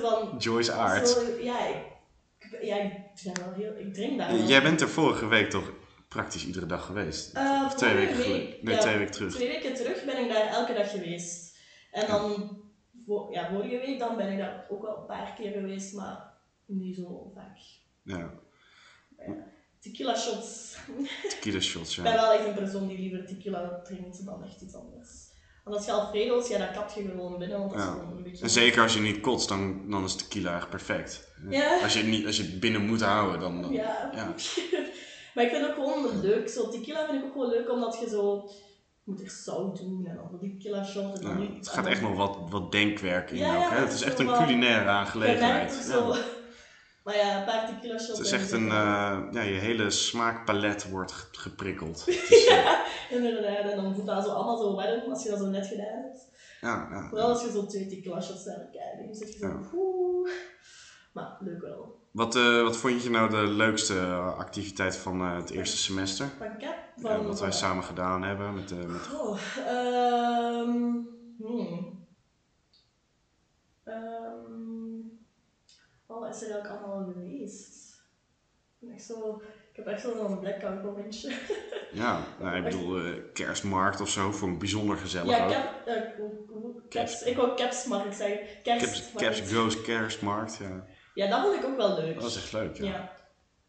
van, 0.01 0.35
Joyce 0.39 0.71
Aert. 0.71 1.09
zo, 1.09 1.21
ja, 1.41 1.67
ik, 1.67 1.75
ik- 2.39 2.63
ja, 2.63 2.75
ik, 2.75 2.91
ben 3.23 3.33
wel 3.45 3.53
heel, 3.53 3.77
ik 3.77 3.93
drink 3.93 4.17
daar 4.17 4.31
wel. 4.37 4.45
Jij 4.45 4.61
bent 4.61 4.81
er 4.81 4.89
vorige 4.89 5.27
week 5.27 5.49
toch 5.49 5.71
praktisch 6.07 6.45
iedere 6.45 6.65
dag 6.65 6.85
geweest? 6.85 7.33
Eh, 7.33 7.63
of 7.65 7.75
twee 7.75 7.95
weken 7.95 8.17
week? 8.17 8.63
Nee, 8.63 8.75
ja, 8.75 8.79
twee 8.81 8.97
weken 8.97 9.11
terug. 9.13 9.33
Twee 9.33 9.47
weken 9.47 9.73
terug 9.73 10.05
ben 10.05 10.23
ik 10.23 10.29
daar 10.33 10.47
elke 10.47 10.73
dag 10.73 10.91
geweest. 10.91 11.57
En 11.91 12.07
dan, 12.07 12.61
ja, 13.31 13.49
vorige 13.51 13.77
week 13.77 13.99
dan 13.99 14.17
ben 14.17 14.31
ik 14.31 14.37
daar 14.37 14.65
ook 14.69 14.81
wel 14.81 14.97
een 14.97 15.05
paar 15.05 15.33
keer 15.37 15.51
geweest, 15.51 15.93
maar 15.93 16.33
niet 16.65 16.95
zo 16.95 17.31
vaak. 17.35 17.57
Ja, 18.03 18.33
Tequila 19.81 20.15
shots. 20.15 20.75
tequila 21.29 21.59
shots, 21.59 21.97
Ik 21.97 22.03
ben 22.03 22.13
ja. 22.13 22.21
wel 22.21 22.31
echt 22.31 22.47
een 22.47 22.53
persoon 22.53 22.87
die 22.87 22.97
liever 22.99 23.25
tequila 23.25 23.81
drinkt 23.83 24.25
dan 24.25 24.43
echt 24.43 24.61
iets 24.61 24.75
anders. 24.75 25.09
Want 25.63 25.75
als 25.75 25.85
je 25.85 25.91
Alfredo's, 25.91 26.47
ja, 26.47 26.57
dat 26.57 26.71
kap 26.71 26.89
je 26.89 27.01
gewoon 27.01 27.37
binnen, 27.39 27.59
want 27.59 27.71
dat 27.71 27.79
is 27.79 27.85
Ja. 27.85 27.91
gewoon 27.91 28.17
een 28.17 28.23
beetje... 28.23 28.43
En 28.43 28.49
zeker 28.49 28.81
als 28.81 28.93
je 28.93 28.99
niet 28.99 29.19
kotst, 29.21 29.49
dan, 29.49 29.89
dan 29.89 30.03
is 30.03 30.15
tequila 30.15 30.55
echt 30.55 30.69
perfect. 30.69 31.31
Ja. 31.49 31.81
Als 31.83 31.93
je 31.93 31.99
het 31.99 32.07
niet, 32.07 32.25
als 32.25 32.37
je 32.37 32.43
het 32.43 32.59
binnen 32.59 32.85
moet 32.85 33.01
houden, 33.01 33.39
dan... 33.39 33.61
dan 33.61 33.71
Ja. 33.71 34.09
ja. 34.15 34.25
maar 35.33 35.43
ik 35.43 35.49
vind 35.49 35.61
het 35.61 35.69
ook 35.69 35.73
gewoon 35.75 36.21
leuk. 36.21 36.49
Zo, 36.49 36.69
tequila 36.69 37.05
vind 37.05 37.17
ik 37.19 37.25
ook 37.25 37.31
gewoon 37.31 37.49
leuk, 37.49 37.71
omdat 37.71 37.97
je 37.99 38.09
zo... 38.09 38.49
Je 39.03 39.11
moet 39.11 39.21
er 39.21 39.29
zout 39.29 39.77
doen 39.77 40.05
en 40.05 40.15
dan 40.15 40.37
die 40.39 40.57
tequila 40.57 40.83
shot 40.83 41.15
en 41.15 41.21
dan 41.21 41.31
Ja, 41.31 41.37
niet... 41.37 41.55
het 41.57 41.67
gaat 41.67 41.85
echt 41.87 42.01
nog 42.01 42.15
wat, 42.15 42.37
wat 42.49 42.71
denkwerk 42.71 43.31
in 43.31 43.37
Ja, 43.37 43.55
ook, 43.55 43.61
ja, 43.61 43.69
hè? 43.69 43.79
het 43.79 43.93
is 43.93 44.01
echt 44.01 44.19
een 44.19 44.33
culinaire 44.33 44.89
aangelegenheid. 44.89 45.71
Ja. 45.87 45.91
zo... 45.91 46.15
Maar 47.03 47.15
ja, 47.15 47.39
een 47.39 47.45
paar 47.45 47.67
tequila 47.67 47.97
shots... 47.99 48.17
Het 48.17 48.27
is 48.27 48.31
echt 48.31 48.51
een... 48.51 48.65
eh, 48.71 49.19
ja, 49.31 49.41
je 49.41 49.53
hele 49.59 49.89
smaakpalet 49.89 50.89
wordt 50.89 51.11
ge- 51.11 51.27
geprikkeld. 51.31 52.03
Is, 52.07 52.45
eh, 52.47 52.55
Ja, 52.63 52.83
inderdaad. 53.09 53.69
En 53.71 53.75
dan 53.75 53.93
voelt 53.95 54.07
dat 54.07 54.23
zo 54.23 54.29
allemaal 54.31 54.57
zo 54.57 54.75
warm 54.75 55.09
als 55.11 55.23
je 55.23 55.29
dat 55.29 55.39
zo 55.39 55.45
net 55.45 55.67
gedaan 55.67 55.85
hebt. 56.01 56.27
ja, 56.61 56.87
ja, 56.91 57.07
Vooral 57.09 57.29
als 57.29 57.43
je 57.43 57.51
zo 57.51 57.65
twee 57.65 57.87
tequila 57.87 58.21
shots 58.21 58.45
naar 58.45 58.55
elkaar 58.55 58.95
neemt, 58.99 59.17
zit 59.17 59.33
je 59.33 59.39
zo... 59.39 59.47
Ja. 59.47 59.59
Oeh. 59.73 60.29
Maar 61.13 61.37
leuk 61.39 61.61
wel. 61.61 61.99
Wat, 62.11 62.35
eh, 62.35 62.61
wat 62.61 62.77
vond 62.77 63.03
je 63.03 63.09
nou 63.09 63.29
de 63.29 63.47
leukste 63.47 63.99
activiteit 64.37 64.95
van 64.97 65.21
het 65.21 65.49
eerste 65.49 65.77
semester? 65.77 66.29
Van 66.37 66.57
Cap? 66.57 66.75
Van, 66.97 67.11
Ja, 67.11 67.21
wat 67.23 67.39
wij 67.39 67.51
samen 67.51 67.83
gedaan 67.83 68.23
hebben 68.23 68.53
met, 68.53 68.71
eh, 68.71 68.77
met 68.77 69.13
Oh, 69.13 69.37
ehm... 69.67 70.97
Hmm. 71.37 71.99
Ehm... 73.83 75.19
Wat 76.19 76.35
is 76.35 76.41
er 76.41 76.51
eigenlijk 76.51 76.83
allemaal 76.83 77.13
geweest? 77.13 77.77
Echt 78.93 79.03
zo... 79.03 79.41
Ik 79.71 79.77
heb 79.77 79.87
echt 79.87 80.01
zo'n 80.01 80.39
blackout 80.39 80.83
momentje. 80.83 81.31
Ja, 81.93 82.19
nou, 82.39 82.57
ik 82.57 82.63
bedoel, 82.63 82.97
eh, 82.97 83.03
kerstmarkt 83.33 84.01
of 84.01 84.09
zo, 84.09 84.31
vond 84.31 84.53
ik 84.53 84.59
bijzonder 84.59 84.97
gezellig 84.97 85.37
Ja, 85.37 85.47
cap, 85.47 86.17
hoe- 86.17 86.81
Caps. 86.89 87.23
Ik 87.23 87.35
wou 87.37 87.55
capsmarkt 87.55 88.15
zeggen. 88.15 88.39
Caps, 88.63 88.83
Kerstmarkt. 88.83 89.37
Caps 89.37 89.53
Goes 89.53 89.81
kerstmarkt, 89.81 90.57
ja. 90.57 90.85
Ja, 91.13 91.27
dat 91.27 91.41
vond 91.41 91.55
ik 91.55 91.65
ook 91.65 91.77
wel 91.77 91.95
leuk. 91.95 92.13
Dat 92.13 92.23
was 92.23 92.35
echt 92.35 92.53
leuk, 92.53 92.75
ja. 92.77 92.83
Ja. 92.85 93.11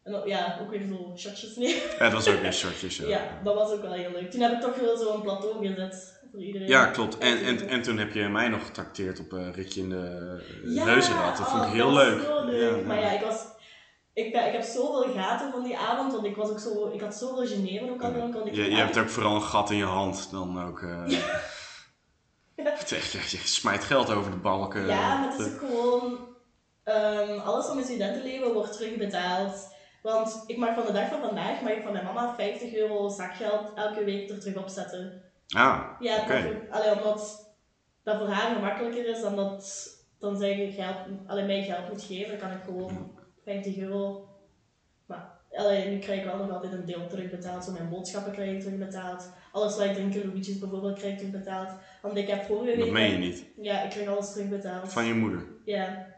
En 0.03 0.13
ook, 0.15 0.25
ja, 0.27 0.59
ook 0.61 0.69
weer 0.69 0.87
zo 0.87 1.13
shotjes 1.17 1.55
neer. 1.55 1.75
Ja, 1.91 1.97
dat 2.03 2.11
was 2.11 2.27
ook 2.27 2.41
weer 2.41 2.53
shortjes, 2.63 2.97
ja. 2.97 3.07
Ja, 3.07 3.41
dat 3.43 3.55
was 3.55 3.71
ook 3.71 3.81
wel 3.81 3.91
heel 3.91 4.11
leuk. 4.11 4.31
Toen 4.31 4.41
heb 4.41 4.51
ik 4.51 4.61
toch 4.61 4.75
wel 4.75 4.97
zo'n 4.97 5.21
plateau 5.21 5.67
gezet 5.67 6.22
voor 6.33 6.41
iedereen. 6.43 6.67
Ja, 6.67 6.85
klopt. 6.85 7.17
En, 7.17 7.45
en, 7.45 7.67
en 7.67 7.81
toen 7.81 7.97
heb 7.97 8.13
je 8.13 8.27
mij 8.27 8.47
nog 8.47 8.65
getrakteerd 8.65 9.19
op 9.19 9.31
een 9.31 9.53
ritje 9.53 9.81
in 9.81 9.89
de 9.89 10.41
uh, 10.63 10.75
Ja, 10.75 10.83
reuzenrad. 10.83 11.37
Dat 11.37 11.49
vond 11.49 11.61
ik 11.61 11.67
oh, 11.67 11.73
heel 11.73 11.91
leuk. 11.93 12.21
Zo 12.21 12.45
leuk. 12.45 12.79
Ja, 12.79 12.87
Maar 12.87 12.99
ja. 12.99 13.11
ik 13.11 13.21
was... 13.21 13.51
Ik, 14.13 14.31
ben, 14.31 14.47
ik 14.47 14.53
heb 14.53 14.63
zoveel 14.63 15.13
gaten 15.13 15.51
van 15.51 15.63
die 15.63 15.77
avond, 15.77 16.11
want 16.13 16.25
ik 16.25 16.35
was 16.35 16.49
ook 16.49 16.59
zo... 16.59 16.91
Ik 16.93 17.01
had 17.01 17.15
zoveel 17.15 17.47
Genever 17.47 17.91
ook 17.91 18.03
al 18.03 18.47
ik 18.47 18.53
Je, 18.53 18.69
je 18.69 18.75
hebt 18.75 18.97
ook 18.97 19.09
vooral 19.09 19.35
een 19.35 19.41
gat 19.41 19.69
in 19.71 19.77
je 19.77 19.85
hand 19.85 20.31
dan 20.31 20.63
ook. 20.67 20.81
eh 20.81 21.03
is 22.83 22.91
echt, 22.91 23.11
je, 23.11 23.37
je 23.37 23.47
smijt 23.47 23.83
geld 23.83 24.09
over 24.09 24.31
de 24.31 24.37
balken. 24.37 24.87
Ja, 24.87 25.19
maar 25.19 25.31
het 25.31 25.39
is 25.39 25.53
ook 25.53 25.59
gewoon... 25.59 26.19
ehm, 26.83 27.39
alles 27.39 27.65
van 27.65 27.75
mijn 27.75 27.87
studentenleven 27.87 28.53
wordt 28.53 28.77
terugbetaald. 28.77 29.71
Want 30.01 30.43
ik 30.47 30.57
mag 30.57 30.75
van 30.75 30.85
de 30.85 30.91
dag 30.91 31.09
van 31.09 31.21
vandaag 31.21 31.61
mag 31.61 31.71
ik 31.71 31.83
van 31.83 31.91
mijn 31.91 32.05
mama 32.05 32.35
50 32.35 32.75
euro 32.75 33.09
zakgeld 33.09 33.71
elke 33.75 34.03
week 34.03 34.29
er 34.29 34.39
terug 34.39 34.57
op 34.57 34.69
zetten. 34.69 35.22
Ah, 35.47 35.79
Ja, 35.99 36.21
Oké. 36.21 36.41
dat- 36.43 36.79
allee, 36.79 36.97
omdat 36.97 37.51
dat 38.03 38.17
voor 38.17 38.27
haar 38.27 38.55
gemakkelijker 38.55 39.05
is 39.09 39.21
dan 39.21 39.35
dat 39.35 39.89
dan 40.19 40.37
zij 40.37 40.71
geld, 40.75 40.95
alleen 41.27 41.45
mij 41.45 41.63
geld 41.63 41.89
moet 41.91 42.03
geven. 42.03 42.29
Dan 42.29 42.37
kan 42.49 42.57
ik 42.57 42.63
gewoon 42.63 43.11
50 43.43 43.77
euro. 43.77 44.27
Maar 45.05 45.31
allee, 45.51 45.87
nu 45.89 45.99
krijg 45.99 46.19
ik 46.19 46.25
wel 46.25 46.37
nog 46.37 46.51
altijd 46.51 46.73
een 46.73 46.85
deel 46.85 47.07
terugbetaald. 47.07 47.63
Zo 47.63 47.71
mijn 47.71 47.89
boodschappen 47.89 48.31
krijg 48.33 48.51
ik 48.51 48.61
terugbetaald. 48.61 49.29
Alles 49.51 49.75
wat 49.75 49.85
ik 49.85 49.93
drink, 49.93 50.15
Louietjes 50.15 50.59
bijvoorbeeld, 50.59 50.97
krijg 50.97 51.13
ik 51.13 51.17
terugbetaald. 51.19 51.69
Want 52.01 52.17
ik 52.17 52.27
heb 52.27 52.45
vorige 52.45 52.75
Dat 52.75 52.83
week... 52.83 52.91
meen 52.93 53.11
je 53.11 53.17
niet. 53.17 53.45
Ja, 53.61 53.81
ik 53.83 53.89
krijg 53.89 54.07
alles 54.07 54.31
terugbetaald. 54.33 54.91
Van 54.93 55.05
je 55.05 55.13
moeder. 55.13 55.45
Ja. 55.65 56.11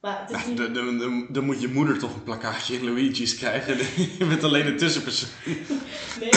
Maar 0.00 0.20
het 0.26 0.30
is 0.36 0.46
niet... 0.46 0.56
dan- 0.56 0.72
dan- 0.72 0.98
dan- 0.98 1.26
dan 1.30 1.44
moet 1.44 1.60
je 1.60 1.68
moeder 1.68 1.98
toch 1.98 2.14
een 2.14 2.22
plakkaatje 2.22 2.74
in 2.74 2.84
Luigi's 2.84 3.34
krijgen. 3.36 3.76
Je 4.18 4.26
bent 4.28 4.44
alleen 4.44 4.66
een 4.66 4.76
tussenpersoon. 4.76 5.28
Nee. 6.20 6.30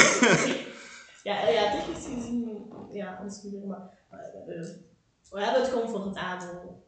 Ja, 1.24 1.48
ja, 1.48 1.72
technisch 1.72 2.06
gezien, 2.06 2.72
ja, 2.92 3.20
ons 3.24 3.42
moeder, 3.44 3.68
maar 3.68 4.00
maar 4.10 4.20
we 4.20 4.38
hebben, 4.38 4.86
we 5.30 5.44
hebben 5.44 5.62
het 5.62 5.72
comfortabel. 5.72 6.86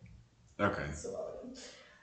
Oké. 0.58 0.84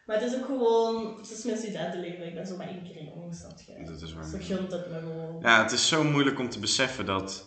Maar 0.07 0.21
het 0.21 0.31
is 0.33 0.39
ook 0.39 0.45
gewoon, 0.45 1.17
het 1.19 1.31
is 1.31 1.45
mijn 1.45 1.57
studentenleven, 1.57 2.27
ik 2.27 2.35
ben 2.35 2.47
zo 2.47 2.57
maar 2.57 2.69
één 2.69 2.83
keer 2.83 2.97
in? 2.97 3.85
Dat 3.85 4.01
is 4.01 4.15
waar. 4.15 4.25
Zo 4.25 4.39
gunt 4.41 4.73
het 4.73 4.91
me 4.91 4.99
gewoon. 4.99 5.39
Ja, 5.41 5.63
het 5.63 5.73
is 5.73 5.89
zo 5.89 6.05
moeilijk 6.05 6.39
om 6.39 6.51
te 6.51 6.59
beseffen 6.59 7.07
dat 7.07 7.45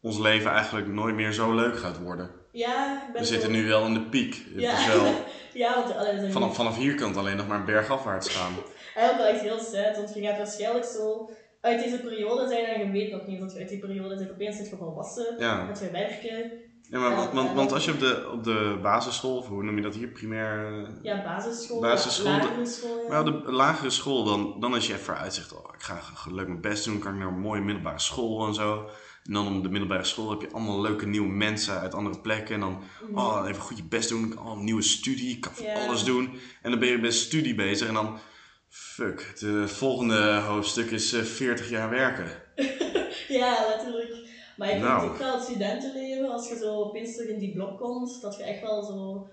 ons 0.00 0.18
leven 0.18 0.50
eigenlijk 0.50 0.86
nooit 0.86 1.14
meer 1.14 1.32
zo 1.32 1.54
leuk 1.54 1.78
gaat 1.78 1.98
worden. 1.98 2.30
Ja, 2.52 3.02
ik 3.06 3.12
ben 3.12 3.20
We 3.22 3.26
zitten 3.28 3.50
nu 3.50 3.66
wel 3.68 3.84
in 3.86 3.94
de 3.94 4.02
piek. 4.08 4.34
Het 4.34 4.60
Ja. 4.62 4.78
is 4.78 4.86
wel, 4.86 5.14
Ja, 5.62 5.74
want 5.74 5.96
allee, 5.96 6.12
we 6.12 6.18
zijn 6.20 6.32
vanaf, 6.32 6.54
vanaf 6.54 6.76
hier 6.76 6.94
kan 6.94 7.08
het 7.08 7.16
alleen 7.16 7.36
nog 7.36 7.46
maar 7.48 7.64
bergafwaarts 7.64 8.28
gaan. 8.28 8.52
Eigenlijk 8.94 9.16
wel 9.16 9.26
echt 9.26 9.40
heel 9.40 9.82
sad, 9.82 9.96
want 9.96 10.14
je 10.14 10.22
gaat 10.22 10.36
waarschijnlijk 10.36 10.84
zo 10.84 11.30
uit 11.66 11.82
deze 11.82 12.00
periode 12.00 12.48
zijn 12.48 12.64
en 12.64 12.86
je 12.86 12.90
weet 12.92 13.10
nog 13.12 13.26
niet 13.26 13.40
dat 13.40 13.52
je 13.52 13.58
uit 13.58 13.68
die 13.68 13.78
periode 13.78 14.16
zit. 14.18 14.30
Opeens 14.30 14.56
zit 14.56 14.68
je 14.68 14.76
volwassen, 14.76 15.34
Ja, 15.38 15.66
dat 15.66 15.78
je 15.78 15.90
werken. 15.90 16.50
ja 16.90 16.98
maar, 16.98 17.16
want, 17.16 17.32
want, 17.32 17.52
want 17.52 17.72
als 17.72 17.84
je 17.84 17.92
op 17.92 17.98
de, 18.00 18.28
op 18.32 18.44
de 18.44 18.78
basisschool, 18.82 19.36
of 19.36 19.46
hoe 19.48 19.62
noem 19.62 19.76
je 19.76 19.82
dat 19.82 19.94
hier, 19.94 20.08
primair... 20.08 20.86
Ja, 21.02 21.22
basisschool, 21.22 21.80
Basisschool, 21.80 22.26
ja, 22.32 22.38
lagere 22.38 22.66
school. 22.66 23.02
Ja. 23.02 23.08
Maar 23.08 23.34
op 23.34 23.44
de 23.46 23.52
lagere 23.52 23.90
school, 23.90 24.24
dan, 24.24 24.56
dan 24.60 24.74
als 24.74 24.86
je 24.86 24.94
even 24.94 25.16
uitzicht, 25.16 25.52
oh, 25.52 25.64
ik 25.74 25.82
ga 25.82 26.00
leuk 26.30 26.48
mijn 26.48 26.60
best 26.60 26.84
doen, 26.84 26.98
kan 26.98 27.12
ik 27.12 27.18
naar 27.18 27.28
een 27.28 27.40
mooie 27.40 27.60
middelbare 27.60 27.98
school 28.00 28.46
en 28.46 28.54
zo. 28.54 28.88
En 29.24 29.32
dan 29.32 29.56
op 29.56 29.62
de 29.62 29.68
middelbare 29.68 30.04
school 30.04 30.30
heb 30.30 30.40
je 30.40 30.50
allemaal 30.52 30.80
leuke 30.80 31.06
nieuwe 31.06 31.28
mensen 31.28 31.80
uit 31.80 31.94
andere 31.94 32.20
plekken. 32.20 32.54
En 32.54 32.60
dan, 32.60 32.82
Mhm. 33.10 33.18
oh, 33.18 33.44
even 33.48 33.62
goed 33.62 33.76
je 33.76 33.84
best 33.84 34.08
doen, 34.08 34.38
oh, 34.38 34.50
een 34.58 34.64
nieuwe 34.64 34.82
studie, 34.82 35.30
ik 35.36 35.40
kan 35.40 35.52
alles 35.86 36.04
doen. 36.04 36.38
En 36.62 36.70
dan 36.70 36.80
ben 36.80 36.88
je 36.88 36.98
met 36.98 37.14
studie 37.14 37.54
bezig 37.54 37.88
en 37.88 37.94
dan, 37.94 38.18
fuck, 38.80 39.26
het 39.28 39.42
eh, 39.42 39.64
volgende 39.64 40.34
hoofdstuk 40.34 40.90
is 40.90 41.12
eh, 41.12 41.22
40 41.22 41.70
jaar 41.70 41.90
werken. 41.90 42.26
Ja, 43.28 43.66
letterlijk. 43.68 44.14
Maar 44.56 44.70
ik 44.70 44.80
Nou. 44.80 45.00
vind 45.00 45.12
ook 45.12 45.18
wel 45.18 45.34
het 45.34 45.42
studentenleven, 45.44 46.30
als 46.30 46.48
je 46.48 46.56
zo 46.56 46.74
opeens 46.74 47.14
terug 47.14 47.30
in 47.30 47.38
die 47.38 47.52
blok 47.52 47.78
komt, 47.78 48.20
dat 48.22 48.36
je 48.36 48.42
echt 48.42 48.60
wel 48.60 48.82
zo 48.82 49.28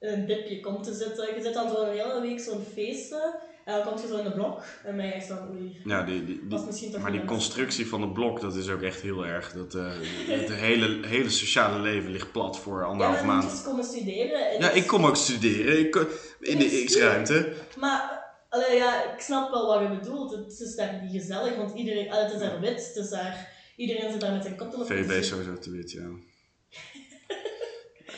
in 0.00 0.08
een 0.12 0.26
dipje 0.26 0.60
komt 0.60 0.84
te 0.84 0.94
zitten. 0.94 1.34
Je 1.34 1.42
zit 1.42 1.54
dan 1.54 1.68
zo 1.68 1.82
een 1.82 1.90
hele 1.92 2.20
week 2.20 2.40
zo'n 2.40 2.64
feesten, 2.74 3.34
en 3.64 3.74
dan 3.74 3.82
kom 3.84 4.00
je 4.02 4.06
zo 4.08 4.16
in 4.16 4.24
de 4.24 4.32
blok, 4.32 4.62
en 4.84 4.96
mij 4.96 5.12
echt 5.12 5.26
van, 5.26 5.48
oei, 5.50 5.80
Ja, 5.84 6.02
die, 6.02 6.24
die, 6.24 6.38
die- 6.40 6.48
dat 6.48 6.60
is 6.60 6.66
misschien 6.66 6.90
toch 6.90 7.00
maar 7.02 7.12
die 7.12 7.24
constructie 7.24 7.86
van 7.88 8.00
het 8.02 8.12
blok, 8.12 8.40
dat 8.40 8.54
is 8.56 8.68
ook 8.68 8.82
echt 8.82 9.00
heel 9.00 9.26
erg. 9.26 9.52
Dat, 9.52 9.74
eh, 9.74 9.90
het 10.40 10.52
hele, 10.52 11.06
hele 11.06 11.30
sociale 11.30 11.78
leven 11.78 12.10
ligt 12.10 12.32
plat 12.32 12.58
voor 12.58 12.80
Ja, 12.80 12.86
anderhalf 12.86 13.16
dan 13.18 13.26
moet 13.26 13.34
maand. 13.34 13.50
eens 13.50 13.62
komen 13.62 13.84
studeren. 13.84 14.50
en 14.50 14.60
Ja, 14.60 14.70
ik 14.70 14.86
kom 14.86 15.04
ook 15.06 15.16
studeren 15.16 15.78
ik, 15.78 15.94
in 16.40 16.58
de 16.58 16.82
X-ruimte. 16.84 17.52
Maar, 17.78 18.24
allee, 18.56 18.76
ja, 18.76 19.12
ik 19.12 19.20
snap 19.20 19.50
wel 19.50 19.66
wat 19.66 19.80
je 19.80 19.98
bedoelt. 19.98 20.30
Het 20.30 20.60
is 20.60 20.74
daar 20.76 21.00
niet 21.02 21.20
gezellig, 21.20 21.56
want 21.56 21.76
iedereen, 21.78 22.10
allee, 22.10 22.24
het 22.24 22.32
is 22.34 22.40
daar 22.40 22.60
wit, 22.60 22.86
het 22.86 22.96
is 23.04 23.10
daar, 23.10 23.52
iedereen 23.76 24.10
zit 24.10 24.20
daar 24.20 24.32
met 24.32 24.42
zijn 24.42 24.56
koptelefoon. 24.56 24.96
VB 24.96 25.10
is 25.10 25.28
sowieso 25.28 25.58
te 25.58 25.70
wit, 25.70 25.90
ja. 25.92 26.04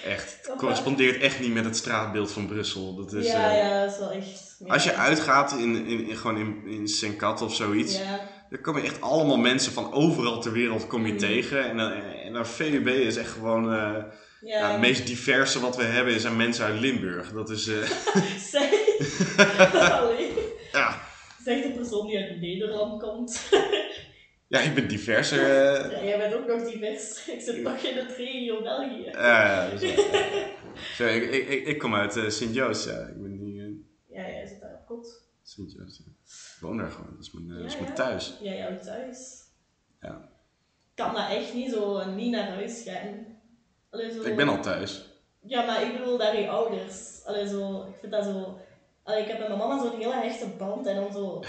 Echt, 0.04 0.38
het 0.42 0.56
correspondeert 0.56 1.20
echt 1.22 1.40
niet 1.40 1.52
met 1.54 1.64
het 1.64 1.76
straatbeeld 1.76 2.32
van 2.32 2.46
Brussel. 2.46 2.94
Dat 2.94 3.12
is, 3.12 3.26
ja, 3.26 3.50
eh, 3.50 3.58
ja, 3.58 3.84
dat 3.84 3.92
is 3.92 3.98
wel 3.98 4.10
echt... 4.10 4.56
Als 4.66 4.84
je 4.84 4.94
uitgaat 4.94 5.52
in, 5.52 5.86
in, 5.86 6.08
in, 6.08 6.16
gewoon 6.16 6.36
in, 6.36 6.66
in 6.66 6.88
Senkat 6.88 7.42
of 7.42 7.54
zoiets, 7.54 7.98
Ja, 7.98 8.20
dan 8.50 8.60
kom 8.60 8.76
je 8.76 8.82
echt 8.82 9.00
allemaal 9.00 9.36
mensen 9.36 9.72
van 9.72 9.92
overal 9.92 10.40
ter 10.40 10.52
wereld 10.52 10.86
kom 10.86 11.06
je 11.06 11.12
Mm. 11.12 11.18
tegen. 11.18 11.64
En 11.70 11.76
dan, 11.76 11.92
en 11.92 12.32
dan 12.32 12.46
VUB 12.46 12.86
is 12.86 13.16
echt 13.16 13.30
gewoon, 13.30 13.72
eh, 13.72 14.02
ja. 14.40 14.70
het 14.70 14.80
meest 14.80 15.06
diverse 15.06 15.60
wat 15.60 15.76
we 15.76 15.82
hebben 15.82 16.20
zijn 16.20 16.36
mensen 16.36 16.64
uit 16.64 16.80
Limburg. 16.80 17.32
Dat 17.32 17.50
is, 17.50 17.64
Zeg, 18.50 18.70
allee. 20.00 20.32
ja. 20.72 21.00
Zeg 21.44 21.62
de 21.62 21.70
persoon 21.72 22.06
die 22.06 22.18
uit 22.18 22.40
Nederland 22.40 23.02
komt. 23.02 23.48
ja, 24.48 24.60
ik 24.60 24.74
ben 24.74 24.88
diverser. 24.88 25.38
eh. 25.38 25.90
Ja, 25.92 26.04
jij 26.04 26.18
bent 26.18 26.34
ook 26.34 26.46
nog 26.46 26.70
divers. 26.70 27.28
Ik 27.28 27.40
zit 27.40 27.62
nog 27.62 27.76
in 27.76 27.96
het 27.96 28.16
regio 28.16 28.62
België. 28.62 29.02
Ja, 29.04 29.64
ja, 29.64 29.70
dat 29.70 29.82
is 29.82 29.94
wel- 29.94 30.04
Zo, 30.96 31.06
ik, 31.06 31.30
ik, 31.30 31.66
ik, 31.66 31.78
kom 31.78 31.94
uit 31.94 32.16
eh, 32.16 32.28
Sint-Joost, 32.28 32.84
ja. 32.86 32.98
Ik 32.98 33.22
ben 33.22 33.44
niet 33.44 33.58
eh, 33.58 34.16
Ja, 34.16 34.28
jij 34.30 34.46
zit 34.46 34.60
daar 34.60 34.74
op 34.74 34.86
kot. 34.86 35.22
Sint-Joost. 35.42 35.96
Ja. 35.98 36.04
Ik 36.56 36.60
woon 36.60 36.76
daar 36.76 36.90
gewoon, 36.90 37.10
dat 37.16 37.24
is 37.24 37.32
mijn, 37.32 37.50
eh, 37.50 37.62
dat 37.62 37.72
is 37.72 37.78
mijn 37.80 37.94
thuis. 37.94 38.34
Ja, 38.40 38.52
jouw 38.52 38.78
thuis. 38.78 39.36
Ja. 40.00 40.28
Kan 40.94 41.14
dat 41.14 41.30
echt 41.30 41.54
niet 41.54 41.70
zo 41.72 42.10
niet 42.10 42.30
naar 42.30 42.48
huis 42.48 42.82
gaan. 42.86 43.26
Allee, 43.90 44.10
zo... 44.12 44.22
Ik 44.22 44.36
ben 44.36 44.48
al 44.48 44.62
thuis. 44.62 45.04
Ja, 45.46 45.64
maar 45.66 45.82
ik 45.82 45.92
bedoel 45.98 46.18
daar 46.18 46.40
je 46.40 46.48
ouders. 46.48 47.24
Allee, 47.24 47.48
zo, 47.48 47.82
ik 47.88 47.94
vind 48.00 48.12
dat 48.12 48.24
zo... 48.24 48.60
Allee, 49.08 49.22
ik 49.22 49.28
heb 49.28 49.38
met 49.38 49.48
mijn 49.48 49.60
mama 49.60 49.78
zo'n 49.82 49.98
hele 49.98 50.14
hechte 50.14 50.46
band 50.58 50.86
en 50.86 50.94
dan 50.94 51.12
zo... 51.12 51.42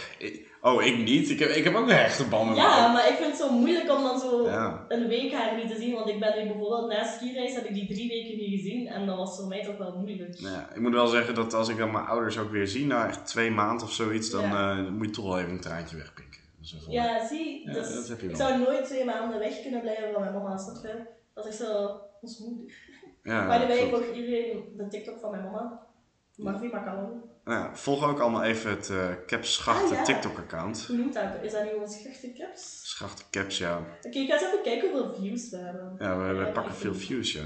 Oh, 0.62 0.84
ik 0.84 0.98
niet. 0.98 1.30
Ik 1.30 1.40
heb, 1.40 1.50
ik 1.50 1.64
heb 1.64 1.76
ook 1.76 1.88
een 1.88 1.96
hechte 1.96 2.28
band 2.28 2.48
met 2.50 2.58
Ja, 2.58 2.92
maar 2.94 3.08
ik 3.10 3.16
vind 3.16 3.28
het 3.28 3.38
zo 3.38 3.52
moeilijk 3.52 3.92
om 3.92 4.04
dan 4.04 4.20
zo 4.20 4.46
Ja. 4.46 4.86
een 4.88 5.08
week 5.08 5.32
haar 5.34 5.56
niet 5.56 5.70
te 5.70 5.76
zien. 5.80 5.94
Want 5.94 6.10
ik 6.10 6.20
ben 6.20 6.38
nu 6.38 6.52
bijvoorbeeld 6.52 6.90
na 6.92 7.04
skireis 7.04 7.56
heb 7.56 7.66
ik 7.66 7.74
die 7.74 7.88
drie 7.88 8.08
weken 8.10 8.38
niet 8.38 8.60
gezien. 8.60 8.88
En 8.88 9.06
dat 9.06 9.18
was 9.18 9.36
voor 9.38 9.48
mij 9.48 9.64
toch 9.64 9.78
wel 9.78 9.98
moeilijk. 9.98 10.40
Nou 10.42 10.54
ja, 10.56 10.70
ik 10.74 10.82
moet 10.82 10.94
wel 10.94 11.08
zeggen 11.08 11.36
dat 11.36 11.54
als 11.54 11.70
ik 11.70 11.78
dan 11.78 11.92
mijn 11.92 12.06
ouders 12.06 12.38
ook 12.38 12.52
weer 12.52 12.68
zie, 12.68 12.86
na 12.86 13.08
echt 13.08 13.26
twee 13.26 13.52
maanden 13.52 13.86
of 13.88 13.92
zoiets, 13.94 14.30
dan 14.30 14.44
Ja. 14.44 14.78
eh, 14.78 14.88
moet 14.90 15.06
je 15.06 15.12
toch 15.12 15.26
wel 15.26 15.40
even 15.40 15.52
een 15.52 15.60
traantje 15.62 15.98
wegpikken. 15.98 16.40
Dat 16.60 16.84
van- 16.84 16.94
Ja, 16.94 17.28
zie, 17.28 17.62
Ja, 17.68 17.74
dus 17.74 18.08
dat 18.08 18.22
ik 18.22 18.36
zou 18.36 18.60
nooit 18.60 18.86
twee 18.86 19.06
maanden 19.06 19.40
weg 19.40 19.62
kunnen 19.62 19.82
blijven 19.82 20.12
van 20.14 20.22
mijn 20.22 20.34
mama. 20.34 20.58
Snap 20.58 20.84
je? 20.84 21.00
Dat 21.34 21.46
is 21.48 21.58
zo 21.58 22.00
ons 22.22 22.40
moeder. 22.40 22.76
ja, 23.24 23.48
By 23.48 23.60
the 23.62 23.68
way, 23.68 23.78
ik 23.78 23.90
volg 23.90 24.12
iedereen 24.16 24.64
de 24.78 24.88
TikTok 24.88 25.20
van 25.20 25.32
mijn 25.32 25.44
mama. 25.44 25.88
Marvie 26.36 26.72
Macaron. 26.74 27.22
Nou 27.50 27.62
ja, 27.62 27.76
volg 27.76 28.04
ook 28.04 28.20
allemaal 28.20 28.44
even 28.44 28.70
het 28.70 28.90
eh 28.90 29.08
Caps 29.26 29.54
Schachten 29.54 29.90
Ah, 29.90 29.98
ja. 29.98 30.04
TikTok-account. 30.04 30.86
Hoe 30.88 30.98
noemt 30.98 31.14
dat? 31.14 31.24
Is 31.42 31.52
dat 31.52 31.64
nu 31.64 31.70
ons 31.74 32.02
gechte 32.02 32.34
caps? 32.34 32.80
Schachten 32.84 33.26
Caps, 33.32 33.58
ja. 33.58 33.78
Oké, 33.78 34.18
ik 34.18 34.28
ga 34.28 34.34
eens 34.34 34.44
even 34.44 34.62
kijken 34.64 34.92
hoeveel 34.92 35.16
views 35.16 35.50
we 35.50 35.58
hebben. 35.58 35.96
Ja, 36.00 36.34
we, 36.34 36.52
pakken 36.52 36.76
veel 36.76 36.94
views, 36.96 37.32
ja. 37.32 37.44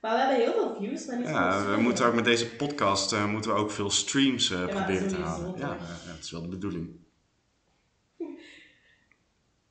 Maar 0.00 0.12
we 0.12 0.18
hebben 0.18 0.36
heel 0.36 0.52
veel 0.52 0.76
views, 0.78 1.06
maar 1.06 1.18
niet 1.18 1.28
Ja, 1.28 1.66
we 1.70 1.80
moeten 1.80 2.06
ook 2.06 2.14
met 2.14 2.24
deze 2.24 2.50
podcast 2.50 3.12
eh, 3.12 3.26
moeten 3.26 3.50
we 3.50 3.56
ook 3.56 3.70
veel 3.70 3.90
streams 3.90 4.50
eh, 4.50 4.66
proberen 4.66 5.08
te 5.08 5.16
halen. 5.16 5.54
Ja, 5.56 5.68
ja, 5.68 6.16
is 6.20 6.30
wel 6.30 6.42
de 6.42 6.48
bedoeling. 6.48 6.90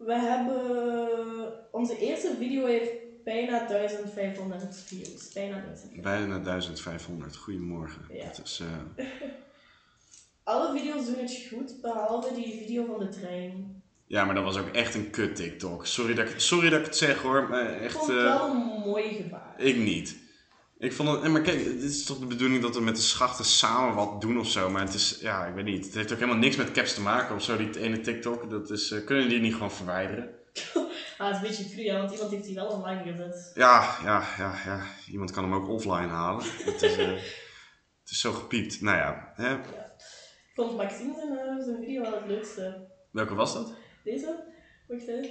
We 0.08 0.14
hebben... 0.14 1.70
Onze 1.72 1.98
eerste 1.98 2.36
video 2.40 2.66
heeft 2.66 2.92
bijna 3.24 3.68
1500 3.68 4.76
views. 4.76 5.34
Bijna 5.34 5.62
1500. 5.62 6.02
Bijna 6.02 6.40
1500. 6.40 7.36
Goedemorgen. 7.36 8.06
Ja. 8.10 8.26
Dat 8.26 8.42
is, 8.44 8.62
Alle 10.52 10.80
video's 10.80 11.06
doen 11.06 11.18
het 11.18 11.48
goed, 11.50 11.82
behalve 11.82 12.34
die 12.34 12.58
video 12.58 12.86
van 12.86 13.00
de 13.00 13.10
trein. 13.10 13.84
Ja, 14.08 14.26
maar 14.26 14.36
dat 14.36 14.44
was 14.44 14.58
ook 14.58 14.68
echt 14.68 14.96
een 14.96 15.10
kut 15.10 15.36
TikTok. 15.36 15.86
Sorry 15.86 16.14
dat 16.14 16.30
ik, 16.30 16.40
sorry 16.40 16.70
dat 16.70 16.80
ik 16.80 16.86
het 16.86 16.98
zeg 16.98 17.22
hoor, 17.22 17.50
maar 17.50 17.76
Ik 17.76 17.82
echt... 17.82 17.96
vond 17.96 18.08
het 18.08 18.18
eh, 18.18 18.24
wel 18.24 18.50
een 18.50 18.82
mooi 18.86 19.14
gevaar. 19.14 19.54
Ik 19.58 19.78
niet. 19.78 20.18
Ik 20.78 20.94
vond 20.94 21.10
het, 21.10 21.32
maar 21.32 21.42
kijk, 21.42 21.64
dit 21.64 21.84
is 21.84 22.06
toch 22.06 22.20
de 22.20 22.26
bedoeling 22.26 22.62
dat 22.62 22.76
we 22.76 22.82
met 22.82 22.96
de 22.96 23.02
schachten 23.02 23.46
samen 23.46 23.96
wat 23.96 24.22
doen 24.22 24.40
of 24.40 24.48
zo. 24.48 24.70
Maar 24.70 24.82
het 24.82 24.94
is, 24.94 25.18
ja, 25.22 25.46
ik 25.46 25.54
weet 25.54 25.66
niet. 25.66 25.86
Het 25.86 25.96
heeft 25.96 26.12
ook 26.12 26.20
helemaal 26.20 26.40
niks 26.40 26.56
met 26.56 26.72
caps 26.72 26.94
te 26.94 27.02
maken 27.02 27.36
of 27.36 27.44
zo, 27.44 27.58
die 27.58 27.80
ene 27.80 28.02
TikTok. 28.02 28.50
Dat 28.50 28.70
is, 28.70 28.92
eh, 28.92 29.06
kunnen 29.06 29.30
die 29.30 29.40
niet 29.40 29.54
gewoon 29.54 29.72
verwijderen? 29.72 30.30
Ah, 31.18 31.28
het 31.28 31.36
is 31.36 31.42
een 31.42 31.48
beetje 31.64 31.76
cru, 31.76 31.84
ja, 31.84 31.98
want 31.98 32.12
iemand 32.12 32.32
heeft 32.32 32.46
die 32.46 32.56
wel 32.56 32.68
online 32.68 33.12
gezet. 33.12 33.52
Ja, 33.54 33.98
ja, 34.04 34.24
ja, 34.38 34.54
ja. 34.66 34.84
Iemand 35.12 35.32
kan 35.32 35.44
hem 35.44 35.54
ook 35.54 35.70
offline 35.70 36.08
halen. 36.08 36.46
Het 36.64 36.82
is, 36.82 36.98
eh, 36.98 37.08
het 38.02 38.10
is 38.12 38.20
zo 38.20 38.32
gepiept. 38.32 38.82
Nou 38.82 38.98
ja, 38.98 39.34
hè? 39.36 39.56
Ik 39.56 39.81
vond 40.68 40.78
Maxime 40.78 41.14
zijn, 41.14 41.38
eh, 41.38 41.64
zijn 41.64 41.78
video 41.84 42.02
wel 42.02 42.14
het 42.14 42.28
leukste. 42.28 42.88
welke 43.12 43.36
was 43.36 43.54
dat? 43.54 43.74
Deze? 44.04 44.36
Wacht 44.88 45.06
hè. 45.08 45.30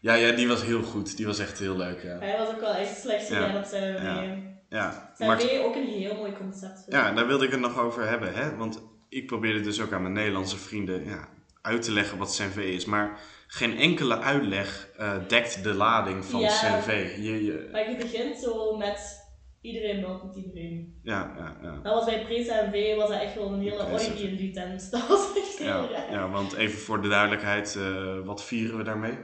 Ja, 0.00 0.14
ja, 0.14 0.32
die 0.32 0.48
was 0.48 0.62
heel 0.62 0.82
goed. 0.82 1.16
Die 1.16 1.26
was 1.26 1.38
echt 1.38 1.58
heel 1.58 1.76
leuk, 1.76 2.02
ja. 2.02 2.18
Hij 2.18 2.38
was 2.38 2.48
ook 2.48 2.60
wel 2.60 2.74
echt 2.74 3.00
slecht 3.00 3.28
Ja. 3.28 3.34
gedaan 3.46 3.56
op 3.62 3.64
zijn 3.64 4.02
Ja. 4.02 4.52
Ja, 4.68 5.12
Zijn 5.16 5.28
Max- 5.28 5.58
ook 5.58 5.74
een 5.74 5.86
heel 5.86 6.14
mooi 6.14 6.32
concept. 6.32 6.84
Ja, 6.88 7.08
ik. 7.10 7.16
daar 7.16 7.26
wilde 7.26 7.44
ik 7.44 7.50
het 7.50 7.60
nog 7.60 7.78
over 7.78 8.08
hebben. 8.08 8.34
Hè? 8.34 8.56
Want 8.56 8.82
ik 9.08 9.26
probeerde 9.26 9.60
dus 9.60 9.80
ook 9.80 9.92
aan 9.92 10.02
mijn 10.02 10.14
Nederlandse 10.14 10.56
vrienden 10.56 11.04
ja, 11.04 11.28
uit 11.62 11.82
te 11.82 11.92
leggen 11.92 12.18
wat 12.18 12.36
CNV 12.36 12.56
is. 12.56 12.84
Maar 12.84 13.20
geen 13.46 13.76
enkele 13.78 14.18
uitleg 14.20 14.88
eh, 14.96 15.12
dekt 15.28 15.62
de 15.62 15.74
lading 15.74 16.24
van 16.24 16.40
Ja. 16.40 16.48
CNV. 16.48 17.14
Je, 17.16 17.44
je, 17.44 17.68
Maar 17.72 17.90
je 17.90 17.96
begint 17.96 18.36
zo 18.38 18.76
met 18.76 19.23
iedereen 19.64 20.00
belt 20.00 20.24
met 20.24 20.36
iedereen. 20.36 21.00
ja, 21.02 21.34
ja, 21.38 21.56
ja. 21.62 21.80
Dat 21.82 21.94
was 21.94 22.04
bij 22.04 22.24
Presa 22.24 22.58
en 22.60 22.72
V 22.72 22.96
was 22.96 23.08
dat 23.08 23.20
echt 23.20 23.34
wel 23.34 23.52
een 23.52 23.60
hele 23.60 23.84
orgie 23.86 24.28
in 24.28 24.36
die 24.36 24.50
tent. 24.52 24.90
Dat 24.90 25.06
was 25.08 25.36
echt 25.36 25.58
heel 25.58 25.66
Ja, 25.66 25.88
raar. 25.90 26.12
ja, 26.12 26.28
want 26.30 26.52
even 26.52 26.78
voor 26.78 27.02
de 27.02 27.08
duidelijkheid, 27.08 27.76
eh, 27.76 28.18
wat 28.24 28.44
vieren 28.44 28.76
we 28.76 28.82
daarmee? 28.82 29.18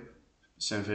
CNV? 0.59 0.88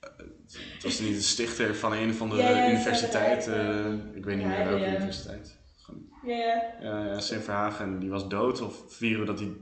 Eh, 0.00 0.10
het 0.48 0.82
was 0.82 0.98
niet 1.00 1.14
de 1.14 1.20
stichter 1.22 1.74
van 1.74 1.92
een 1.92 2.14
van 2.14 2.28
de 2.30 2.36
Ja, 2.36 2.68
universiteit. 2.68 3.46
Eh, 3.48 3.92
ik 4.14 4.24
weet 4.24 4.36
niet 4.36 4.46
meer 4.46 4.64
welke 4.68 4.84
ja. 4.84 4.94
universiteit. 4.94 5.58
Gewoon, 5.82 6.08
Ja, 6.26 6.76
ja. 6.80 7.20
Sint 7.20 7.44
Verhagen, 7.44 7.98
die 7.98 8.10
was 8.10 8.28
dood 8.28 8.60
of 8.60 8.82
vieren 8.88 9.20
we 9.20 9.26
dat 9.26 9.38
hij 9.40 9.52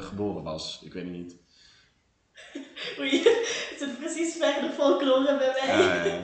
geboren 0.00 0.42
was? 0.42 0.82
Ik 0.84 0.92
weet 0.92 1.04
het 1.04 1.12
niet. 1.12 1.36
Oei, 3.00 3.22
het 3.70 3.76
zit 3.78 3.98
precies 3.98 4.36
ver 4.36 4.60
de 4.60 4.70
folklore 4.74 5.36
bij 5.38 5.66
mij. 5.66 6.20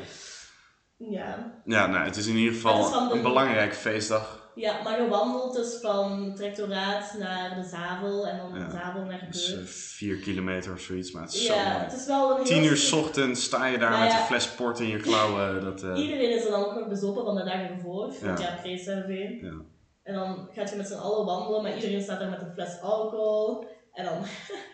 Ja, 0.99 1.07
ja, 1.11 1.20
ja. 1.20 1.26
Ja. 1.28 1.61
Ja, 1.64 1.86
nou, 1.86 2.05
het 2.05 2.16
is 2.16 2.26
in 2.26 2.36
ieder 2.36 2.55
geval 2.55 3.09
de- 3.09 3.14
een 3.14 3.22
belangrijke 3.22 3.74
feestdag. 3.74 4.51
Ja, 4.55 4.82
maar 4.82 5.03
je 5.03 5.09
wandelt 5.09 5.55
dus 5.57 5.78
van 5.80 6.22
het 6.22 6.38
rectoraat 6.38 7.14
naar 7.18 7.55
de 7.55 7.68
Zavel 7.68 8.26
en 8.26 8.36
dan 8.38 8.59
Ja, 8.61 8.64
de 8.64 8.70
Zavel 8.70 9.05
naar 9.05 9.26
Dus 9.30 9.49
eh, 9.51 9.55
Beurt. 9.57 9.70
vier 9.70 10.16
kilometer 10.16 10.72
of 10.72 10.80
zoiets, 10.80 11.12
maar 11.12 11.22
het 11.22 11.32
is 11.34 11.46
zo 11.46 11.55
ja, 11.55 11.72
mooi. 11.72 11.84
het 11.84 11.92
is 11.92 12.07
wel 12.07 12.38
een 12.38 12.44
Tien 12.44 12.64
uur 12.64 12.76
stuk- 12.76 12.99
ochtends 12.99 13.44
sta 13.44 13.66
je 13.66 13.78
daar 13.78 13.90
Nou 13.90 14.03
met 14.03 14.12
ja. 14.12 14.20
een 14.20 14.26
fles 14.26 14.49
port 14.49 14.80
in 14.80 14.86
je 14.88 14.96
klauwen. 15.01 15.61
Dat, 15.64 15.82
eh, 15.82 16.03
Iedereen 16.03 16.30
is 16.36 16.44
er 16.44 16.51
dan 16.51 16.64
ook 16.64 16.74
nog 16.74 16.88
bezopen 16.88 17.24
van 17.24 17.34
de 17.36 17.44
dag 17.44 17.55
ervoor, 17.55 18.14
want 18.20 18.20
Ja. 18.40 18.61
ja. 18.64 19.07
Ja. 19.40 19.53
En 20.03 20.14
dan 20.14 20.49
gaat 20.53 20.70
je 20.70 20.76
met 20.76 20.86
z'n 20.86 20.94
allen 20.94 21.26
wandelen, 21.26 21.62
maar 21.62 21.74
iedereen 21.74 22.03
staat 22.03 22.20
daar 22.20 22.30
met 22.30 22.40
een 22.40 22.53
fles 22.53 22.80
alcohol. 22.80 23.66
En 23.92 24.05
dan, 24.05 24.22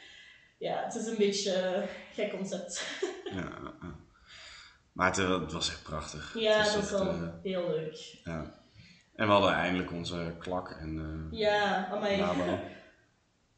ja, 0.66 0.82
het 0.84 0.94
is 0.94 1.06
een 1.06 1.16
beetje 1.18 1.62
een 1.62 1.88
gek 2.12 2.30
concept. 2.36 2.86
ja, 3.24 3.34
ja, 3.34 3.72
ja. 3.80 3.94
Maar 4.94 5.06
het, 5.06 5.16
het 5.16 5.52
was 5.52 5.68
echt 5.68 5.82
prachtig. 5.82 6.34
Ja, 6.38 6.56
Het 6.56 6.74
dat 6.74 6.82
is 6.82 6.92
echt, 6.92 7.02
wel 7.02 7.08
eh, 7.08 7.28
heel 7.42 7.68
leuk. 7.68 8.20
ja. 8.24 8.62
En 9.14 9.26
we 9.26 9.32
hadden 9.32 9.52
eindelijk 9.52 9.92
onze 9.92 10.34
klak 10.38 10.70
en 10.70 10.98
eh 11.32 11.38
Ja, 11.38 11.88
amai. 11.88 12.22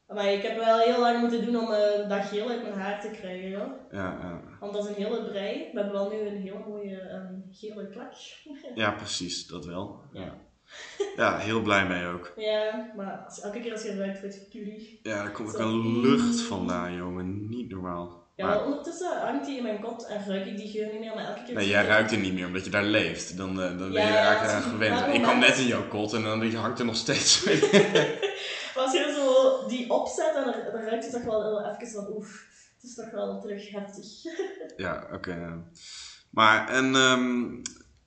Ik 0.07 0.41
heb 0.41 0.57
wel 0.57 0.79
heel 0.79 0.99
lang 0.99 1.19
moeten 1.19 1.45
doen 1.45 1.55
om 1.55 1.71
eh, 1.71 2.09
dat 2.09 2.25
geel 2.25 2.49
uit 2.49 2.61
mijn 2.61 2.73
haar 2.73 3.01
te 3.01 3.09
krijgen. 3.09 3.49
Ja, 3.91 4.17
ja. 4.21 4.41
Want 4.59 4.73
dat 4.73 4.83
is 4.83 4.89
een 4.89 5.03
hele 5.03 5.23
brei. 5.29 5.69
We 5.73 5.79
hebben 5.79 5.93
wel 5.93 6.09
nu 6.09 6.17
een 6.27 6.41
hele 6.41 6.63
mooie 6.67 6.99
ehm, 6.99 7.33
gele 7.51 7.89
klak. 7.89 8.13
ja, 8.75 8.91
precies, 8.91 9.47
dat 9.47 9.65
wel. 9.65 10.01
Ja. 10.11 10.21
Ja. 10.21 10.33
ja, 11.15 11.37
heel 11.37 11.61
blij 11.61 11.87
mee 11.87 12.05
ook. 12.05 12.33
Ja, 12.35 12.93
maar 12.95 13.39
elke 13.43 13.59
keer 13.59 13.71
als 13.71 13.83
je 13.83 13.97
ruikt, 13.97 14.21
word 14.21 14.35
je 14.35 14.47
curie. 14.49 14.99
Ja, 15.03 15.23
daar 15.23 15.31
komt 15.31 15.55
ook 15.55 15.59
een 15.59 15.99
lucht 16.01 16.41
vandaan, 16.41 16.95
jongen. 16.95 17.49
Niet 17.49 17.69
normaal. 17.69 18.26
Ja, 18.37 18.45
Maar- 18.45 18.55
maar 18.55 18.65
ondertussen 18.65 19.19
hangt 19.19 19.45
die 19.45 19.57
in 19.57 19.63
mijn 19.63 19.79
kont 19.79 20.05
en 20.05 20.25
ruik 20.27 20.45
ik 20.45 20.57
die 20.57 20.69
geur 20.71 20.91
niet 20.91 20.99
meer, 20.99 21.15
maar 21.15 21.25
elke 21.25 21.43
keer... 21.43 21.55
Nee, 21.55 21.67
jij 21.67 21.85
ruikt 21.85 22.11
er 22.11 22.17
niet 22.17 22.33
meer 22.33 22.45
omdat 22.45 22.63
je 22.63 22.69
daar 22.69 22.83
leeft. 22.83 23.37
Dan, 23.37 23.61
eh, 23.61 23.67
dan 23.67 23.91
ben 23.91 24.05
je 24.05 24.17
eigenlijk 24.17 24.53
aan 24.53 24.61
gewend. 24.61 25.13
Ik 25.13 25.21
kwam 25.21 25.39
net 25.39 25.57
in 25.57 25.65
jouw 25.67 25.87
kot 25.87 26.13
en 26.13 26.23
dan 26.23 26.53
hangt 26.53 26.79
er 26.79 26.85
nog 26.85 26.95
steeds. 26.95 27.43
Maar 28.75 28.85
als 28.85 28.93
je 28.93 29.13
zo 29.15 29.67
die 29.67 29.89
opzet, 29.89 30.33
dan, 30.33 30.43
dan 30.43 30.81
ruikt 30.81 31.05
je 31.05 31.11
toch 31.11 31.23
wel 31.23 31.65
even 31.65 31.87
van 31.87 32.07
oef, 32.15 32.45
het 32.75 32.83
is 32.83 32.95
toch 32.95 33.11
wel 33.11 33.41
terug 33.41 33.71
heftig. 33.71 34.05
ja, 34.85 35.07
oké. 35.11 35.33
ja. 35.33 35.57
Maar 36.29 36.69
en, 36.69 36.95
ehm, 36.95 37.45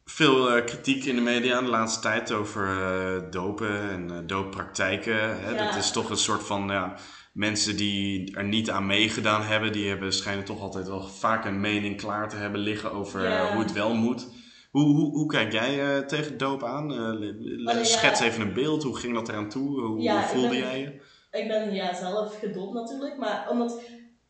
veel 0.05 0.51
eh, 0.51 0.65
kritiek 0.65 1.05
in 1.05 1.15
de 1.15 1.21
media 1.21 1.61
de 1.61 1.67
laatste 1.69 2.01
tijd 2.01 2.33
over 2.33 2.69
eh, 2.69 3.31
dopen 3.31 3.91
en 3.91 4.27
dooppraktijken. 4.27 5.41
Hè? 5.41 5.51
Ja. 5.51 5.65
Dat 5.67 5.77
is 5.77 5.91
toch 5.91 6.11
een 6.11 6.17
soort 6.17 6.43
van 6.47 6.69
ja, 6.69 6.95
mensen 7.33 7.77
die 7.77 8.37
er 8.37 8.45
niet 8.45 8.71
aan 8.71 8.87
meegedaan 8.87 9.43
hebben. 9.43 9.73
Die 9.73 9.89
hebben 9.89 10.13
schijnen 10.13 10.45
toch 10.45 10.61
altijd 10.61 10.89
wel 10.89 11.03
vaak 11.03 11.45
een 11.45 11.61
mening 11.61 11.97
klaar 11.97 12.29
te 12.29 12.37
hebben 12.37 12.61
liggen 12.61 12.93
over 12.93 13.23
Ja. 13.23 13.47
eh, 13.47 13.51
hoe 13.53 13.63
het 13.63 13.73
wel 13.73 13.95
moet. 13.95 14.27
Hoe, 14.71 14.85
hoe, 14.85 15.11
hoe 15.13 15.27
kijk 15.27 15.53
jij 15.53 15.97
eh, 15.97 16.05
tegen 16.07 16.39
doop 16.39 16.65
aan? 16.65 16.93
Eh, 16.93 17.29
Oh, 17.69 17.75
ja. 17.75 17.85
Schets 17.85 18.21
even 18.21 18.41
een 18.41 18.53
beeld. 18.55 18.83
Hoe 18.83 18.97
ging 18.99 19.15
dat 19.15 19.29
eraan 19.29 19.49
toe? 19.49 19.81
Hoe, 19.81 20.01
Ja, 20.01 20.13
hoe 20.13 20.23
ik 20.23 20.29
voelde 20.29 20.49
ben- 20.49 20.59
jij 20.59 20.81
je? 20.81 21.01
Ik 21.39 21.49
ben 21.49 21.75
ja, 21.75 21.95
zelf 21.95 22.39
gedoopt 22.39 22.75
natuurlijk, 22.75 23.17
maar 23.19 23.47
omdat 23.51 23.81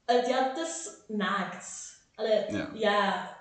het, 0.04 0.26
ja, 0.26 0.48
het 0.48 0.58
is 0.58 0.88
naakt. 1.08 1.88
Allee, 2.14 2.44
Ja. 2.52 2.70
ja. 2.74 3.38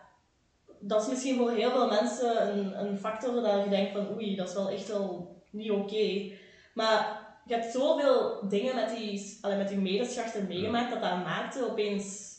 dat 0.81 1.01
is 1.01 1.07
misschien 1.09 1.37
voor 1.37 1.51
heel 1.51 1.71
veel 1.71 1.87
mensen 1.87 2.57
een, 2.57 2.85
een 2.85 2.97
factor 2.97 3.41
dat 3.41 3.63
je 3.63 3.69
denkt 3.69 3.91
van 3.91 4.13
oei, 4.15 4.35
dat 4.35 4.47
is 4.47 4.53
wel 4.53 4.69
echt 4.69 4.87
wel 4.87 5.35
niet 5.51 5.71
oké. 5.71 6.31
Maar 6.73 7.18
je 7.49 7.55
hebt 7.55 7.73
zoveel 7.73 8.47
dingen 8.49 8.75
met 8.75 8.89
die, 8.89 9.37
allee, 9.41 9.57
met 9.57 9.67
die 9.67 9.77
medeschachten 9.77 10.47
meegemaakt 10.47 10.91
dat 10.91 11.01
dat 11.01 11.11
naakte 11.11 11.69
opeens 11.69 12.33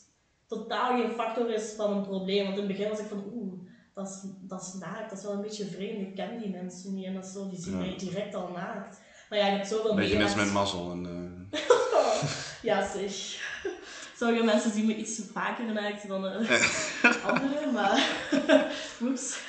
totaal 0.46 0.98
geen 0.98 1.10
factor 1.10 1.50
is 1.50 1.72
van 1.76 1.92
een 1.92 2.02
probleem. 2.06 2.44
Want 2.44 2.58
in 2.58 2.64
het 2.64 2.72
begin 2.72 2.88
was 2.88 2.98
ik 2.98 3.06
van 3.08 3.24
oeh, 3.34 3.60
dat 3.94 4.06
is, 4.08 4.20
dat 4.40 4.62
is 4.62 4.80
naakt, 4.80 5.10
dat 5.10 5.18
is 5.18 5.24
wel 5.24 5.32
een 5.32 5.40
beetje 5.42 5.66
vreemd, 5.66 6.00
ik 6.00 6.14
ken 6.14 6.38
die 6.38 6.50
mensen 6.50 6.94
niet 6.94 7.06
en 7.06 7.14
dat 7.14 7.24
is 7.24 7.32
zo, 7.32 7.48
die 7.48 7.60
zien 7.60 7.72
Ja. 7.72 7.78
mij 7.78 7.96
direct 7.96 8.34
al 8.34 8.48
naakt. 8.48 9.00
Maar 9.28 9.38
ja, 9.38 9.46
je 9.46 9.52
hebt 9.52 9.68
zoveel 9.68 9.90
Een 9.90 9.96
beetje 9.96 10.22
als 10.22 10.34
met 10.34 10.52
mazzel. 10.52 10.90
En, 10.90 11.06
eh, 11.50 11.60
Ja, 12.62 12.90
zeg. 12.92 13.12
Sommige 14.16 14.44
mensen 14.44 14.70
zien 14.70 14.86
me 14.86 14.96
iets 14.96 15.20
vaker 15.32 15.72
naakt 15.72 16.08
dan 16.08 16.26
eh 16.26 17.24
anderen, 17.30 17.72
maar... 17.72 18.08
Oeps. 19.02 19.40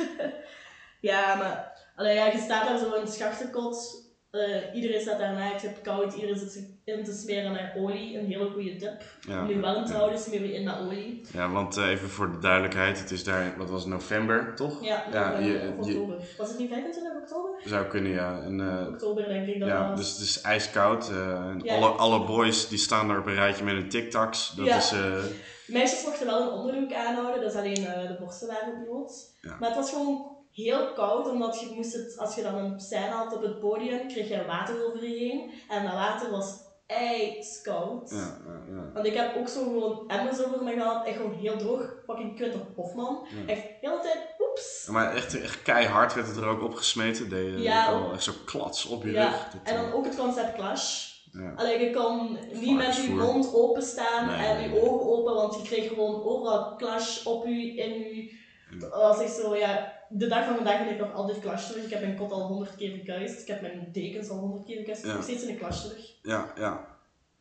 ja, 0.99 1.35
maar... 1.35 1.79
Allee, 1.95 2.15
ja, 2.15 2.25
je 2.25 2.39
staat 2.39 2.67
daar 2.67 2.77
zo 2.77 2.93
in 2.93 3.01
het. 3.01 4.00
Eh, 4.31 4.75
iedereen 4.75 5.01
staat 5.01 5.19
daar 5.19 5.33
naakt, 5.33 5.61
je 5.61 5.67
hebt 5.67 5.81
koud, 5.81 6.13
iedereen 6.13 6.37
zit 6.37 6.51
zich 6.51 6.63
in 6.83 7.03
te 7.03 7.13
smeren 7.13 7.51
met 7.51 7.71
olie. 7.77 8.17
Een 8.17 8.25
hele 8.25 8.49
goede 8.49 8.75
tip. 8.75 9.03
ja. 9.27 9.41
Om 9.41 9.49
je 9.49 9.59
warm 9.59 9.85
te 9.85 9.93
houden, 9.93 10.19
smeer 10.19 10.41
je 10.45 10.53
in 10.53 10.63
met 10.63 10.79
olie. 10.79 11.21
Ja, 11.33 11.49
want 11.51 11.77
eh, 11.77 11.89
even 11.89 12.09
voor 12.09 12.31
de 12.31 12.39
duidelijkheid, 12.39 12.99
het 12.99 13.11
is 13.11 13.23
daar, 13.23 13.53
wat 13.57 13.69
was 13.69 13.85
november, 13.85 14.55
toch? 14.55 14.83
Ja, 14.83 15.03
je- 15.39 15.73
oktober. 15.77 16.15
Was 16.37 16.49
het 16.49 16.57
niet 16.59 16.69
25 16.69 17.13
oktober? 17.21 17.61
Zou 17.65 17.85
kunnen, 17.87 18.11
ja. 18.11 18.41
En, 18.41 18.59
eh, 18.59 18.87
Oktober 18.87 19.27
denk 19.27 19.47
ik 19.47 19.59
dat 19.59 19.69
ja, 19.69 19.89
was. 19.89 19.99
dus 19.99 20.11
het 20.11 20.21
is 20.21 20.41
ijskoud. 20.41 21.09
en 21.09 21.63
alle, 21.69 21.87
alle 21.87 22.25
boys 22.25 22.67
die 22.67 22.77
staan 22.79 23.07
daar 23.07 23.19
op 23.19 23.25
een 23.25 23.33
rijtje 23.35 23.63
met 23.63 23.73
hun 23.73 23.89
tic-tacs. 23.89 24.53
Dat 24.55 24.65
Ja. 24.65 24.77
is, 24.77 24.93
Meisjes 25.67 26.03
mochten 26.05 26.25
wel 26.25 26.41
een 26.41 26.49
onderbroek 26.59 26.93
aanhouden, 26.93 27.41
dus 27.41 27.53
alleen 27.53 27.85
eh, 27.85 28.07
de 28.07 28.17
borsten 28.19 28.47
waren 28.47 28.83
bloot. 28.83 29.11
Ja. 29.41 29.55
Maar 29.59 29.69
het 29.69 29.77
was 29.77 29.89
gewoon 29.89 30.39
heel 30.53 30.93
koud, 30.93 31.27
omdat 31.29 31.59
je 31.59 31.73
moest 31.75 31.93
het, 31.93 32.17
als 32.17 32.35
je 32.35 32.41
dan 32.41 32.55
een 32.55 32.79
scène 32.79 33.09
had 33.09 33.35
op 33.35 33.41
het 33.41 33.59
podium, 33.59 34.07
kreeg 34.07 34.29
je 34.29 34.45
water 34.45 34.85
over 34.85 35.03
je 35.03 35.17
heen. 35.17 35.51
En 35.69 35.83
dat 35.83 35.93
water 35.93 36.31
was 36.31 36.69
ijskoud. 36.85 38.09
ja, 38.09 38.37
ja, 38.47 38.75
ja. 38.75 38.91
Want 38.93 39.05
ik 39.05 39.13
heb 39.13 39.35
ook 39.37 39.47
zo 39.47 39.63
gewoon 39.63 40.03
emmers 40.09 40.45
over 40.45 40.63
me 40.63 40.73
gehad, 40.73 41.05
echt 41.05 41.17
gewoon 41.17 41.33
heel 41.33 41.57
droog, 41.57 41.93
fucking 42.05 42.35
Quinter 42.35 42.61
Hofman. 42.75 43.27
Ja. 43.29 43.53
Echt 43.53 43.61
de 43.61 43.77
hele 43.79 43.99
tijd, 43.99 44.17
oeps. 44.39 44.87
Maar 44.91 45.15
echt, 45.15 45.41
echt 45.41 45.61
keihard 45.61 46.13
werd 46.13 46.27
het 46.27 46.37
er 46.37 46.47
ook 46.47 46.63
opgesmeten. 46.63 47.29
Deed 47.29 47.53
je 47.53 47.61
Ja, 47.61 48.09
echt 48.13 48.23
zo 48.23 48.31
klats 48.45 48.85
op 48.85 49.03
je 49.03 49.11
rug. 49.11 49.49
Dat, 49.51 49.61
en 49.63 49.75
dan 49.75 49.85
eh, 49.85 49.95
ook 49.95 50.05
het 50.05 50.17
concept 50.17 50.55
clash. 50.55 51.09
ja. 51.31 51.53
Allee, 51.55 51.79
je 51.79 51.93
kon 51.93 52.37
niet 52.53 52.75
met 52.77 52.95
je 52.95 53.09
mond 53.09 53.53
openstaan 53.53 54.25
Nee, 54.25 54.47
en 54.47 54.61
je 54.61 54.69
nee. 54.69 54.81
ogen 54.81 55.09
open, 55.09 55.33
want 55.33 55.55
je 55.55 55.61
kreeg 55.61 55.87
gewoon 55.87 56.23
overal 56.23 56.75
clash 56.75 57.25
op 57.25 57.45
u, 57.45 57.79
in 57.79 58.01
u. 58.01 58.31
Dat 58.79 58.89
was 58.91 59.21
echt 59.21 59.33
zo, 59.33 59.55
ja. 59.55 59.99
De 60.13 60.27
dag 60.27 60.45
van 60.45 60.55
vandaag 60.55 60.77
ben 60.83 60.93
ik 60.93 60.99
nog 60.99 61.13
altijd 61.13 61.39
clash 61.39 61.67
terug. 61.67 61.83
Ik 61.83 61.89
heb 61.89 62.01
mijn 62.01 62.15
kot 62.15 62.31
al 62.31 62.41
honderd 62.47 62.75
keer 62.75 62.91
gekuist. 62.91 63.41
Ik 63.41 63.47
heb 63.47 63.61
mijn 63.61 63.87
dekens 63.91 64.29
al 64.29 64.37
honderd 64.37 64.65
keer 64.65 64.77
gekuist. 64.77 64.99
Ik 64.99 65.05
Ja. 65.05 65.11
heb 65.11 65.19
nog 65.21 65.29
steeds 65.29 65.43
in 65.47 65.53
de 65.53 65.59
clash 65.59 65.81
terug. 65.81 66.13
Ja, 66.21 66.51
ja. 66.57 66.85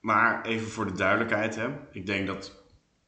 Maar 0.01 0.45
even 0.47 0.67
voor 0.67 0.87
de 0.87 0.93
duidelijkheid, 0.93 1.57
hè. 1.57 1.67
Ik 1.93 2.07
denk 2.07 2.27
dat 2.27 2.53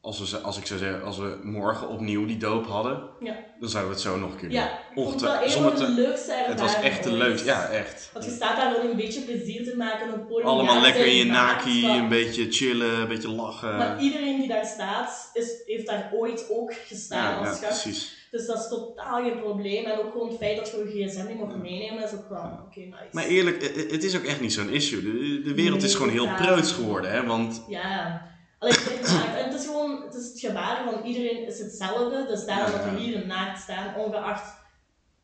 als, 0.01 0.31
we, 0.31 0.37
als 0.37 0.57
ik 0.57 0.65
zou 0.65 0.79
zeggen, 0.79 1.03
als 1.03 1.17
we 1.17 1.39
morgen 1.43 1.87
opnieuw 1.89 2.25
die 2.25 2.37
doop 2.37 2.65
hadden, 2.67 3.09
Ja. 3.19 3.35
dan 3.59 3.69
zouden 3.69 3.91
we 3.91 3.97
het 3.97 4.05
zo 4.07 4.17
nog 4.19 4.31
een 4.31 4.37
keer 4.37 4.49
doen. 4.49 4.57
Ja, 4.57 4.65
ik 4.65 4.79
vond 4.93 5.05
het 5.05 5.05
Ochtend- 5.05 5.21
wel 5.21 5.43
een 5.43 5.51
van 5.71 5.75
de 5.79 5.85
te- 5.85 6.01
leukste 6.01 6.33
Het 6.33 6.59
was 6.59 6.75
echt 6.81 7.03
de 7.03 7.09
ooit. 7.09 7.17
leukste. 7.17 7.47
Ja, 7.47 7.67
echt. 7.67 8.09
Want 8.13 8.25
je 8.25 8.31
staat 8.31 8.55
daar 8.57 8.73
gewoon 8.73 8.89
een 8.89 8.95
beetje 8.97 9.21
plezier 9.21 9.63
te 9.63 9.75
maken 9.77 10.13
op 10.13 10.27
podium. 10.27 10.47
Allemaal 10.47 10.81
lekker 10.81 11.05
in 11.05 11.15
je 11.15 11.25
naki, 11.25 11.87
een 11.89 12.09
beetje 12.09 12.51
chillen, 12.51 12.99
een 12.99 13.07
beetje 13.07 13.29
lachen. 13.29 13.77
Maar 13.77 14.01
iedereen 14.01 14.37
die 14.39 14.47
daar 14.47 14.65
staat, 14.65 15.29
is, 15.33 15.61
heeft 15.65 15.87
daar 15.87 16.09
ooit 16.13 16.45
ook 16.49 16.73
gestaan 16.73 17.31
ja, 17.31 17.37
als 17.49 17.59
ja, 17.59 17.67
gast. 17.67 17.81
precies. 17.81 18.21
Dus 18.33 18.45
dat 18.45 18.57
is 18.57 18.67
totaal 18.67 19.23
geen 19.23 19.39
probleem. 19.39 19.85
En 19.85 19.99
ook 19.99 20.11
gewoon 20.11 20.27
het 20.27 20.37
feit 20.37 20.57
dat 20.57 20.71
je 20.71 20.99
je 20.99 21.07
gsm 21.07 21.27
niet 21.27 21.39
mag 21.39 21.57
meenemen, 21.57 22.03
is 22.03 22.13
ook 22.13 22.29
wel 22.29 22.59
oké, 22.65 22.79
nice. 22.79 23.09
Maar 23.11 23.23
eerlijk, 23.23 23.61
het 23.61 23.91
het 23.91 24.03
is 24.03 24.17
ook 24.17 24.23
echt 24.23 24.41
niet 24.41 24.53
zo'n 24.53 24.69
issue. 24.69 25.01
De, 25.01 25.41
de 25.41 25.53
wereld 25.53 25.83
is 25.83 25.95
gewoon 25.95 26.11
heel 26.11 26.25
ja. 26.25 26.35
preuts 26.35 26.71
geworden, 26.71 27.11
hè. 27.11 27.25
Want 27.25 27.63
Ja. 27.67 28.21
Allee, 28.59 28.73
het, 28.73 28.99
is 29.01 29.13
naakt. 29.13 29.37
en 29.37 29.45
het 29.45 29.53
is 29.53 29.65
gewoon, 29.65 30.03
het 30.03 30.13
is 30.13 30.27
het 30.27 30.39
gebaar 30.39 30.83
van 30.83 31.03
iedereen 31.03 31.47
is 31.47 31.59
hetzelfde. 31.59 32.25
Dus 32.27 32.45
daarom 32.45 32.71
dat 32.71 32.83
we 32.83 32.99
hier 32.99 33.25
naakt 33.27 33.61
staan, 33.61 33.95
ongeacht 33.95 34.53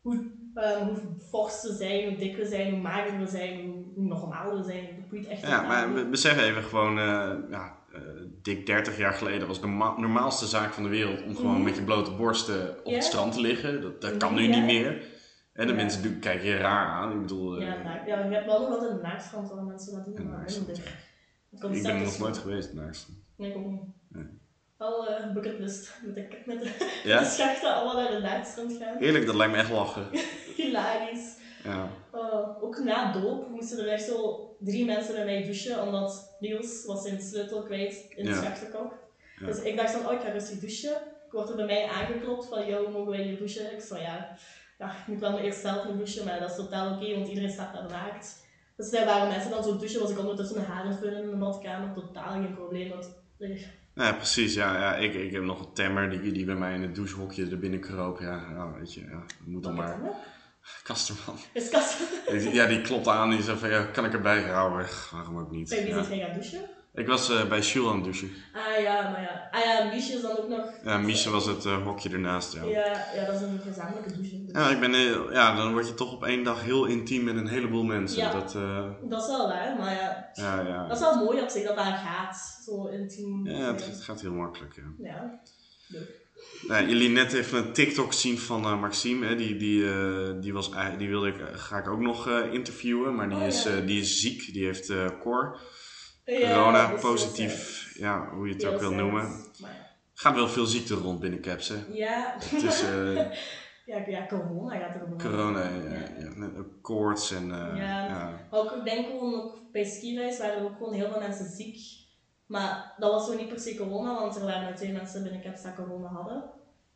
hoe, 0.00 0.30
ehm, 0.54 0.84
hoe 0.84 0.96
fors 1.28 1.62
we 1.62 1.72
zijn, 1.72 2.08
hoe 2.08 2.16
dik 2.16 2.36
we 2.36 2.46
zijn, 2.46 2.70
hoe 2.70 2.80
mager 2.80 3.18
we 3.18 3.26
zijn, 3.26 3.60
hoe, 3.94 4.04
normaal 4.04 4.56
we 4.56 4.62
zijn. 4.62 4.86
Dat 4.96 5.08
boeit 5.08 5.26
echt 5.26 5.40
Ja, 5.40 5.62
maar 5.62 6.08
besef 6.10 6.38
even 6.38 6.62
gewoon, 6.62 6.98
eh, 6.98 7.32
ja, 7.50 7.64
eh, 7.64 7.79
dik 8.42 8.66
30 8.66 8.96
jaar 8.96 9.12
geleden 9.12 9.48
was 9.48 9.60
de 9.60 9.66
ma- 9.66 9.94
normaalste 9.96 10.46
zaak 10.46 10.72
van 10.72 10.82
de 10.82 10.88
wereld 10.88 11.22
om 11.22 11.36
gewoon 11.36 11.54
Mhm. 11.54 11.62
met 11.64 11.76
je 11.76 11.82
blote 11.82 12.10
borsten 12.10 12.84
op 12.84 12.92
het 12.92 13.04
strand 13.04 13.32
te 13.32 13.40
liggen. 13.40 13.80
Dat, 13.80 14.00
dat 14.00 14.16
kan 14.16 14.32
Mhm, 14.32 14.42
nu 14.42 14.48
ja. 14.48 14.56
niet 14.56 14.64
meer. 14.64 15.04
En 15.52 15.66
de 15.66 15.72
Ja. 15.72 15.78
mensen 15.78 16.18
kijken 16.18 16.48
je 16.48 16.56
raar 16.56 16.86
aan. 16.86 17.12
Ik 17.12 17.20
bedoel, 17.20 17.56
eh, 17.56 17.66
Ja, 17.66 17.82
naakt. 17.82 18.06
ja, 18.06 18.24
je 18.24 18.34
hebt 18.34 18.46
wel 18.46 18.60
nog 18.60 18.70
altijd 18.70 18.90
een 18.90 19.00
naaktstrand 19.02 19.50
waar 19.50 19.62
mensen 19.64 19.92
dat 19.94 20.04
doen, 20.04 20.28
maar 20.28 20.38
ja. 20.38 20.56
Ik 21.52 21.60
concept 21.60 21.82
ben 21.86 21.94
er 21.96 22.02
nog 22.04 22.18
nooit 22.18 22.38
geweest 22.38 22.72
naast. 22.72 23.08
Nee, 23.36 23.50
ik 23.50 23.56
ook 23.56 23.66
niet. 23.66 23.80
Nee. 24.08 24.24
Wel 24.78 25.08
eh 25.08 25.32
bucketlist. 25.32 25.92
Met 26.04 26.14
de, 26.14 26.38
met 26.46 26.62
de, 26.62 27.24
schachten 27.24 27.74
allemaal 27.74 28.02
naar 28.02 28.10
de 28.12 28.18
naaktstrand 28.18 28.72
gaan. 28.80 28.98
Eerlijk, 28.98 29.26
dat 29.26 29.34
lijkt 29.34 29.52
me 29.52 29.58
echt 29.58 29.70
lachen. 29.70 30.06
Hilarisch. 30.56 31.38
Ja. 31.64 31.88
Oh, 32.10 32.62
ook 32.62 32.78
na 32.84 33.12
doop 33.12 33.48
moesten 33.48 33.78
er 33.78 33.88
echt 33.92 34.04
zo 34.04 34.48
drie 34.58 34.84
mensen 34.84 35.14
bij 35.14 35.24
mij 35.24 35.42
douchen, 35.44 35.82
omdat 35.82 36.36
Niels 36.40 36.84
was 36.86 37.02
zijn 37.02 37.20
sleutel 37.20 37.62
kwijt 37.62 38.04
in 38.16 38.24
de 38.24 38.30
Ja. 38.30 38.36
schachtenkok. 38.36 38.92
Ja. 39.38 39.46
Dus 39.46 39.62
ik 39.62 39.76
dacht 39.76 39.90
van, 39.90 40.06
oh, 40.06 40.12
ik 40.12 40.20
ga 40.20 40.30
rustig 40.30 40.58
douchen. 40.58 40.96
wordt 41.30 41.50
er 41.50 41.56
bij 41.56 41.64
mij 41.66 41.88
aangeklopt 41.88 42.46
van, 42.46 42.66
yo, 42.66 42.90
mogen 42.90 43.10
wij 43.10 43.22
hier 43.22 43.38
douchen? 43.38 43.72
Ik 43.72 43.80
zo, 43.80 43.96
ja, 43.96 44.36
ja, 44.78 44.90
ik 44.90 45.06
moet 45.06 45.20
wel 45.20 45.38
eerst 45.38 45.60
zelf 45.60 45.84
nog 45.84 45.96
douchen, 45.96 46.24
maar 46.24 46.40
dat 46.40 46.50
is 46.50 46.56
totaal 46.56 46.94
oké, 46.94 47.14
want 47.14 47.28
iedereen 47.28 47.50
staat 47.50 47.74
daar 47.74 47.88
naakt. 47.90 48.46
Dus 48.76 48.90
daar 48.90 49.04
waren 49.06 49.28
mensen 49.28 49.50
dan 49.50 49.62
zo 49.64 49.76
douchen, 49.76 50.00
was 50.00 50.10
ik 50.10 50.18
ondertussen 50.18 50.56
mijn 50.56 50.68
haren 50.70 50.94
vullen 50.94 51.22
in 51.22 51.30
de 51.30 51.36
badkamer, 51.36 51.94
totaal 51.94 52.30
geen 52.32 52.54
probleem. 52.54 52.88
Want, 52.88 53.10
eh, 53.38 53.60
Ja, 53.94 54.12
precies. 54.12 54.54
Ja, 54.54 54.78
ja, 54.78 54.96
ik, 54.96 55.14
ik 55.14 55.32
heb 55.32 55.42
nog 55.42 55.60
een 55.60 55.72
temmer 55.72 56.10
die, 56.10 56.32
die 56.32 56.44
bij 56.44 56.54
mij 56.54 56.74
in 56.74 56.82
het 56.82 56.94
douchehokje 56.94 57.50
er 57.50 57.58
binnen 57.58 57.80
kroop. 57.80 58.20
Ja, 58.20 58.44
ja 58.50 58.72
weet 58.78 58.94
je, 58.94 59.00
ja, 59.00 59.22
moet 59.44 59.62
dan 59.62 59.74
maar. 59.74 59.98
Kasterman. 60.82 61.36
Is 61.52 61.68
kast. 61.68 61.96
Die- 62.30 62.54
Ja, 62.54 62.66
die 62.66 62.80
klopt 62.80 63.08
aan. 63.08 63.30
Die 63.30 63.42
zei 63.42 63.58
van, 63.58 63.68
ja, 63.68 63.82
kan 63.84 64.04
ik 64.04 64.12
erbij 64.12 64.42
houden? 64.42 64.86
Waarom 65.12 65.38
ook 65.38 65.50
niet? 65.50 65.70
Ja. 65.70 65.76
zit 65.76 65.86
jij 66.08 66.18
gaan 66.18 66.32
douchen? 66.34 66.60
Ik 66.94 67.06
was 67.06 67.30
eh, 67.30 67.48
bij 67.48 67.60
Jules 67.60 67.88
aan 67.88 67.94
het 67.94 68.04
douchen. 68.04 68.30
Ah 68.52 68.82
ja, 68.82 69.10
maar 69.10 69.22
ja. 69.22 69.48
Ah 69.50 69.64
ja, 69.64 69.90
Miesje 69.92 70.12
is 70.12 70.20
dan 70.22 70.38
ook 70.38 70.48
nog... 70.48 70.64
Ja, 70.84 70.98
Miesje 70.98 71.30
was 71.30 71.46
het 71.46 71.64
eh, 71.64 71.82
hokje 71.84 72.08
ernaast, 72.10 72.52
ja. 72.52 72.64
Ja, 72.64 73.06
ja, 73.14 73.24
dat 73.24 73.34
is 73.34 73.40
een 73.40 73.60
gezamenlijke 73.64 74.12
douche. 74.12 74.36
Ja, 74.46 74.68
ik 74.70 74.80
ben, 74.80 74.94
heel- 74.94 75.32
ja, 75.32 75.56
dan 75.56 75.72
word 75.72 75.88
je 75.88 75.94
toch 75.94 76.12
op 76.12 76.24
één 76.24 76.44
dag 76.44 76.62
heel 76.62 76.84
intiem 76.84 77.24
met 77.24 77.36
een 77.36 77.46
heleboel 77.48 77.82
mensen. 77.84 78.18
Ja. 78.18 78.32
Dat, 78.32 78.54
eh, 78.54 78.84
Dat 79.02 79.22
is 79.22 79.28
wel 79.28 79.48
waar, 79.48 79.76
maar 79.76 79.92
ja, 79.94 80.30
ja, 80.34 80.60
ja. 80.60 80.86
dat 80.86 80.96
is 80.96 81.02
wel 81.02 81.24
mooi 81.24 81.40
op 81.40 81.48
zich 81.48 81.66
dat 81.66 81.76
dat 81.76 81.86
gaat. 81.86 82.60
Zo 82.64 82.86
intiem. 82.86 83.46
Ja, 83.46 83.72
het, 83.72 83.86
het 83.86 84.02
gaat 84.02 84.20
heel 84.20 84.32
makkelijk, 84.32 84.74
ja. 84.74 84.82
Ja, 85.08 85.40
leuk. 85.86 86.19
Nou, 86.68 86.88
jullie 86.88 87.08
net 87.08 87.32
even 87.32 87.58
een 87.58 87.72
TikTok 87.72 88.12
zien 88.12 88.38
van 88.38 88.64
eh, 88.64 88.80
Maxime. 88.80 89.26
Hè? 89.26 89.36
Die, 89.36 89.56
die, 89.56 89.92
eh, 89.92 90.30
die, 90.40 90.52
was, 90.52 90.70
die 90.98 91.08
wilde 91.08 91.28
ik, 91.28 91.40
eh, 91.40 91.46
ga 91.52 91.78
ik 91.78 91.88
ook 91.88 92.00
nog 92.00 92.28
interviewen. 92.52 93.14
Maar 93.14 93.28
die, 93.28 93.38
Oh, 93.38 93.46
is, 93.46 93.62
ja. 93.62 93.80
die 93.80 94.00
is 94.00 94.20
ziek. 94.20 94.52
Die 94.52 94.64
heeft 94.64 94.92
cor. 95.20 95.60
Ja, 96.24 96.54
Corona 96.54 96.88
positief. 96.88 97.90
Ja, 97.98 98.28
hoe 98.34 98.46
je 98.48 98.52
het 98.54 98.64
ook 98.64 98.80
wil 98.80 98.92
noemen. 98.92 99.50
Maar. 99.60 99.88
Gaat 100.14 100.34
wel 100.34 100.48
veel 100.48 100.66
ziekte 100.66 100.94
rond 100.94 101.20
binnen 101.20 101.40
Caps, 101.40 101.68
hè. 101.68 101.76
Ja, 101.92 102.36
Het 102.38 102.62
is 102.62 102.80
ja, 103.86 104.04
ja, 104.06 104.26
corona 104.26 104.78
gaat 104.78 104.94
er 104.94 105.02
ook 105.02 105.22
corona, 105.22 105.62
Ja. 105.62 105.92
ja, 106.18 106.50
koorts 106.82 107.32
en... 107.32 107.48
Ja. 107.76 108.46
ook, 108.50 108.72
ik 108.72 108.84
denk 108.84 109.06
gewoon, 109.06 109.34
ook 109.34 109.72
bij 109.72 109.84
skireis 109.84 110.38
waren 110.38 110.56
er 110.58 110.64
ook 110.64 110.76
gewoon 110.76 110.92
heel 110.94 111.10
veel 111.10 111.20
mensen 111.20 111.46
ziek. 111.46 111.99
Maar 112.50 112.94
dat 112.98 113.12
was 113.12 113.26
zo 113.26 113.36
niet 113.36 113.48
per 113.48 113.60
se 113.60 113.76
corona, 113.76 114.14
want 114.14 114.36
er 114.36 114.44
waren 114.44 114.62
maar 114.62 114.76
twee 114.76 114.92
mensen 114.92 115.22
binnen 115.22 115.40
Caps 115.42 115.62
dat 115.62 115.74
corona 115.74 116.08
hadden. 116.08 116.42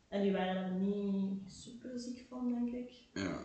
En 0.09 0.21
die 0.21 0.31
waren 0.31 0.63
er 0.63 0.71
niet 0.71 1.51
super 1.51 1.99
ziek 1.99 2.25
van, 2.29 2.49
denk 2.53 2.75
ik. 2.75 2.91
ja. 3.13 3.39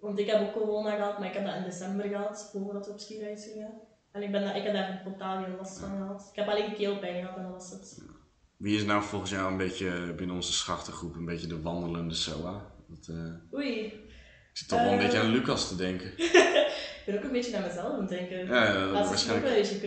Want 0.00 0.18
ik 0.18 0.26
heb 0.26 0.40
ook 0.40 0.52
corona 0.52 0.94
gehad, 0.96 1.18
maar 1.18 1.28
ik 1.28 1.34
heb 1.34 1.44
dat 1.44 1.54
in 1.54 1.62
december 1.62 2.08
gehad, 2.08 2.48
voordat 2.52 2.86
we 2.86 2.92
op 2.92 2.98
skireis 2.98 3.44
gingen. 3.44 3.70
En 4.12 4.22
ik, 4.22 4.32
ben 4.32 4.42
daar, 4.42 4.56
ik 4.56 4.62
heb 4.62 4.72
daar 4.72 5.00
totaal 5.04 5.42
geen 5.44 5.56
last 5.56 5.78
van 5.78 5.96
gehad. 5.96 6.28
Ik 6.30 6.36
heb 6.36 6.48
alleen 6.48 6.74
keelpijn 6.74 7.20
gehad 7.22 7.36
en 7.36 7.42
dat 7.42 7.52
was 7.52 7.70
het. 7.70 8.02
Wie 8.56 8.76
is 8.76 8.84
nou 8.84 9.02
volgens 9.02 9.30
jou 9.30 9.50
een 9.50 9.56
beetje 9.56 10.14
binnen 10.16 10.36
onze 10.36 10.52
schachtengroep 10.52 11.14
een 11.14 11.24
beetje 11.24 11.46
de 11.46 11.60
wandelende 11.62 12.14
SOA? 12.14 12.64
Dat, 12.88 13.08
eh, 13.16 13.54
Oei, 13.58 13.84
ik 13.84 14.10
zit 14.52 14.68
toch 14.68 14.78
wel 14.82 14.92
een 14.92 14.98
Eh. 14.98 15.04
beetje 15.04 15.18
aan 15.20 15.30
Lucas 15.30 15.68
te 15.68 15.76
denken. 15.76 16.12
ik 16.18 17.02
ben 17.06 17.16
ook 17.16 17.22
een 17.24 17.32
beetje 17.32 17.52
naar 17.52 17.66
mezelf 17.66 17.92
aan 17.92 18.00
het 18.00 18.08
denken. 18.08 18.46
Ja, 18.46 18.64
ja, 18.64 18.72
dat 18.86 18.94
is 18.94 19.00
ook 19.00 19.04
waarschijnlijk. 19.08 19.46
wel 19.48 19.56
een 19.56 19.62
beetje 19.62 19.78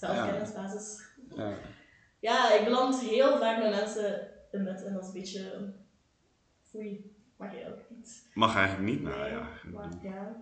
zelfkennisbasis. 0.00 1.00
Ja. 1.36 1.52
Ja, 2.20 2.52
ik 2.54 2.64
beland 2.64 3.00
heel 3.00 3.38
vaak 3.38 3.62
met 3.62 3.70
mensen 3.70 4.28
in 4.52 4.64
bed 4.64 4.84
en 4.84 4.92
dat 4.92 5.02
is 5.02 5.08
een 5.08 5.14
beetje... 5.14 5.72
Foei, 6.70 7.14
mag 7.36 7.52
je 7.52 7.66
ook 7.68 7.78
niet. 7.88 8.26
Mag 8.34 8.56
eigenlijk 8.56 8.88
niet, 8.92 9.02
nou 9.02 9.18
Nee, 9.18 9.30
ja. 9.30 9.48
Maar, 9.72 9.88
ja. 10.02 10.36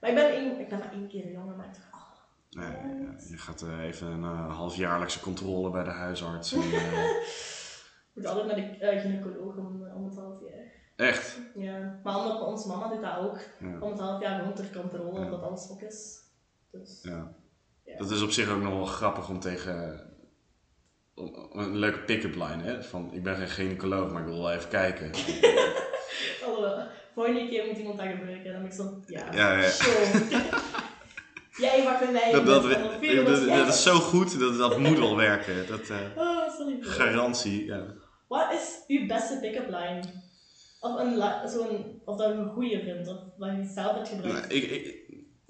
maar 0.00 0.10
ik 0.10 0.16
ben, 0.16 0.30
één, 0.30 0.60
ik 0.60 0.68
ben 0.68 0.78
maar 0.78 0.92
één 0.92 1.08
keer 1.08 1.32
jonger, 1.32 1.56
maar 1.56 1.66
ik 1.66 1.72
dacht, 1.74 1.88
oh, 1.92 2.10
Nee, 2.50 3.02
ja, 3.06 3.14
je 3.28 3.38
gaat 3.38 3.62
eh, 3.62 3.82
even 3.82 4.06
een 4.06 4.22
eh, 4.22 4.56
halfjaarlijkse 4.56 5.20
controle 5.20 5.70
bij 5.70 5.84
de 5.84 5.90
huisarts. 5.90 6.52
En, 6.52 6.60
eh, 6.60 7.10
moet 8.14 8.26
altijd 8.26 8.46
naar 8.46 8.92
de 8.94 8.98
gynaecoloog 9.00 9.56
om, 9.56 9.86
om 9.94 10.04
het 10.04 10.16
half 10.16 10.40
jaar. 10.40 10.72
echt? 11.08 11.38
Ja, 11.54 12.00
maar 12.04 12.16
omdat 12.18 12.40
onze 12.40 12.68
mama 12.68 12.88
doet 12.88 13.02
dat 13.02 13.16
ook. 13.18 13.38
Ja. 13.60 13.78
Om 13.80 13.90
het 13.90 14.00
half 14.00 14.20
jaar 14.22 14.42
rond 14.44 14.56
ter 14.56 14.70
controle, 14.80 15.18
Ja. 15.18 15.24
of 15.24 15.30
dat 15.30 15.42
alles 15.42 15.70
ook 15.70 15.80
is. 15.80 16.18
Dus, 16.70 17.00
Ja. 17.02 17.32
Ja. 17.84 17.96
Dat 17.98 18.10
is 18.10 18.22
op 18.22 18.30
zich 18.30 18.48
ook 18.50 18.62
nog 18.62 18.72
wel 18.74 18.84
grappig 18.84 19.28
om 19.28 19.40
tegen. 19.40 20.00
om- 21.14 21.48
Een 21.52 21.76
leuke 21.76 21.98
pick-up 21.98 22.34
line, 22.34 22.62
hè? 22.62 22.82
Van 22.82 23.10
ik 23.12 23.22
ben 23.22 23.36
geen 23.36 23.48
gynaecoloog, 23.48 24.10
maar 24.12 24.20
ik 24.22 24.28
wil 24.28 24.38
wel 24.42 24.52
even 24.52 24.68
kijken. 24.68 25.10
Alhoewel, 26.44 26.86
volgende 27.14 27.48
keer 27.48 27.66
moet 27.66 27.78
iemand 27.78 27.98
dat 27.98 28.06
gebruiken. 28.06 28.52
Dan 28.52 28.62
ben 28.62 28.70
ik 28.70 28.76
zo, 28.76 29.00
ja, 29.06 29.32
Ja, 29.32 29.58
ja. 29.62 29.70
Jij 31.56 31.82
mag 31.84 32.10
mij. 32.12 32.32
Dat, 32.32 32.46
dat, 32.46 32.62
dat, 33.46 33.68
is 33.68 33.82
zo 33.82 33.94
goed, 33.98 34.38
dat, 34.40 34.58
dat 34.58 34.78
moet 34.78 34.98
wel 34.98 35.16
werken. 35.16 35.66
Dat, 35.66 35.80
eh, 35.88 35.96
Oh, 36.24 36.50
sorry. 36.58 36.76
garantie, 36.80 37.64
ja. 37.64 37.84
Wat 38.28 38.52
is 38.52 38.82
uw 38.86 39.06
beste 39.06 39.38
pick-up 39.40 39.66
line? 39.68 40.00
Of, 40.80 40.98
een, 41.00 41.12
zo'n, 41.48 42.00
of 42.04 42.16
dat 42.16 42.26
je 42.28 42.32
een 42.34 42.48
goede 42.52 42.80
vindt, 42.82 43.08
of 43.08 43.16
wat 43.36 43.50
je 43.56 43.70
zelf 43.74 43.94
hebt 43.96 44.08
gebruikt. 44.08 44.38
Nou, 44.48 44.54
ik, 44.54 44.70
ik, 44.70 45.03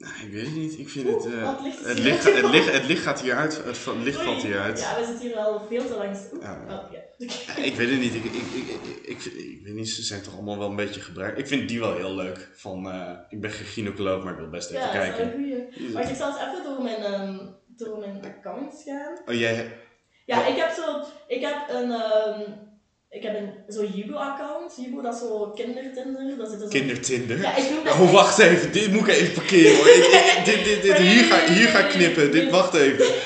nou, 0.04 0.26
ik 0.26 0.32
weet 0.32 0.44
het 0.46 0.54
niet, 0.54 0.78
ik 0.78 0.88
vind 0.88 1.06
Oeh, 1.08 1.24
het... 1.24 1.32
eh, 1.34 1.62
licht 1.62 1.84
het, 1.84 1.96
hier. 1.98 2.04
licht, 2.04 2.24
het, 2.34 2.50
licht, 2.50 2.72
het 2.72 2.86
licht 2.86 3.02
gaat 3.02 3.20
hieruit, 3.20 3.64
het, 3.64 3.78
va- 3.78 3.92
licht 3.92 4.16
valt 4.20 4.36
Oei. 4.36 4.46
hieruit. 4.46 4.80
Ja, 4.80 4.98
we 5.00 5.04
zitten 5.06 5.26
hier 5.26 5.36
al 5.36 5.66
veel 5.68 5.86
te 5.86 5.94
lang. 5.96 6.16
Oeh, 6.32 6.42
Ja. 6.42 6.60
oh, 6.68 6.92
ja. 6.92 7.02
Ja, 7.16 7.62
ik 7.62 7.74
weet 7.74 7.90
het 7.90 7.98
niet. 8.00 8.14
Ik, 8.14 8.24
ik, 8.24 8.32
ik, 8.34 8.66
ik, 8.68 9.02
ik, 9.02 9.24
ik 9.32 9.60
weet 9.64 9.74
niet, 9.74 9.88
ze 9.88 10.02
zijn 10.02 10.22
toch 10.22 10.34
allemaal 10.34 10.58
wel 10.58 10.68
een 10.68 10.76
beetje 10.76 11.00
gebruikt. 11.00 11.38
Ik 11.38 11.46
vind 11.46 11.68
die 11.68 11.80
wel 11.80 11.94
heel 11.96 12.14
leuk. 12.14 12.48
Van, 12.54 12.90
eh, 12.90 13.10
ik 13.28 13.40
ben 13.40 13.50
geen 13.50 13.66
gynaecoloog, 13.66 14.24
maar 14.24 14.32
ik 14.32 14.38
wil 14.38 14.48
best 14.50 14.70
even 14.70 14.80
Ja, 14.82 14.92
dat 14.92 15.02
is 15.02 15.08
wel 15.08 15.16
kijken. 15.16 15.38
een 15.40 15.72
goeie. 15.72 15.92
Wacht, 15.92 16.08
ik 16.10 16.16
zal 16.16 16.28
eens 16.28 16.38
even 16.40 16.64
door 16.64 16.82
mijn, 16.82 17.02
ehm, 17.02 17.38
door 17.66 17.98
mijn 17.98 18.20
accounts 18.24 18.82
gaan. 18.82 19.18
Oh, 19.26 19.34
jij... 19.34 19.78
Ja, 20.26 20.46
ik 20.46 20.56
heb 20.56 20.70
zo, 20.70 21.04
ik 21.28 21.40
heb 21.40 21.56
een, 21.68 21.90
ehm, 21.90 22.40
ik 23.14 23.22
heb 23.22 23.34
een 23.36 23.52
zo'n 23.68 23.92
Yubo-account. 23.94 24.76
Yubo, 24.76 25.00
dat 25.00 25.14
is 25.14 25.20
zo 25.20 25.50
kindertinder. 25.54 26.36
Dat 26.36 26.50
zit 26.50 26.60
zo... 26.60 26.68
Kindertinder? 26.68 27.40
Ja, 27.40 27.56
ik 27.56 27.70
noem 27.70 27.84
dat 27.84 27.92
Oh, 28.00 28.12
wacht 28.12 28.38
even. 28.38 28.72
Dit 28.72 28.92
moet 28.92 29.00
ik 29.00 29.14
even 29.14 29.34
parkeren 29.34 29.76
hoor. 29.76 29.86
Ik, 29.88 30.04
ik- 30.04 30.42
dit, 30.44 30.64
dit, 30.64 30.82
dit, 30.82 30.96
hier, 30.96 31.24
ga, 31.24 31.52
hier 31.52 31.68
ga 31.68 31.78
ik 31.78 31.88
knippen. 31.88 32.30
Dit, 32.32 32.50
wacht 32.50 32.74
even. 32.74 33.06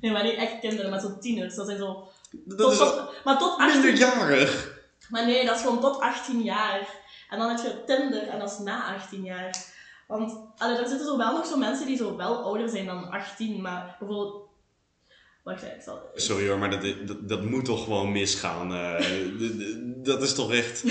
Nee, 0.00 0.12
maar 0.12 0.22
niet 0.24 0.34
echt 0.34 0.58
kinderen, 0.60 0.90
maar 0.90 1.00
zo 1.00 1.18
tieners. 1.20 1.54
Dat 1.54 1.66
zijn 1.66 1.78
zo... 1.78 2.08
Dat 2.30 2.58
tot, 2.58 2.72
is 2.72 2.78
tot, 2.78 3.24
maar 3.24 3.38
tot 3.38 3.58
18... 3.58 3.80
minderjarig. 3.80 4.74
Maar 5.10 5.26
nee, 5.26 5.44
dat 5.46 5.56
is 5.56 5.60
gewoon 5.62 5.80
tot 5.80 6.00
18 6.00 6.42
jaar. 6.42 6.88
En 7.30 7.38
dan 7.38 7.48
heb 7.48 7.58
je 7.58 7.84
Tinder 7.86 8.28
en 8.28 8.38
dat 8.38 8.50
is 8.50 8.58
na 8.58 8.94
18 8.94 9.24
jaar. 9.24 9.50
Want 10.06 10.38
allee, 10.56 10.76
er 10.76 10.88
zitten 10.88 11.06
zo 11.06 11.16
wel 11.16 11.32
nog 11.32 11.46
zo 11.46 11.56
mensen 11.56 11.86
die 11.86 11.96
zo 11.96 12.16
wel 12.16 12.36
ouder 12.36 12.68
zijn 12.68 12.86
dan 12.86 13.10
18, 13.10 13.60
maar 13.60 13.96
bijvoorbeeld... 13.98 14.45
Wacht, 15.46 15.62
ik 15.62 15.82
zal... 15.84 15.98
Sorry 16.14 16.48
hoor, 16.48 16.58
maar 16.58 16.70
dat, 16.70 16.82
dat, 17.06 17.28
dat 17.28 17.42
moet 17.44 17.64
toch 17.64 17.84
gewoon 17.84 18.12
misgaan. 18.12 18.74
eh. 18.74 19.04
Dat 20.02 20.22
is 20.22 20.34
toch 20.34 20.52
echt... 20.52 20.84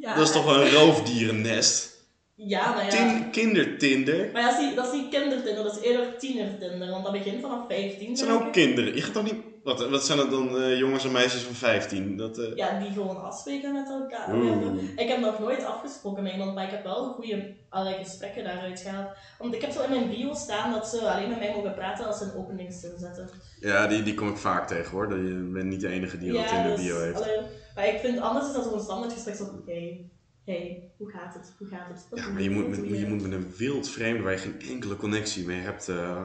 Ja, 0.00 0.14
Dat 0.14 0.26
is 0.26 0.32
toch 0.32 0.44
wel 0.44 0.60
een 0.60 0.70
roofdierennest. 0.70 2.06
Ja, 2.34 2.74
maar 2.74 2.84
ja... 2.84 2.90
Tin, 2.90 3.30
kindertinder. 3.30 4.30
Maar 4.32 4.42
ja, 4.42 4.50
dat 4.50 4.58
is, 4.60 4.66
niet, 4.66 4.76
dat 4.76 4.94
is 4.94 5.00
kindertinder, 5.10 5.64
dat 5.64 5.76
is 5.76 5.82
eerder 5.82 6.18
tienertinder, 6.18 6.90
want 6.90 7.04
dat 7.04 7.12
begint 7.12 7.40
vanaf 7.40 7.66
15. 7.68 8.08
Het 8.08 8.18
zijn 8.18 8.30
ook 8.30 8.52
kinderen. 8.52 8.94
Je 8.94 9.02
gaat 9.02 9.12
toch 9.12 9.22
niet... 9.24 9.42
Wat, 9.66 9.88
wat 9.88 10.04
zijn 10.04 10.18
dat 10.18 10.30
dan 10.30 10.58
eh, 10.58 10.78
jongens 10.78 11.04
en 11.04 11.12
meisjes 11.12 11.42
van 11.42 11.54
15? 11.54 12.16
Dat, 12.16 12.38
eh, 12.38 12.56
Ja, 12.56 12.78
die 12.78 12.90
gewoon 12.92 13.22
afspreken 13.22 13.72
met 13.72 13.88
elkaar. 13.88 14.34
Oeh. 14.34 14.82
Ik 14.96 15.08
heb 15.08 15.20
nog 15.20 15.38
nooit 15.38 15.64
afgesproken 15.64 16.22
met 16.22 16.32
iemand, 16.32 16.54
maar 16.54 16.64
ik 16.64 16.70
heb 16.70 16.82
wel 16.84 17.12
goede 17.12 17.54
allerlei 17.68 18.04
gesprekken 18.04 18.44
daaruit 18.44 18.80
gehaald. 18.80 19.10
Want 19.38 19.54
ik 19.54 19.60
heb 19.60 19.70
zo 19.70 19.82
in 19.82 19.90
mijn 19.90 20.08
bio 20.08 20.34
staan 20.34 20.72
dat 20.72 20.88
ze 20.88 21.10
alleen 21.10 21.28
met 21.28 21.38
mij 21.38 21.52
mogen 21.54 21.74
praten 21.74 22.06
als 22.06 22.18
ze 22.18 22.24
een 22.24 22.34
openingszin 22.34 22.98
zetten. 22.98 23.28
Ja, 23.60 23.86
die, 23.86 24.02
die 24.02 24.14
kom 24.14 24.28
ik 24.28 24.36
vaak 24.36 24.66
tegen 24.68 24.90
hoor. 24.90 25.08
Dat 25.08 25.18
Je 25.18 25.50
bent 25.52 25.64
niet 25.64 25.80
de 25.80 25.88
enige 25.88 26.18
die 26.18 26.32
dat 26.32 26.50
in 26.50 26.62
de 26.62 26.68
dus, 26.68 26.84
bio 26.84 26.98
heeft. 27.00 27.20
allee, 27.22 27.40
maar 27.74 27.86
ik 27.86 27.98
vind 28.00 28.18
anders 28.18 28.46
is 28.46 28.52
dat 28.52 28.64
zo'n 28.64 28.80
standaard 28.80 29.12
gesprek 29.12 29.34
zo 29.36 29.62
hey, 29.66 30.10
hey, 30.44 30.90
hoe 30.96 31.10
gaat 31.10 31.34
het? 31.34 31.54
Hoe 31.58 31.68
gaat 31.68 31.88
het? 31.88 32.06
Wat 32.10 32.18
Ja, 32.18 32.28
maar 32.28 32.42
je 32.42 32.50
moet, 32.50 32.68
met, 32.68 32.98
je 32.98 33.06
moet 33.06 33.22
met 33.22 33.32
een 33.32 33.52
wild 33.56 33.88
vreemde 33.88 34.22
waar 34.22 34.32
je 34.32 34.38
geen 34.38 34.60
enkele 34.68 34.96
connectie 34.96 35.46
mee 35.46 35.60
hebt. 35.60 35.88
eh, 35.88 36.24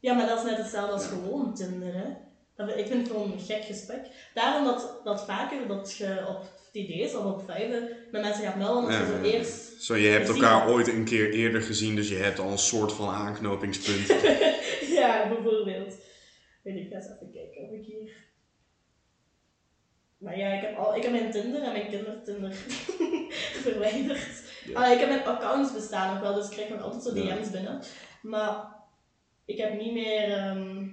Ja, 0.00 0.14
maar 0.14 0.26
dat 0.26 0.38
is 0.38 0.44
net 0.44 0.56
hetzelfde 0.56 0.92
als 0.92 1.02
Ja. 1.04 1.08
gewoon 1.08 1.54
Tinder, 1.54 1.94
hè. 1.94 2.06
Dat, 2.56 2.68
ik 2.68 2.86
vind 2.86 3.02
het 3.02 3.16
gewoon 3.16 3.32
een 3.32 3.40
gek 3.40 3.64
gesprek. 3.64 4.06
Daarom 4.34 4.64
dat, 4.64 5.00
dat 5.04 5.24
vaker 5.24 5.66
dat 5.66 5.96
je 5.96 6.24
op 6.28 6.44
TD's 6.72 7.14
of 7.14 7.24
op 7.24 7.42
vijven 7.46 7.88
met 8.10 8.22
mensen 8.22 8.44
gaat 8.44 8.56
melden, 8.56 8.90
dat 8.90 9.00
je 9.00 9.06
zo 9.06 9.26
Ja. 9.26 9.32
eerst... 9.32 9.82
Zo, 9.82 9.94
je 9.96 10.08
hebt 10.08 10.28
elkaar 10.28 10.68
ooit 10.68 10.88
een 10.88 11.04
keer 11.04 11.30
eerder 11.32 11.62
gezien, 11.62 11.96
dus 11.96 12.08
je 12.08 12.16
hebt 12.16 12.38
al 12.38 12.50
een 12.50 12.58
soort 12.58 12.92
van 12.92 13.08
aanknopingspunt. 13.08 14.06
ja, 14.98 15.28
bijvoorbeeld. 15.28 15.94
Weet 16.62 16.76
ik, 16.76 16.88
ga 16.88 16.96
eens 16.96 17.06
even 17.06 17.30
kijken 17.32 17.62
of 17.62 17.70
ik 17.70 17.84
hier... 17.84 18.10
Maar 20.18 20.38
ja, 20.38 20.48
ik 20.52 20.60
heb, 20.60 20.76
al, 20.76 20.96
ik 20.96 21.02
heb 21.02 21.12
mijn 21.12 21.30
Tinder 21.30 21.62
en 21.62 21.72
mijn 21.72 21.88
kindertinder 21.88 22.52
verwijderd. 23.64 24.42
Ja. 24.64 24.84
Ah, 24.84 24.92
ik 24.92 24.98
heb 24.98 25.08
mijn 25.08 25.24
accounts 25.24 25.72
bestaan 25.72 26.12
nog 26.12 26.22
wel, 26.22 26.34
dus 26.34 26.44
ik 26.46 26.50
krijg 26.50 26.68
nog 26.68 26.82
altijd 26.82 27.02
zo. 27.02 27.14
DM's 27.14 27.50
binnen. 27.50 27.82
Maar 28.22 28.74
ik 29.44 29.58
heb 29.58 29.78
niet 29.78 29.92
meer... 29.92 30.32
ehm, 30.32 30.88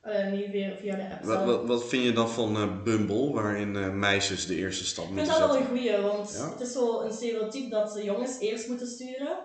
eh, 0.00 0.32
niet 0.32 0.52
meer 0.52 0.76
via 0.80 0.96
de 0.96 1.10
app 1.10 1.24
wat, 1.24 1.44
wat, 1.44 1.66
wat 1.66 1.88
vind 1.88 2.04
je 2.04 2.12
dan 2.12 2.30
van 2.30 2.56
eh, 2.56 2.82
Bumble, 2.84 3.32
waarin 3.32 3.76
eh, 3.76 3.90
meisjes 3.92 4.46
de 4.46 4.56
eerste 4.56 4.84
stap 4.84 5.04
Ik 5.04 5.10
vind 5.14 5.26
moeten 5.26 5.40
dat 5.40 5.48
wel 5.50 5.58
zetten? 5.58 5.76
een 5.76 5.82
goeie, 5.82 6.00
want 6.02 6.32
Ja? 6.38 6.50
het 6.50 6.60
is 6.60 6.72
zo 6.72 7.00
een 7.00 7.12
stereotype 7.12 7.68
dat 7.70 7.92
de 7.92 8.04
jongens 8.04 8.40
eerst 8.40 8.68
moeten 8.68 8.86
sturen. 8.86 9.38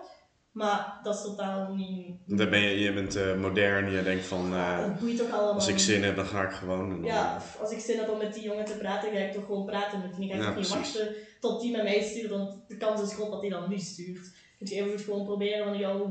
Maar 0.52 1.00
dat 1.02 1.14
is 1.14 1.22
totaal 1.22 1.74
niet... 1.74 2.16
Dan 2.26 2.50
ben 2.50 2.60
je, 2.60 2.78
je 2.78 2.92
bent 2.92 3.38
modern, 3.40 3.90
je 3.90 4.02
denkt 4.02 4.24
van, 4.24 4.50
dat 4.50 5.00
boeit 5.00 5.16
toch 5.16 5.30
allemaal. 5.30 5.54
als 5.54 5.68
ik 5.68 5.78
zin 5.78 6.02
heb, 6.02 6.16
dan 6.16 6.26
ga 6.26 6.42
ik 6.42 6.50
gewoon. 6.50 6.88
Dan, 6.88 7.04
Ja, 7.04 7.36
of 7.36 7.56
als 7.60 7.70
ik 7.70 7.78
zin 7.80 7.98
heb 7.98 8.08
om 8.10 8.18
met 8.18 8.34
die 8.34 8.42
jongen 8.42 8.64
te 8.64 8.76
praten, 8.76 9.10
ga 9.12 9.18
ik 9.18 9.32
toch 9.32 9.44
gewoon 9.44 9.64
praten 9.66 10.00
met 10.00 10.16
die. 10.16 10.28
Ga 10.28 10.34
ik 10.36 10.42
Ja, 10.42 10.54
niet 10.54 10.68
wachten 10.68 11.08
tot 11.40 11.60
die 11.60 11.72
met 11.72 11.82
mij 11.82 12.02
stuurt, 12.02 12.30
want 12.30 12.54
de 12.68 12.76
kans 12.76 13.02
is 13.02 13.14
groot 13.14 13.30
dat 13.30 13.40
hij 13.40 13.50
dan 13.50 13.68
niet 13.68 13.82
stuurt. 13.82 14.30
Kun 14.58 14.66
je 14.68 14.74
even 14.74 14.98
gewoon 14.98 15.24
proberen 15.24 15.64
van, 15.64 15.78
jou, 15.78 16.10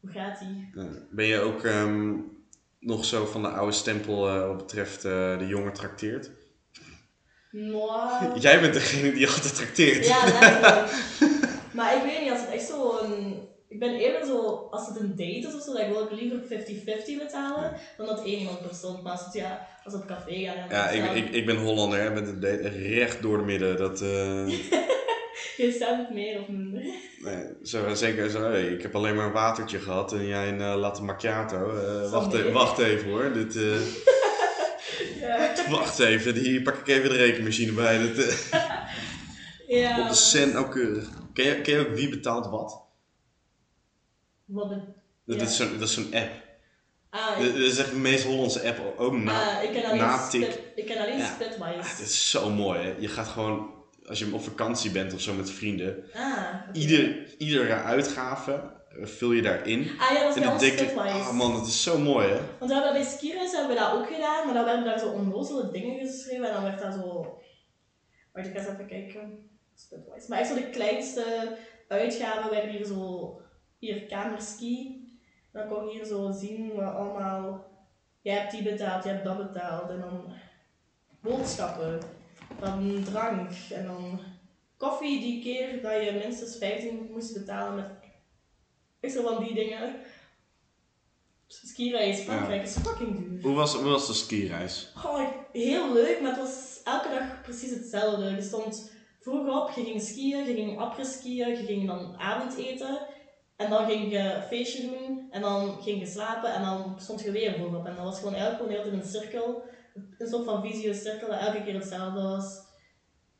hoe 0.00 0.10
gaat 0.10 0.38
die? 0.38 0.70
Ja. 0.74 0.88
Ben 1.10 1.26
je 1.26 1.40
ook 1.40 1.64
ehm, 1.64 2.12
nog 2.84 3.04
zo 3.04 3.26
van 3.26 3.42
de 3.42 3.48
oude 3.48 3.72
stempel 3.72 4.28
eh, 4.28 4.46
wat 4.46 4.56
betreft 4.56 5.04
eh, 5.04 5.38
de 5.38 5.46
jongen 5.46 5.72
trakteert? 5.72 6.30
Jij 8.40 8.60
bent 8.60 8.74
degene 8.74 9.12
die 9.12 9.26
altijd 9.28 9.54
trakteert. 9.54 10.06
ja, 10.06 10.24
maar 11.76 11.96
ik 11.96 12.02
weet 12.02 12.20
niet, 12.20 12.30
als 12.30 12.40
het 12.40 12.50
echt 12.50 12.66
zo 12.66 12.98
een... 13.02 13.50
Ik 13.68 13.78
ben 13.78 13.94
eerder 13.94 14.26
zo, 14.26 14.68
als 14.70 14.86
het 14.88 14.96
een 15.00 15.08
date 15.16 15.38
is 15.48 15.54
of 15.54 15.62
zo, 15.62 15.76
ik 15.76 15.88
wil 15.88 15.98
ook 16.00 16.12
liever 16.12 16.38
50-50 16.40 17.18
betalen, 17.18 17.72
dan 17.96 18.06
dat 18.06 18.24
één 18.24 18.38
iemand 18.38 18.60
per 18.62 18.74
stond. 18.74 19.02
Maar 19.02 19.12
als 19.12 19.24
het, 19.24 19.32
ja, 19.34 19.66
als 19.84 19.94
op 19.94 20.06
café 20.06 20.34
gaat... 20.44 20.56
dan 20.56 20.78
Ja, 20.78 20.88
ik, 20.88 21.04
dan- 21.04 21.16
ik, 21.16 21.30
ik 21.30 21.46
ben 21.46 21.56
Hollander 21.56 22.00
hè, 22.00 22.10
met 22.10 22.26
het 22.26 22.42
date 22.42 22.58
echt 22.62 22.76
recht 22.76 23.22
door 23.22 23.38
de 23.38 23.44
midden. 23.44 23.76
Dat, 23.76 24.00
eh, 24.00 24.44
Je 25.56 25.72
stemt 25.72 26.10
meer 26.10 26.40
of 26.40 26.48
minder. 26.48 26.82
nee, 27.18 27.44
zo, 27.62 27.94
zeker 27.94 28.30
zo, 28.30 28.52
ik 28.52 28.82
heb 28.82 28.94
alleen 28.94 29.14
maar 29.14 29.26
een 29.26 29.32
watertje 29.32 29.78
gehad 29.78 30.12
en 30.12 30.26
jij 30.26 30.48
een 30.48 30.60
eh, 30.60 30.74
latte 30.76 31.02
macchiato. 31.02 31.76
Eh, 31.76 32.10
wacht, 32.10 32.32
nee. 32.32 32.42
e- 32.48 32.52
wacht 32.52 32.78
even 32.78 33.10
hoor. 33.10 33.32
Dit, 33.32 33.56
eh, 33.56 33.80
Ja. 35.20 35.54
wacht 35.70 35.98
even, 35.98 36.34
hier 36.34 36.62
pak 36.62 36.76
ik 36.76 36.88
even 36.88 37.08
de 37.08 37.16
rekenmachine 37.16 37.72
bij. 37.72 37.98
Dit, 37.98 38.48
ja. 39.66 40.02
op 40.02 40.08
de 40.08 40.14
cent 40.14 40.52
nauwkeurig. 40.52 41.08
Ken 41.32 41.44
je, 41.44 41.60
ken 41.60 41.74
je 41.74 41.80
ook 41.88 41.94
wie 41.94 42.08
betaalt 42.08 42.46
wat? 42.46 42.80
Wat 44.44 44.70
een... 44.70 44.82
Dat, 45.26 45.36
Ja. 45.36 45.42
is 45.42 45.56
dat 45.56 45.80
is 45.80 45.94
zo'n 45.94 46.14
app. 46.14 46.30
Ah, 47.10 47.38
ik, 47.44 47.52
dat 47.52 47.62
is 47.62 47.78
echt 47.78 47.90
de 47.90 47.96
meest 47.96 48.24
Hollandse 48.24 48.62
app. 48.68 48.94
Ook 48.98 49.12
na, 49.12 49.56
ah, 49.56 49.62
ik 49.62 49.72
ken 49.72 49.84
alleen, 49.84 49.96
na 49.98 50.28
tik. 50.28 50.42
split, 50.42 50.60
ik 50.74 50.86
ken 50.86 50.98
alleen 51.02 51.18
Ja. 51.18 51.26
Splitwise. 51.34 51.64
Ah, 51.78 51.98
dit 51.98 52.06
is 52.06 52.30
zo 52.30 52.50
mooi 52.50 52.80
hè. 52.80 52.94
Je 52.98 53.08
gaat 53.08 53.28
gewoon, 53.28 53.70
als 54.06 54.18
je 54.18 54.34
op 54.34 54.42
vakantie 54.42 54.90
bent 54.90 55.14
of 55.14 55.20
zo 55.20 55.34
met 55.34 55.50
vrienden. 55.50 56.04
Ah. 56.14 56.54
Ieder, 56.72 57.36
iedere 57.38 57.74
uitgave 57.74 58.52
eh, 58.98 59.06
vul 59.06 59.32
je 59.32 59.42
daarin. 59.42 59.90
Ah 59.98 60.10
ja, 60.10 60.22
dat 60.22 60.36
is 60.36 60.42
En 60.42 60.48
dan 60.48 60.58
denk 60.58 60.78
ik, 60.78 60.96
ah 60.96 61.32
man, 61.32 61.52
dat 61.52 61.66
is 61.66 61.82
zo 61.82 61.98
mooi 61.98 62.28
hè. 62.28 62.40
Want 62.58 62.70
we 62.70 62.76
hebben 62.76 62.92
bij 62.92 63.04
Skiris 63.04 63.52
hebben 63.52 63.74
we 63.74 63.82
dat 63.82 63.92
ook 63.92 64.06
gedaan, 64.06 64.44
maar 64.44 64.54
dan 64.54 64.64
werden 64.64 64.84
daar 64.84 64.98
zo 64.98 65.10
onnozele 65.10 65.70
dingen 65.70 66.06
geschreven 66.06 66.46
en 66.46 66.52
dan 66.52 66.62
werd 66.62 66.80
dat 66.80 66.94
zo... 66.94 67.38
Wacht, 68.32 68.46
ik 68.46 68.52
ga 68.52 68.58
eens 68.58 68.68
even 68.68 68.86
kijken. 68.86 69.50
Splitwise. 69.74 70.28
Maar 70.28 70.38
echt 70.38 70.48
zo 70.48 70.54
de 70.54 70.70
kleinste 70.70 71.56
uitgaven 71.88 72.50
werden 72.50 72.70
hier 72.70 72.84
zo... 72.84 73.40
Hier, 73.78 74.06
kamerski. 74.06 75.00
Dan 75.52 75.68
kon 75.68 75.86
je 75.86 75.92
hier 75.92 76.04
zo 76.04 76.30
zien 76.30 76.74
wat 76.74 76.94
allemaal... 76.94 77.70
Jij 78.20 78.34
hebt 78.38 78.52
die 78.52 78.62
betaald, 78.62 79.04
jij 79.04 79.12
hebt 79.12 79.24
dat 79.24 79.52
betaald. 79.52 79.90
En 79.90 80.00
dan 80.00 80.32
boodschappen. 81.20 82.00
Dan 82.60 83.04
drank. 83.04 83.50
En 83.70 83.86
dan 83.86 84.20
koffie 84.76 85.20
die 85.20 85.42
keer 85.42 85.82
dat 85.82 86.04
je 86.04 86.20
minstens 86.22 86.56
15 86.56 87.08
moest 87.10 87.32
betalen 87.32 87.74
met... 87.74 89.12
Zo 89.12 89.22
van 89.22 89.44
die 89.44 89.54
dingen. 89.54 89.94
Skireis 91.46 92.20
Frankrijk 92.20 92.62
is 92.62 92.76
fucking 92.76 93.18
duur. 93.18 93.42
Hoe 93.42 93.54
was, 93.54 93.74
hoe 93.74 93.90
was 93.90 94.06
de 94.06 94.12
skireis? 94.12 94.90
Goh, 94.94 95.28
heel 95.52 95.92
leuk, 95.92 96.20
maar 96.20 96.30
het 96.30 96.40
was 96.40 96.80
elke 96.84 97.08
dag 97.08 97.42
precies 97.42 97.70
hetzelfde. 97.70 98.30
Je 98.30 98.42
stond 98.42 98.92
vroeg 99.20 99.62
op, 99.62 99.70
je 99.74 99.84
ging 99.84 100.02
skiën, 100.02 100.46
je 100.46 100.54
ging 100.54 100.78
après-skiën, 100.78 101.48
je 101.48 101.64
ging 101.64 101.86
dan 101.86 102.16
avondeten. 102.18 103.06
En 103.56 103.70
dan 103.70 103.86
ging 103.86 104.10
je 104.10 104.42
feestje 104.48 104.82
doen, 104.82 105.26
en 105.30 105.40
dan 105.40 105.82
ging 105.82 105.98
je 105.98 106.06
slapen, 106.06 106.54
en 106.54 106.62
dan 106.62 106.94
stond 106.98 107.22
je 107.22 107.30
weer 107.30 107.54
vroeg 107.54 107.74
op. 107.74 107.86
En 107.86 107.96
dat 107.96 108.04
was 108.04 108.18
gewoon 108.18 108.34
eigenlijk 108.34 108.62
gewoon 108.62 108.82
heel 108.82 108.90
tijd 108.90 109.04
een 109.04 109.10
cirkel. 109.20 109.62
Een 110.18 110.28
soort 110.28 110.44
van 110.44 110.62
visieuze 110.62 111.00
cirkel 111.00 111.28
dat 111.28 111.38
elke 111.40 111.62
keer 111.62 111.74
hetzelfde 111.74 112.22
was. 112.22 112.60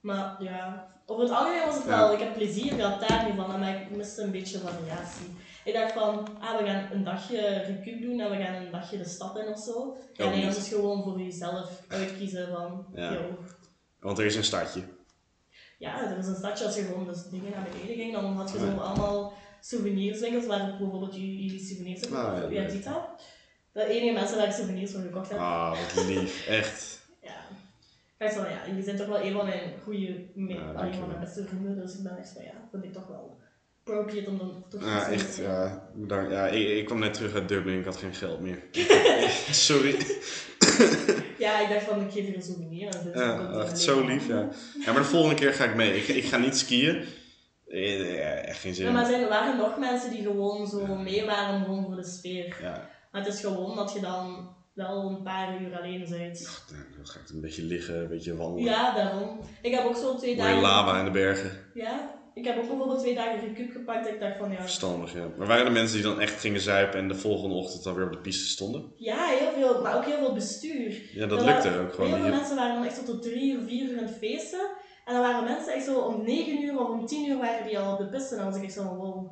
Maar 0.00 0.42
ja, 0.42 0.90
over 1.06 1.22
het 1.24 1.32
algemeen 1.32 1.64
was 1.66 1.74
het 1.74 1.84
Ja. 1.84 1.98
wel, 1.98 2.12
ik 2.12 2.18
heb 2.18 2.34
plezier 2.34 2.72
gehad 2.74 3.08
daar 3.08 3.24
niet 3.26 3.34
van, 3.36 3.58
maar 3.60 3.80
ik 3.80 3.90
miste 3.96 4.22
een 4.22 4.30
beetje 4.30 4.58
variatie. 4.58 5.26
Ik 5.64 5.74
dacht 5.74 5.92
van, 5.92 6.26
ah, 6.40 6.58
we 6.58 6.64
gaan 6.64 6.88
een 6.92 7.04
dagje 7.04 7.40
recup 7.40 8.02
doen 8.02 8.20
en 8.20 8.30
we 8.30 8.36
gaan 8.36 8.54
een 8.54 8.70
dagje 8.70 8.98
de 8.98 9.04
stad 9.04 9.38
in 9.38 9.48
of 9.48 9.58
zo. 9.58 9.96
Ja, 10.12 10.28
nee, 10.28 10.44
dat 10.46 10.56
is 10.56 10.68
gewoon 10.68 11.02
voor 11.02 11.20
jezelf 11.20 11.82
uitkiezen 11.88 12.48
van, 12.48 12.86
Ja. 12.94 13.12
yo. 13.12 13.20
Want 14.00 14.18
er 14.18 14.24
is 14.24 14.34
een 14.36 14.44
stadje. 14.44 14.82
Ja, 15.78 16.10
er 16.10 16.18
is 16.18 16.26
een 16.26 16.34
stadje, 16.36 16.64
als 16.64 16.76
je 16.76 16.82
gewoon 16.82 17.06
dus 17.06 17.22
dingen 17.30 17.50
naar 17.50 17.66
beneden 17.72 17.96
ging, 17.96 18.12
dan 18.12 18.24
had 18.36 18.50
je 18.52 18.58
zo 18.58 18.64
Ja. 18.66 18.72
allemaal 18.72 19.32
souvenirswinkels 19.60 20.46
waar 20.46 20.76
bijvoorbeeld 20.78 21.14
je 21.14 21.58
souvenirs 21.58 22.00
hebt 22.00 22.12
Ah, 22.12 22.50
ja. 22.50 22.62
Ja, 22.62 22.68
dat? 22.84 23.22
De 23.72 23.84
enige 23.86 24.12
mensen 24.12 24.36
waar 24.36 24.46
ik 24.46 24.52
souvenirs 24.52 24.90
van 24.90 25.02
gekocht 25.02 25.28
heb. 25.28 25.38
Ah, 25.38 25.70
wat 25.94 26.04
lief. 26.06 26.46
Echt. 26.60 27.00
Ja. 27.22 27.30
Ik 28.18 28.18
dacht 28.18 28.34
van, 28.34 28.44
ja, 28.50 28.74
je 28.76 28.82
bent 28.82 28.98
toch 28.98 29.06
wel 29.06 29.20
een 29.22 29.32
van 29.32 29.44
mijn 29.44 29.60
goede, 29.82 30.06
Ja, 30.34 30.82
een 30.84 30.94
van 30.94 31.06
mijn 31.08 31.20
beste 31.20 31.44
vrienden, 31.46 31.76
dus 31.80 31.96
ik 31.96 32.02
ben 32.02 32.18
echt 32.18 32.32
van, 32.32 32.42
ja, 32.44 32.68
vind 32.70 32.84
ik 32.84 32.92
toch 32.92 33.06
wel 33.08 33.40
appropriate 33.84 34.30
om 34.30 34.38
dan 34.38 34.64
toch 34.68 34.80
Ja, 34.84 35.10
iets 35.10 35.22
echt. 35.22 35.34
te- 35.34 35.42
Ja, 35.42 35.88
bedankt. 35.94 36.30
Ja, 36.30 36.46
ik, 36.46 36.68
ik 36.68 36.84
kwam 36.84 36.98
net 36.98 37.14
terug 37.14 37.34
uit 37.34 37.48
Dublin, 37.48 37.78
ik 37.78 37.84
had 37.84 37.96
geen 37.96 38.14
geld 38.14 38.40
meer. 38.40 38.62
Sorry. 39.50 39.96
Ja, 41.38 41.60
ik 41.60 41.68
dacht 41.68 41.84
van, 41.84 42.00
ik 42.00 42.12
geef 42.12 42.26
je 42.26 42.34
een 42.36 42.42
souvenir. 42.42 42.88
En 42.94 43.04
dit 43.04 43.14
Ja, 43.14 43.50
echt 43.62 43.80
zo 43.80 44.04
lief, 44.04 44.26
ja. 44.28 44.48
Ja, 44.84 44.92
maar 44.92 45.02
de 45.02 45.08
volgende 45.08 45.34
keer 45.34 45.52
ga 45.54 45.64
ik 45.64 45.74
mee. 45.74 45.96
Ik, 45.96 46.08
ik 46.08 46.24
ga 46.24 46.36
niet 46.36 46.56
skiën. 46.56 47.04
Ja, 47.66 48.32
echt 48.34 48.60
geen 48.60 48.74
zin 48.74 48.86
Ja, 48.86 48.92
maar 48.92 49.12
in. 49.12 49.20
er 49.22 49.28
waren 49.28 49.56
nog 49.56 49.78
mensen 49.78 50.10
die 50.10 50.22
gewoon 50.22 50.66
zo 50.66 50.86
mee 50.96 51.24
waren 51.24 51.64
gewoon 51.64 51.84
voor 51.84 51.96
de 51.96 52.04
sfeer. 52.04 52.56
Ja, 52.60 52.90
Maar 53.12 53.24
het 53.24 53.34
is 53.34 53.40
gewoon 53.40 53.76
dat 53.76 53.92
je 53.92 54.00
dan 54.00 54.54
wel 54.74 55.08
een 55.08 55.22
paar 55.22 55.62
uur 55.62 55.78
alleen 55.78 56.06
bent. 56.08 56.64
dan 56.96 57.06
ga 57.06 57.20
ik 57.20 57.28
een 57.28 57.40
beetje 57.40 57.62
liggen, 57.62 58.00
een 58.00 58.08
beetje 58.08 58.36
wandelen. 58.36 58.70
Ja, 58.72 58.94
daarom. 58.94 59.40
Ik 59.62 59.74
heb 59.74 59.84
ook 59.84 59.96
zo 59.96 60.16
twee 60.16 60.36
Mooie 60.36 60.48
dagen... 60.48 60.62
lava 60.62 60.98
in 60.98 61.04
de 61.04 61.10
bergen. 61.10 61.50
Ja, 61.74 62.20
ik 62.34 62.44
heb 62.44 62.56
ook 62.56 62.68
bijvoorbeeld 62.68 62.98
twee 63.00 63.14
dagen 63.14 63.40
recup 63.40 63.70
gepakt. 63.72 64.04
Dat 64.04 64.14
ik 64.14 64.20
dacht 64.20 64.36
van 64.36 64.50
ja... 64.50 64.60
Verstandig, 64.60 65.14
ja. 65.14 65.26
Maar 65.36 65.46
waren 65.46 65.66
er 65.66 65.72
mensen 65.72 65.96
die 65.96 66.06
dan 66.06 66.20
echt 66.20 66.40
gingen 66.40 66.60
zuipen 66.60 66.98
en 66.98 67.08
de 67.08 67.14
volgende 67.14 67.54
ochtend 67.54 67.86
alweer 67.86 68.06
op 68.06 68.12
de 68.12 68.18
piste 68.18 68.46
stonden? 68.46 68.92
Ja, 68.96 69.26
heel 69.26 69.52
veel. 69.52 69.82
Maar 69.82 69.96
ook 69.96 70.04
heel 70.04 70.18
veel 70.18 70.34
bestuur. 70.34 71.02
Ja, 71.14 71.26
dat 71.26 71.42
lukte 71.44 71.68
waren- 71.68 71.84
ook 71.86 71.94
gewoon. 71.94 72.10
Heel 72.12 72.22
veel 72.22 72.34
mensen 72.34 72.56
waren 72.56 72.74
dan 72.74 72.84
echt 72.84 73.06
tot 73.06 73.22
drie 73.22 73.52
uur, 73.52 73.62
vier 73.66 73.90
uur 73.90 73.98
aan 73.98 74.04
het 74.04 74.16
feesten. 74.16 74.70
En 75.04 75.12
dan 75.12 75.22
waren 75.22 75.44
mensen 75.44 75.74
echt 75.74 75.84
zo 75.84 75.98
om 75.98 76.24
negen 76.24 76.62
uur 76.62 76.80
of 76.80 76.88
om 76.88 77.06
tien 77.06 77.28
uur 77.30 77.38
waren 77.38 77.66
die 77.66 77.78
al 77.78 77.92
op 77.92 77.98
de 77.98 78.08
piste. 78.08 78.34
En 78.34 78.40
dan 78.40 78.50
was 78.50 78.56
ik 78.60 78.64
echt 78.64 78.72
zo 78.72 78.82
van 78.82 78.96
wow, 78.96 79.31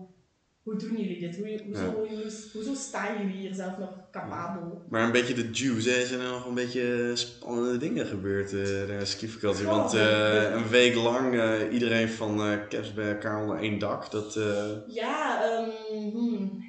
hoe 0.63 0.77
doen 0.77 0.97
jullie 0.97 1.19
dit? 1.21 1.37
Hoe, 1.37 1.61
hoezo, 1.67 2.05
Ja. 2.05 2.31
hoezo 2.53 2.75
staan 2.75 3.19
jullie 3.19 3.37
hier 3.37 3.55
zelf 3.55 3.79
nog 3.79 4.11
capabel? 4.11 4.83
Maar 4.89 5.05
een 5.05 5.13
beetje 5.13 5.35
de 5.35 5.51
juice, 5.51 5.91
hè? 5.91 6.07
Zijn 6.07 6.21
er 6.21 6.29
nog 6.31 6.47
een 6.47 6.55
beetje 6.55 7.11
spannende 7.15 7.77
dingen 7.79 8.07
gebeurd 8.07 8.53
uh, 8.53 8.65
tijdens 8.65 9.11
skivakantie? 9.11 9.65
Goh, 9.65 9.77
Want 9.77 9.95
eh, 9.95 10.01
ja. 10.35 10.53
een 10.53 10.69
week 10.69 10.95
lang 10.95 11.35
eh, 11.41 11.73
iedereen 11.73 12.09
van 12.09 12.41
eh 12.41 12.69
Caps 12.69 12.95
bij 12.95 13.13
elkaar 13.13 13.43
onder 13.43 13.57
één 13.59 13.79
dak. 13.79 14.11
Dat, 14.11 14.37
eh, 14.37 14.71
Ja, 14.87 15.43
ehm, 15.45 15.71
hmm. 16.11 16.65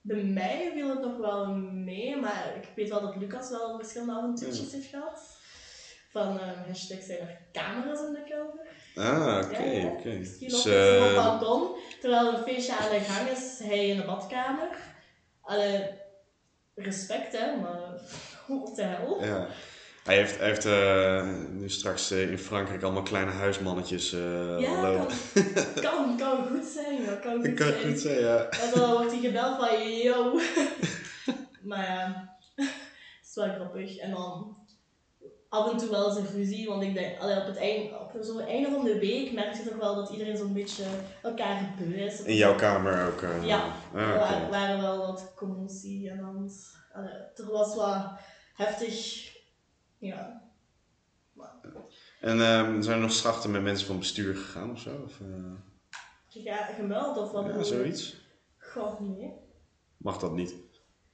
bij 0.00 0.22
mij 0.24 0.70
viel 0.74 0.88
het 0.88 1.00
nog 1.00 1.16
wel 1.16 1.54
mee, 1.56 2.16
maar 2.20 2.52
ik 2.62 2.68
weet 2.76 2.88
wel 2.88 3.00
dat 3.00 3.16
Lucas 3.16 3.50
wel 3.50 3.76
verschillende 3.78 4.12
avontuurtjes 4.12 4.72
heeft 4.72 4.86
gehad. 4.86 5.42
Van 6.14 6.40
ehm 6.40 6.66
hashtag 6.66 7.02
zijn 7.02 7.18
er 7.18 7.38
camera's 7.52 8.00
in 8.00 8.12
de 8.12 8.22
kelder. 8.28 8.66
Ah, 8.94 9.44
oké, 9.44 9.62
ja. 9.62 9.86
oké. 9.86 10.18
Dus 10.18 10.38
Dus, 10.38 10.52
loopt 10.52 10.64
dus 10.64 10.96
op 10.96 11.02
het 11.02 11.16
eh, 11.16 11.24
balkon, 11.40 11.76
terwijl 12.00 12.28
een 12.34 12.42
feestje 12.42 12.76
aan 12.76 12.90
de 12.90 13.00
gang 13.00 13.28
is, 13.28 13.58
hij 13.62 13.86
in 13.88 13.96
de 13.96 14.04
badkamer. 14.04 14.68
Allee, 15.40 15.88
respect 16.74 17.38
hè, 17.38 17.56
maar 17.56 17.80
what 18.46 18.74
the 18.74 18.82
hell? 18.82 19.26
ja. 19.28 19.46
Hij 20.04 20.16
heeft, 20.16 20.38
hij 20.38 20.46
heeft 20.48 20.64
eh, 20.64 21.28
nu 21.50 21.68
straks 21.68 22.10
eh, 22.10 22.30
in 22.30 22.38
Frankrijk 22.38 22.82
allemaal 22.82 23.02
kleine 23.02 23.30
huismannetjes 23.30 24.12
eh 24.12 24.60
Ja, 24.60 24.80
lopen. 24.82 25.16
kan, 25.74 25.82
kan, 25.90 26.16
kan 26.16 26.46
goed 26.46 26.64
zijn, 26.64 27.06
dat 27.06 27.20
kan 27.20 27.44
goed 27.44 27.54
kan 27.54 27.66
zijn. 27.66 27.82
goed 27.90 27.98
zijn, 28.00 28.20
ja. 28.20 28.48
En 28.48 28.70
dan 28.74 28.92
wordt 28.92 29.10
hij 29.12 29.20
gebeld 29.20 29.56
van, 29.56 29.88
yo. 29.96 30.40
maar 31.70 31.84
ja, 31.84 32.34
het 32.54 32.68
is 33.28 33.34
wel 33.34 33.54
grappig. 33.54 33.96
En 33.96 34.10
dan 34.10 34.56
af 35.54 35.70
en 35.72 35.78
toe 35.78 35.90
wel 35.90 36.08
eens 36.08 36.16
een 36.16 36.36
ruzie, 36.36 36.68
want 36.68 36.82
ik 36.82 36.94
denk, 36.94 37.18
allee, 37.20 37.40
op 37.40 37.46
het 37.46 37.56
einde, 37.56 37.98
op 37.98 38.12
zo'n 38.20 38.40
einde 38.40 38.70
van 38.70 38.84
de 38.84 38.98
week 38.98 39.32
merk 39.32 39.54
je 39.54 39.62
toch 39.62 39.76
wel 39.76 39.94
dat 39.94 40.10
iedereen 40.10 40.36
zo'n 40.36 40.52
beetje 40.52 40.84
elkaar 41.22 41.74
beu 41.78 41.94
is. 41.94 42.22
In 42.22 42.34
jouw 42.34 42.54
kamer 42.54 43.06
ook. 43.06 43.22
eh. 43.22 43.46
Ja, 43.46 43.72
Ah, 43.94 44.42
er 44.42 44.50
waren 44.50 44.80
wel 44.80 44.98
wat 44.98 45.32
commotie 45.36 46.10
en 46.10 46.20
dan, 46.20 46.50
allee, 46.92 47.12
er 47.34 47.50
was 47.50 47.74
wat 47.74 48.06
heftig. 48.54 49.32
Ja. 49.98 50.42
En 52.20 52.40
ehm, 52.40 52.82
zijn 52.82 52.96
er 52.96 53.02
nog 53.02 53.12
strachten 53.12 53.50
met 53.50 53.62
mensen 53.62 53.86
van 53.86 53.98
bestuur 53.98 54.34
gegaan 54.36 54.70
of 54.70 54.78
zo? 54.80 54.90
Of, 55.04 55.20
eh, 55.20 56.42
Ja, 56.44 56.56
gemeld 56.64 57.16
of 57.16 57.30
wat? 57.30 57.46
ja, 57.46 57.62
zoiets? 57.62 58.16
Goh, 58.58 59.00
nee. 59.00 59.32
Mag 59.96 60.18
dat 60.18 60.32
niet? 60.32 60.54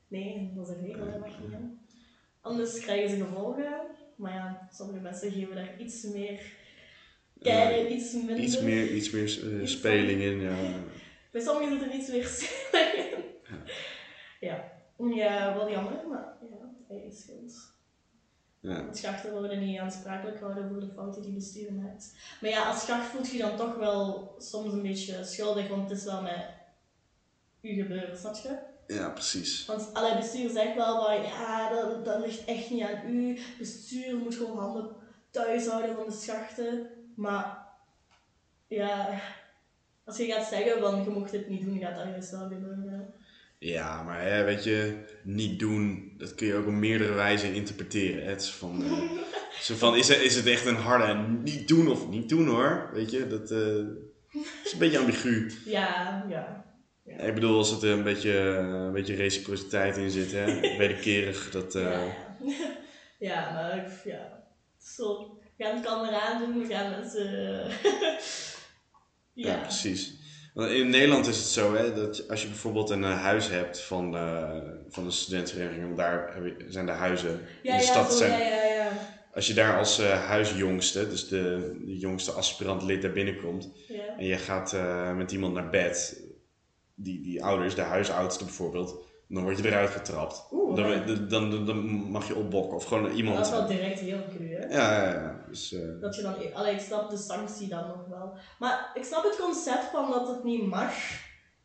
Nee, 0.09 0.53
dat 0.57 0.68
is 0.68 0.74
een 0.76 0.82
regel, 0.86 1.05
dat 1.11 1.18
mag 1.20 1.38
niet. 1.41 1.59
Anders 2.41 2.80
krijgen 2.80 3.11
ze 3.18 3.24
gevolgen. 3.24 3.72
Maar 4.21 4.33
ja, 4.33 4.68
sommige 4.73 5.01
mensen 5.01 5.33
geven 5.33 5.55
daar 5.55 5.79
iets 5.79 6.03
meer 6.03 6.43
keilen, 7.39 7.93
iets 7.93 8.12
minder. 8.12 8.37
Iets 8.37 8.61
meer, 8.61 8.91
iets 8.91 9.11
meer 9.11 9.61
eh, 9.61 9.66
speling 9.66 10.21
in, 10.23 10.41
ja. 10.41 10.57
Bij 11.33 11.41
sommigen 11.41 11.79
zit 11.79 11.89
er 11.89 11.95
iets 11.95 12.09
meer 12.09 12.25
stellig 12.25 12.95
in. 12.95 13.25
Ja. 14.41 14.68
Ja, 15.14 15.55
wel 15.55 15.71
jammer, 15.71 16.09
maar 16.09 16.37
ja, 16.51 16.75
eigen 16.89 17.12
schuld. 17.12 17.73
Ja. 18.61 18.85
Want 18.85 18.97
schachten 18.97 19.33
worden 19.33 19.66
niet 19.66 19.79
aansprakelijk 19.79 20.39
gehouden 20.39 20.68
voor 20.68 20.81
de 20.81 20.93
fouten 20.95 21.23
die 21.23 21.33
bestuur 21.33 21.73
maakt. 21.73 22.14
Maar 22.41 22.51
ja, 22.51 22.68
als 22.68 22.81
schacht 22.81 23.07
voelt 23.07 23.31
je 23.31 23.39
dan 23.39 23.57
toch 23.57 23.77
wel 23.77 24.35
soms 24.39 24.73
een 24.73 24.83
beetje 24.83 25.25
schuldig, 25.25 25.68
want 25.68 25.89
het 25.89 25.99
is 25.99 26.05
wel 26.05 26.23
met 26.23 26.47
u 27.61 27.83
gebeurd, 27.83 28.18
snap 28.18 28.35
je? 28.35 28.59
Ja, 28.95 29.09
precies. 29.09 29.66
Want 29.66 29.95
alle 29.95 30.16
bestuur 30.16 30.51
zegt 30.51 30.74
wel 30.74 31.05
van 31.05 31.22
ja, 31.22 31.70
dat, 31.70 32.05
dat 32.05 32.20
ligt 32.20 32.45
echt 32.45 32.70
niet 32.70 32.82
aan 32.82 33.14
u. 33.14 33.38
Bestuur 33.59 34.16
moet 34.16 34.34
gewoon 34.34 34.59
handen 34.59 34.91
thuis 35.30 35.66
houden 35.66 35.97
van 35.97 36.07
de 36.07 36.12
schachten. 36.12 36.86
Maar 37.16 37.59
ja, 38.68 39.20
als 40.05 40.16
je 40.16 40.24
gaat 40.24 40.49
zeggen 40.49 40.80
van 40.80 41.05
je 41.05 41.11
mocht 41.11 41.30
dit 41.30 41.49
niet 41.49 41.64
doen, 41.64 41.78
gaat 41.78 41.97
dat 41.97 42.05
juist 42.05 42.30
wel 42.30 42.49
gebeuren. 42.49 43.14
Ja, 43.59 44.03
maar 44.03 44.22
hè, 44.22 44.45
weet 44.45 44.64
je, 44.64 45.05
niet 45.22 45.59
doen, 45.59 46.12
dat 46.18 46.34
kun 46.34 46.47
je 46.47 46.55
ook 46.55 46.66
op 46.66 46.72
meerdere 46.72 47.12
wijzen 47.12 47.55
interpreteren. 47.55 48.24
Het 48.24 48.41
is 48.43 48.51
van, 48.51 48.84
eh, 48.84 49.11
zo 49.66 49.74
van 49.74 49.97
is, 49.97 50.09
het, 50.09 50.20
is 50.20 50.36
het 50.36 50.47
echt 50.47 50.66
een 50.66 50.76
harde 50.76 51.14
niet 51.43 51.68
doen 51.68 51.88
of 51.88 52.09
niet 52.09 52.28
doen 52.28 52.47
hoor? 52.47 52.91
Weet 52.93 53.11
je, 53.11 53.26
dat 53.26 53.51
eh, 53.51 54.38
is 54.64 54.72
een 54.72 54.78
beetje 54.78 54.99
ambigu. 54.99 55.53
Ja, 55.64 56.24
ja. 56.28 56.70
Ik 57.18 57.34
bedoel, 57.34 57.56
als 57.56 57.82
er 57.82 57.90
een 57.90 58.02
beetje, 58.02 58.38
een 58.38 58.92
beetje 58.92 59.14
reciprociteit 59.14 59.96
in 59.96 60.11
zit, 60.11 60.32
hè, 60.32 60.61
wederkerig, 60.78 61.50
dat... 61.50 61.74
eh, 61.74 62.02
Ja, 63.18 63.50
maar 63.54 63.76
ik- 63.76 64.04
ja. 64.04 64.38
Zo, 64.78 65.38
we 65.56 65.64
gaan 65.64 65.76
het 65.76 65.84
kameraad 65.84 66.38
doen, 66.38 66.58
we 66.68 66.74
gaan 66.74 66.90
mensen... 66.90 67.30
Ja, 69.32 69.48
ja. 69.52 69.58
precies. 69.61 70.14
Want 70.54 70.70
in 70.70 70.88
Nederland 70.90 71.26
is 71.26 71.36
het 71.36 71.46
zo, 71.46 71.74
hè, 71.74 71.94
dat 71.94 72.28
als 72.28 72.42
je 72.42 72.48
bijvoorbeeld 72.48 72.90
een 72.90 73.04
eh, 73.04 73.20
huis 73.22 73.48
hebt 73.48 73.80
van, 73.80 74.16
eh, 74.16 74.58
van 74.88 75.04
een 75.04 75.12
studentenvereniging, 75.12 75.84
want 75.84 75.96
daar 75.96 76.38
zijn 76.68 76.86
de 76.86 76.92
huizen 76.92 77.40
in 77.62 77.76
de 77.76 77.82
stad. 77.82 78.11
zo, 78.12 78.18
zijn, 78.18 78.30
ja, 78.40 78.46
ja, 78.64 78.64
ja. 78.74 78.88
Als 79.34 79.46
je 79.46 79.54
daar 79.54 79.78
als 79.78 79.98
eh, 79.98 80.26
huisjongste, 80.26 81.08
dus 81.08 81.28
de, 81.28 81.76
de 81.84 81.98
jongste 81.98 82.32
aspirant 82.32 82.82
lid 82.82 83.02
daar 83.02 83.12
binnenkomt, 83.12 83.68
ja. 83.88 84.16
en 84.18 84.24
je 84.24 84.36
gaat 84.36 84.72
eh, 84.72 85.14
met 85.16 85.32
iemand 85.32 85.54
naar 85.54 85.70
bed, 85.70 86.22
die, 87.03 87.22
die 87.22 87.44
ouders, 87.44 87.74
de 87.74 87.80
huisoudste 87.82 88.44
bijvoorbeeld, 88.44 89.09
dan 89.28 89.42
word 89.42 89.59
je 89.59 89.66
eruit 89.66 89.90
getrapt. 89.90 90.46
Oeh, 90.53 90.76
Dan, 90.76 91.28
dan, 91.28 91.51
dan, 91.51 91.66
dan 91.66 91.78
mag 91.86 92.28
je 92.28 92.36
opbokken 92.36 92.76
of 92.76 92.84
gewoon 92.84 93.11
iemand. 93.12 93.36
Dat 93.36 93.46
is 93.46 93.53
wel 93.53 93.66
direct 93.66 93.98
heel 94.01 94.20
cru, 94.36 94.55
hè. 94.55 94.66
Ja, 94.66 95.03
ja, 95.03 95.12
ja. 95.12 95.44
Dus, 95.48 95.72
eh, 95.72 95.80
Dat 96.01 96.16
je 96.16 96.22
dan, 96.22 96.34
allee, 96.55 96.74
ik 96.74 96.80
snap 96.80 97.11
de 97.11 97.16
sanctie 97.16 97.68
dan 97.68 97.86
nog 97.86 98.07
wel. 98.09 98.32
Maar 98.59 98.90
ik 98.94 99.05
snap 99.05 99.22
het 99.24 99.36
concept 99.40 99.84
van 99.84 100.11
dat 100.11 100.28
het 100.28 100.44
niet 100.44 100.66
mag. 100.66 100.92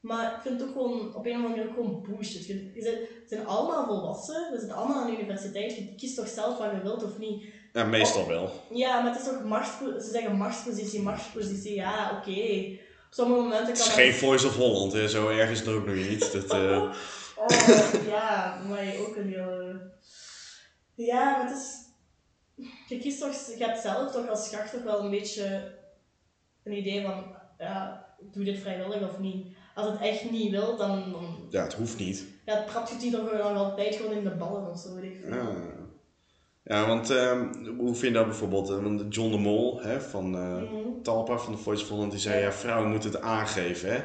Maar 0.01 0.33
ik 0.36 0.41
vind 0.41 0.59
het 0.59 0.69
ook 0.69 0.75
gewoon 0.75 1.15
op 1.15 1.25
een 1.25 1.31
of 1.31 1.38
andere 1.38 1.47
manier 1.55 1.67
ook 1.67 1.73
gewoon 1.73 2.01
bullshit. 2.01 2.45
Je, 2.45 2.71
je 2.73 2.81
zit- 2.81 2.99
we 2.99 3.23
zijn 3.27 3.45
allemaal 3.47 3.86
volwassen, 3.86 4.51
we 4.51 4.59
zitten 4.59 4.77
allemaal 4.77 5.01
aan 5.01 5.11
de 5.11 5.17
universiteit. 5.21 5.75
Je 5.75 5.95
kiest 5.95 6.15
toch 6.15 6.27
zelf 6.27 6.57
wat 6.57 6.71
je 6.71 6.81
wilt 6.81 7.03
of 7.03 7.17
niet. 7.17 7.43
ja, 7.73 7.83
meestal 7.83 8.27
wel. 8.27 8.49
Ja, 8.73 9.01
maar 9.01 9.11
het 9.13 9.21
is 9.21 9.27
toch 9.27 9.43
machtspo- 9.43 9.99
ze 9.99 10.09
zeggen 10.11 10.36
machtspositie, 10.38 11.01
machtspositie. 11.01 11.75
Ja, 11.75 12.17
oké. 12.19 12.77
Sommige 13.16 13.41
momenten 13.41 13.68
Het 13.68 13.78
kan 13.78 13.88
is 13.88 13.93
geen 13.93 14.13
Voice 14.13 14.47
of 14.47 14.55
Holland, 14.55 14.93
hè. 14.93 15.07
zo 15.09 15.28
erg 15.30 15.49
is 15.49 15.59
het 15.59 15.68
ook 15.68 15.86
nog 15.86 15.95
niet. 15.95 16.32
Dat, 16.32 16.51
eh, 16.51 16.84
Oh, 17.38 18.07
ja, 18.07 18.61
maar 18.68 18.93
ook 18.99 19.16
een 19.16 19.28
heel... 19.30 19.76
Ja, 20.93 21.38
maar 21.38 21.47
het 21.47 21.57
is... 21.57 21.84
Je 22.88 22.99
kiest 22.99 23.20
toch... 23.20 23.57
Je 23.57 23.63
hebt 23.63 23.82
zelf 23.82 24.11
toch 24.11 24.28
als 24.28 24.45
schacht 24.45 24.72
toch 24.72 24.84
wel 24.84 25.03
een 25.03 25.09
beetje 25.09 25.74
een 26.63 26.78
idee 26.78 27.01
van... 27.01 27.36
Ja, 27.57 28.05
doe 28.32 28.43
dit 28.43 28.59
vrijwillig 28.59 29.09
of 29.09 29.20
niet. 29.20 29.55
Als 29.76 29.91
het 29.91 30.01
echt 30.01 30.32
niet 30.32 30.51
wil, 30.51 30.78
dan... 30.78 31.11
dan 31.11 31.47
ja, 31.49 31.63
het 31.63 31.74
hoeft 31.74 31.97
niet. 31.97 32.26
ja, 32.45 32.63
trapt 32.63 32.89
je 32.89 32.97
die 32.97 33.11
toch 33.11 33.32
nog 33.32 33.41
altijd 33.41 33.95
gewoon 33.95 34.11
in 34.18 34.24
de 34.24 34.36
ballen 34.36 34.70
of 34.70 34.80
zo, 34.80 34.95
weet 34.95 35.03
ik. 35.03 35.26
Ja, 35.30 35.55
ja 36.68 36.88
want 36.88 37.09
ehm, 37.09 37.66
hoe 37.78 37.95
vind 37.95 37.99
je 38.01 38.11
dat 38.20 38.26
bijvoorbeeld? 38.26 38.70
eh, 38.70 38.78
want 38.84 39.16
John 39.16 39.32
de 39.32 39.38
Mol 39.38 39.82
hè, 39.82 40.01
van 40.01 40.36
eh, 40.36 40.55
Mhm. 40.72 41.01
Talpa 41.03 41.38
van 41.38 41.51
de 41.53 41.57
Voice 41.59 41.84
of 41.84 41.89
Holland, 41.89 42.11
die 42.11 42.20
zei 42.20 42.41
ja, 42.41 42.51
vrouwen 42.51 42.89
moeten 42.89 43.11
het 43.11 43.22
aangeven. 43.22 43.91
Hè? 43.91 43.99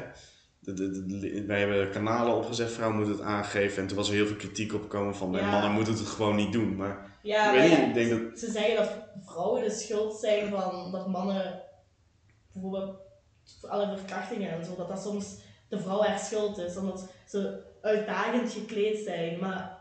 De, 0.59 0.73
de, 0.73 1.05
de- 1.19 1.43
wij 1.47 1.59
hebben 1.59 1.89
kanalen 1.91 2.35
opgezet, 2.35 2.71
vrouwen 2.71 2.97
moeten 2.97 3.15
het 3.17 3.25
aangeven. 3.25 3.81
En 3.81 3.87
toen 3.87 3.97
was 3.97 4.07
er 4.09 4.13
heel 4.15 4.25
veel 4.27 4.35
kritiek 4.35 4.73
op 4.73 4.85
van 5.11 5.31
Ja. 5.31 5.49
mannen 5.51 5.71
moeten 5.71 5.93
het 5.93 6.07
gewoon 6.07 6.35
niet 6.35 6.51
doen. 6.53 6.75
Maar 6.75 7.17
Ja, 7.21 7.51
ik 7.51 7.57
maar 7.57 7.67
ja, 7.79 7.85
niet, 7.85 7.93
denk 7.95 8.09
dat... 8.09 8.39
ze 8.39 8.51
zeggen 8.51 8.75
dat 8.75 8.91
vrouwen 9.25 9.63
de 9.63 9.69
schuld 9.71 10.19
zijn 10.19 10.49
van 10.49 10.91
dat 10.91 11.07
mannen 11.07 11.61
bijvoorbeeld 12.53 12.95
voor 13.59 13.69
alle 13.69 13.97
verkrachtingen 13.97 14.51
en 14.51 14.65
zo, 14.65 14.75
dat 14.75 14.87
dat 14.87 15.01
soms 15.01 15.35
de 15.69 15.79
vrouw 15.79 16.01
haar 16.01 16.19
schuld 16.19 16.57
is, 16.57 16.77
omdat 16.77 17.09
ze 17.27 17.59
uitdagend 17.81 18.51
gekleed 18.53 18.97
zijn. 19.05 19.39
Maar 19.39 19.77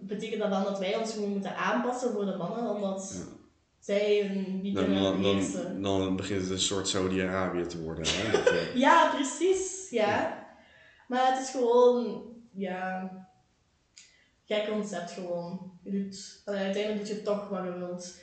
betekent 0.00 0.40
dat 0.40 0.50
dan 0.50 0.64
dat 0.64 0.78
wij 0.78 0.96
ons 0.96 1.12
gewoon 1.12 1.28
moeten 1.30 1.56
aanpassen 1.56 2.12
voor 2.12 2.24
de 2.24 2.36
mannen, 2.36 2.74
omdat 2.74 3.12
Ja. 3.14 3.32
zij 3.78 4.26
hun 4.26 4.60
niet 4.60 4.74
Dan, 4.74 4.94
dan, 4.94 5.22
dan, 5.22 5.82
dan 5.82 6.16
begint 6.16 6.40
het 6.40 6.50
een 6.50 6.60
soort 6.60 6.88
Saudi-Arabië 6.88 7.66
te 7.66 7.80
worden. 7.82 8.04
Hè? 8.06 8.30
Dat, 8.30 8.46
eh, 8.48 8.74
Ja, 8.84 9.10
precies, 9.14 9.86
ja. 9.90 10.46
Maar 11.08 11.32
het 11.34 11.44
is 11.44 11.50
gewoon, 11.50 12.22
ja, 12.52 13.10
gek 14.44 14.68
concept 14.68 15.10
gewoon. 15.10 15.78
Je 15.82 15.90
doet, 15.90 16.42
uiteindelijk 16.44 17.06
doe 17.06 17.16
je 17.16 17.22
toch 17.22 17.48
wat 17.48 17.64
je 17.64 17.78
wilt. 17.78 18.14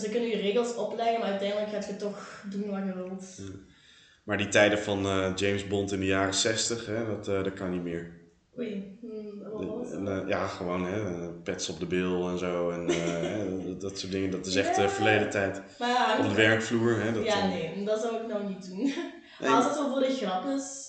Ze 0.00 0.08
kunnen 0.10 0.28
je 0.28 0.36
regels 0.36 0.74
opleggen, 0.74 1.20
maar 1.20 1.28
uiteindelijk 1.30 1.70
gaat 1.70 1.86
je 1.86 1.96
toch 1.96 2.44
doen 2.50 2.70
wat 2.70 2.84
je 2.84 2.94
wilt. 2.94 3.40
maar 4.24 4.36
die 4.38 4.48
tijden 4.48 4.78
van 4.78 5.06
eh, 5.06 5.32
James 5.34 5.66
Bond 5.66 5.92
in 5.92 6.00
de 6.00 6.06
jaren 6.06 6.34
60, 6.34 6.86
hè, 6.86 7.06
dat, 7.06 7.28
eh, 7.28 7.44
dat 7.44 7.52
kan 7.52 7.70
niet 7.70 7.82
meer. 7.82 8.19
Oei, 8.58 8.98
hmm, 9.00 9.42
En, 9.92 10.08
eh, 10.22 10.28
ja, 10.28 10.46
gewoon 10.46 10.84
hè, 10.86 11.28
pets 11.32 11.68
op 11.68 11.80
de 11.80 11.86
bil 11.86 12.28
en 12.28 12.38
zo. 12.38 12.70
En, 12.70 12.88
eh, 12.88 12.96
hè, 13.30 13.64
dat, 13.64 13.80
dat 13.80 13.98
soort 13.98 14.12
dingen, 14.12 14.30
dat 14.30 14.46
is 14.46 14.56
echt 14.56 14.78
eh, 14.78 14.84
Ja. 14.84 14.90
verleden 14.90 15.30
tijd. 15.30 15.62
Maar 15.78 16.18
Op 16.18 16.28
de 16.28 16.34
werkvloer. 16.34 17.00
Hè, 17.00 17.12
dat, 17.12 17.24
ja, 17.24 17.46
nee, 17.48 17.84
dat 17.84 18.00
zou 18.00 18.16
ik 18.16 18.26
nou 18.28 18.46
niet 18.48 18.68
doen. 18.68 18.78
nee, 18.84 18.94
Maar 19.40 19.50
als 19.50 19.64
het 19.64 19.74
zo 19.74 19.90
voor 19.90 20.00
de 20.00 20.12
grap 20.12 20.44
is, 20.44 20.88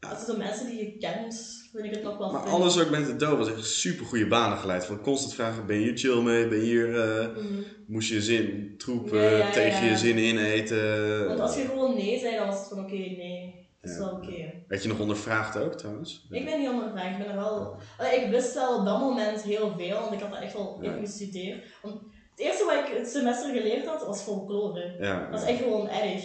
als 0.00 0.18
het 0.18 0.28
zo 0.28 0.36
mensen 0.36 0.66
die 0.66 0.76
je 0.84 0.98
kent, 0.98 1.68
vind 1.72 1.84
ik 1.84 1.90
het 1.90 2.02
nog 2.02 2.18
wel 2.18 2.32
Maar 2.32 2.40
fijn. 2.42 2.54
alles 2.54 2.80
ook 2.80 2.90
met 2.90 3.06
de 3.06 3.16
dood 3.16 3.38
was 3.38 3.48
echt 3.48 3.66
super 3.66 4.06
goede 4.06 4.26
banen 4.26 4.58
geleid. 4.58 4.84
Van 4.84 5.00
constant 5.00 5.34
vragen, 5.34 5.66
ben 5.66 5.76
je 5.76 5.82
hier 5.82 5.96
chill 5.98 6.22
mee? 6.22 6.48
Ben 6.48 6.58
je 6.58 6.64
hier, 6.64 6.88
Mhm. 6.88 7.62
moest 7.86 8.08
je 8.08 8.22
zin, 8.22 8.74
troep 8.78 9.08
Ja, 9.10 9.20
ja, 9.22 9.38
ja, 9.38 9.50
tegen 9.50 9.86
je 9.86 9.96
zin 9.96 10.16
in 10.18 10.38
eten? 10.38 11.26
Want 11.26 11.40
als 11.40 11.56
je 11.56 11.62
gewoon 11.64 11.94
nee 11.94 12.18
zei, 12.18 12.36
dan 12.36 12.46
was 12.46 12.58
het 12.58 12.68
van 12.68 12.78
oké, 12.84 12.94
nee. 12.94 13.70
Dat 13.82 13.90
is 13.90 13.98
wel 13.98 14.10
oké. 14.10 14.52
Werd 14.68 14.82
je 14.82 14.88
nog 14.88 15.00
ondervraagd 15.00 15.56
ook 15.58 15.74
trouwens? 15.74 16.26
Ik 16.30 16.44
ben 16.44 16.58
niet 16.60 16.68
ondervraagd, 16.68 17.10
ik 17.10 17.18
ben 17.18 17.28
er 17.28 17.34
wel... 17.34 17.76
Allee, 17.98 18.20
ik 18.20 18.30
wist 18.30 18.54
wel 18.54 18.78
op 18.78 18.84
dat 18.84 19.00
moment 19.00 19.42
heel 19.42 19.74
veel, 19.78 20.00
want 20.00 20.12
ik 20.12 20.20
had 20.20 20.30
dat 20.30 20.40
echt 20.40 20.52
wel 20.52 20.78
Ja. 20.80 20.92
in 20.92 21.04
gestudeerd. 21.06 21.64
Want 21.82 21.94
het 22.30 22.40
eerste 22.40 22.64
wat 22.64 22.74
ik 22.88 22.96
het 22.98 23.08
semester 23.08 23.54
geleerd 23.54 23.86
had, 23.86 24.06
was 24.06 24.22
folklore. 24.22 24.96
Ja, 24.98 25.30
Dat 25.30 25.42
is 25.42 25.48
echt 25.48 25.58
gewoon 25.62 25.88
erg. 25.88 26.22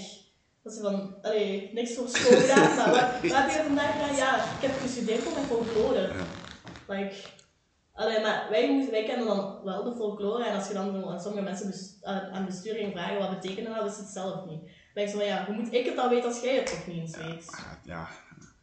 Dat 0.63 0.73
is 0.73 0.79
van, 0.79 1.15
allee, 1.21 1.69
niks 1.73 1.95
voor 1.95 2.07
school 2.07 2.39
gedaan, 2.39 2.75
maar 2.75 2.89
wat, 2.89 3.21
wat 3.31 3.41
heb 3.41 3.49
je 3.51 3.63
vandaag 3.65 3.91
gedaan? 3.91 4.15
Ja, 4.15 4.35
ik 4.35 4.61
heb 4.61 4.71
gestudeerd 4.79 5.19
voor 5.19 5.33
mijn 5.33 5.45
folklore. 5.45 6.01
ja. 6.01 6.13
Like, 6.87 7.15
allee, 7.93 8.21
maar 8.21 8.47
wij, 8.49 8.87
wij 8.91 9.03
kennen 9.03 9.27
dan 9.27 9.59
wel 9.63 9.83
de 9.83 9.95
folklore 9.95 10.45
en 10.45 10.55
als 10.55 10.67
je 10.67 10.73
dan 10.73 11.05
aan 11.05 11.21
sommige 11.21 11.43
mensen 11.43 11.73
aan, 12.03 12.51
ging 12.51 12.91
vragen 12.93 13.19
wat 13.19 13.39
betekent 13.41 13.67
dat, 13.67 13.83
wist 13.83 13.97
het 13.97 14.07
zelf 14.07 14.45
niet. 14.45 14.69
Denk 14.97 15.09
van, 15.09 15.25
ja, 15.25 15.45
hoe 15.45 15.55
moet 15.55 15.73
ik 15.73 15.85
het 15.85 15.95
dan 15.95 16.09
weten 16.09 16.29
als 16.29 16.41
jij 16.41 16.55
het 16.55 16.65
toch 16.65 16.87
niet 16.87 16.97
eens 17.01 17.17
weet? 17.17 17.47
Ah, 17.51 17.59
ja. 17.83 18.07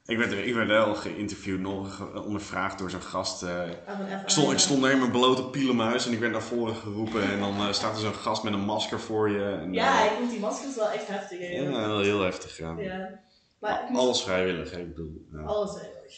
Ik 0.07 0.19
werd, 0.19 0.33
ik 0.33 0.55
werd 0.55 0.69
wel 0.69 0.95
geïnterviewd, 0.95 1.61
nog 1.61 2.13
ondervraagd 2.25 2.79
door 2.79 2.91
zo'n 2.91 3.03
gast. 3.03 3.43
eh. 3.43 3.49
FA, 3.87 4.21
ik, 4.23 4.29
stond, 4.29 4.47
ik 4.47 4.53
ja. 4.53 4.59
stond 4.59 4.83
daar 4.83 4.91
in 4.91 4.99
mijn 4.99 5.11
blote 5.11 5.45
pielenmuis 5.45 6.07
en 6.07 6.13
ik 6.13 6.19
werd 6.19 6.33
naar 6.33 6.43
voren 6.43 6.75
geroepen. 6.75 7.23
En 7.31 7.41
dan 7.41 7.57
eh, 7.57 7.73
staat 7.73 7.95
er 7.95 8.01
zo'n 8.01 8.15
gast 8.15 8.43
met 8.43 8.53
een 8.53 8.65
masker 8.65 9.01
voor 9.01 9.31
je. 9.31 9.45
En, 9.45 9.73
Ja, 9.73 10.01
eh, 10.05 10.13
ik 10.13 10.19
vond 10.19 10.31
die 10.31 10.41
maskers 10.41 10.75
wel 10.77 10.89
echt 10.91 11.07
heftig 11.07 11.39
ja, 11.39 11.47
eigenlijk. 11.47 11.87
wel 11.87 12.01
heel 12.01 12.21
heftig. 12.21 12.57
Ja. 12.59 12.75
Ja. 12.79 13.21
Maar 13.61 13.89
Alles 13.95 14.23
vrijwillig, 14.23 14.71
hè, 14.71 14.79
ik 14.79 14.89
bedoel. 14.89 15.27
Ja. 15.33 15.41
alles 15.43 15.71
eigenlijk. 15.71 16.13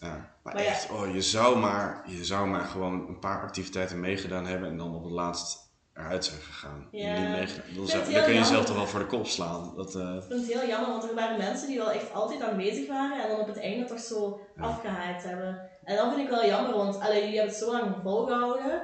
Ja, 0.00 0.08
maar, 0.42 0.54
Maar 0.54 0.62
ja. 0.62 0.68
echt, 0.68 0.90
oh, 0.90 1.14
je, 1.14 1.22
zou 1.22 1.58
maar, 1.58 2.04
je 2.06 2.24
zou 2.24 2.48
maar 2.48 2.64
gewoon 2.64 3.08
een 3.08 3.18
paar 3.18 3.42
activiteiten 3.42 4.00
meegedaan 4.00 4.46
hebben 4.46 4.68
en 4.68 4.76
dan 4.76 4.94
op 4.94 5.02
het 5.02 5.12
laatst 5.12 5.61
eruit 5.94 6.24
zijn 6.24 6.40
gegaan. 6.40 6.88
Ja. 6.90 7.36
Dan, 7.76 7.86
zou, 7.86 8.02
kun 8.02 8.12
je 8.12 8.34
jezelf 8.38 8.64
toch 8.64 8.76
wel 8.76 8.86
voor 8.86 9.00
de 9.00 9.06
kop 9.06 9.26
slaan. 9.26 9.72
Dat, 9.76 9.94
eh, 9.94 10.14
Ik 10.14 10.22
vind 10.28 10.46
het 10.48 10.52
heel 10.60 10.68
jammer, 10.68 10.88
want 10.90 11.02
er 11.08 11.14
waren 11.14 11.38
mensen 11.38 11.68
die 11.68 11.78
wel 11.78 11.90
echt 11.90 12.12
altijd 12.12 12.42
aanwezig 12.42 12.88
waren 12.88 13.22
en 13.22 13.28
dan 13.28 13.40
op 13.40 13.46
het 13.46 13.60
einde 13.60 13.84
toch 13.84 13.98
zo 14.00 14.40
Ja. 14.56 14.62
afgehaakt 14.62 15.24
hebben. 15.24 15.68
En 15.84 15.96
dat 15.96 16.08
vind 16.14 16.20
ik 16.28 16.28
wel 16.34 16.46
jammer, 16.46 16.76
want 16.76 17.00
allee, 17.00 17.20
jullie 17.20 17.36
hebben 17.38 17.54
het 17.54 17.64
zo 17.64 17.72
lang 17.72 17.94
volgehouden 18.02 18.82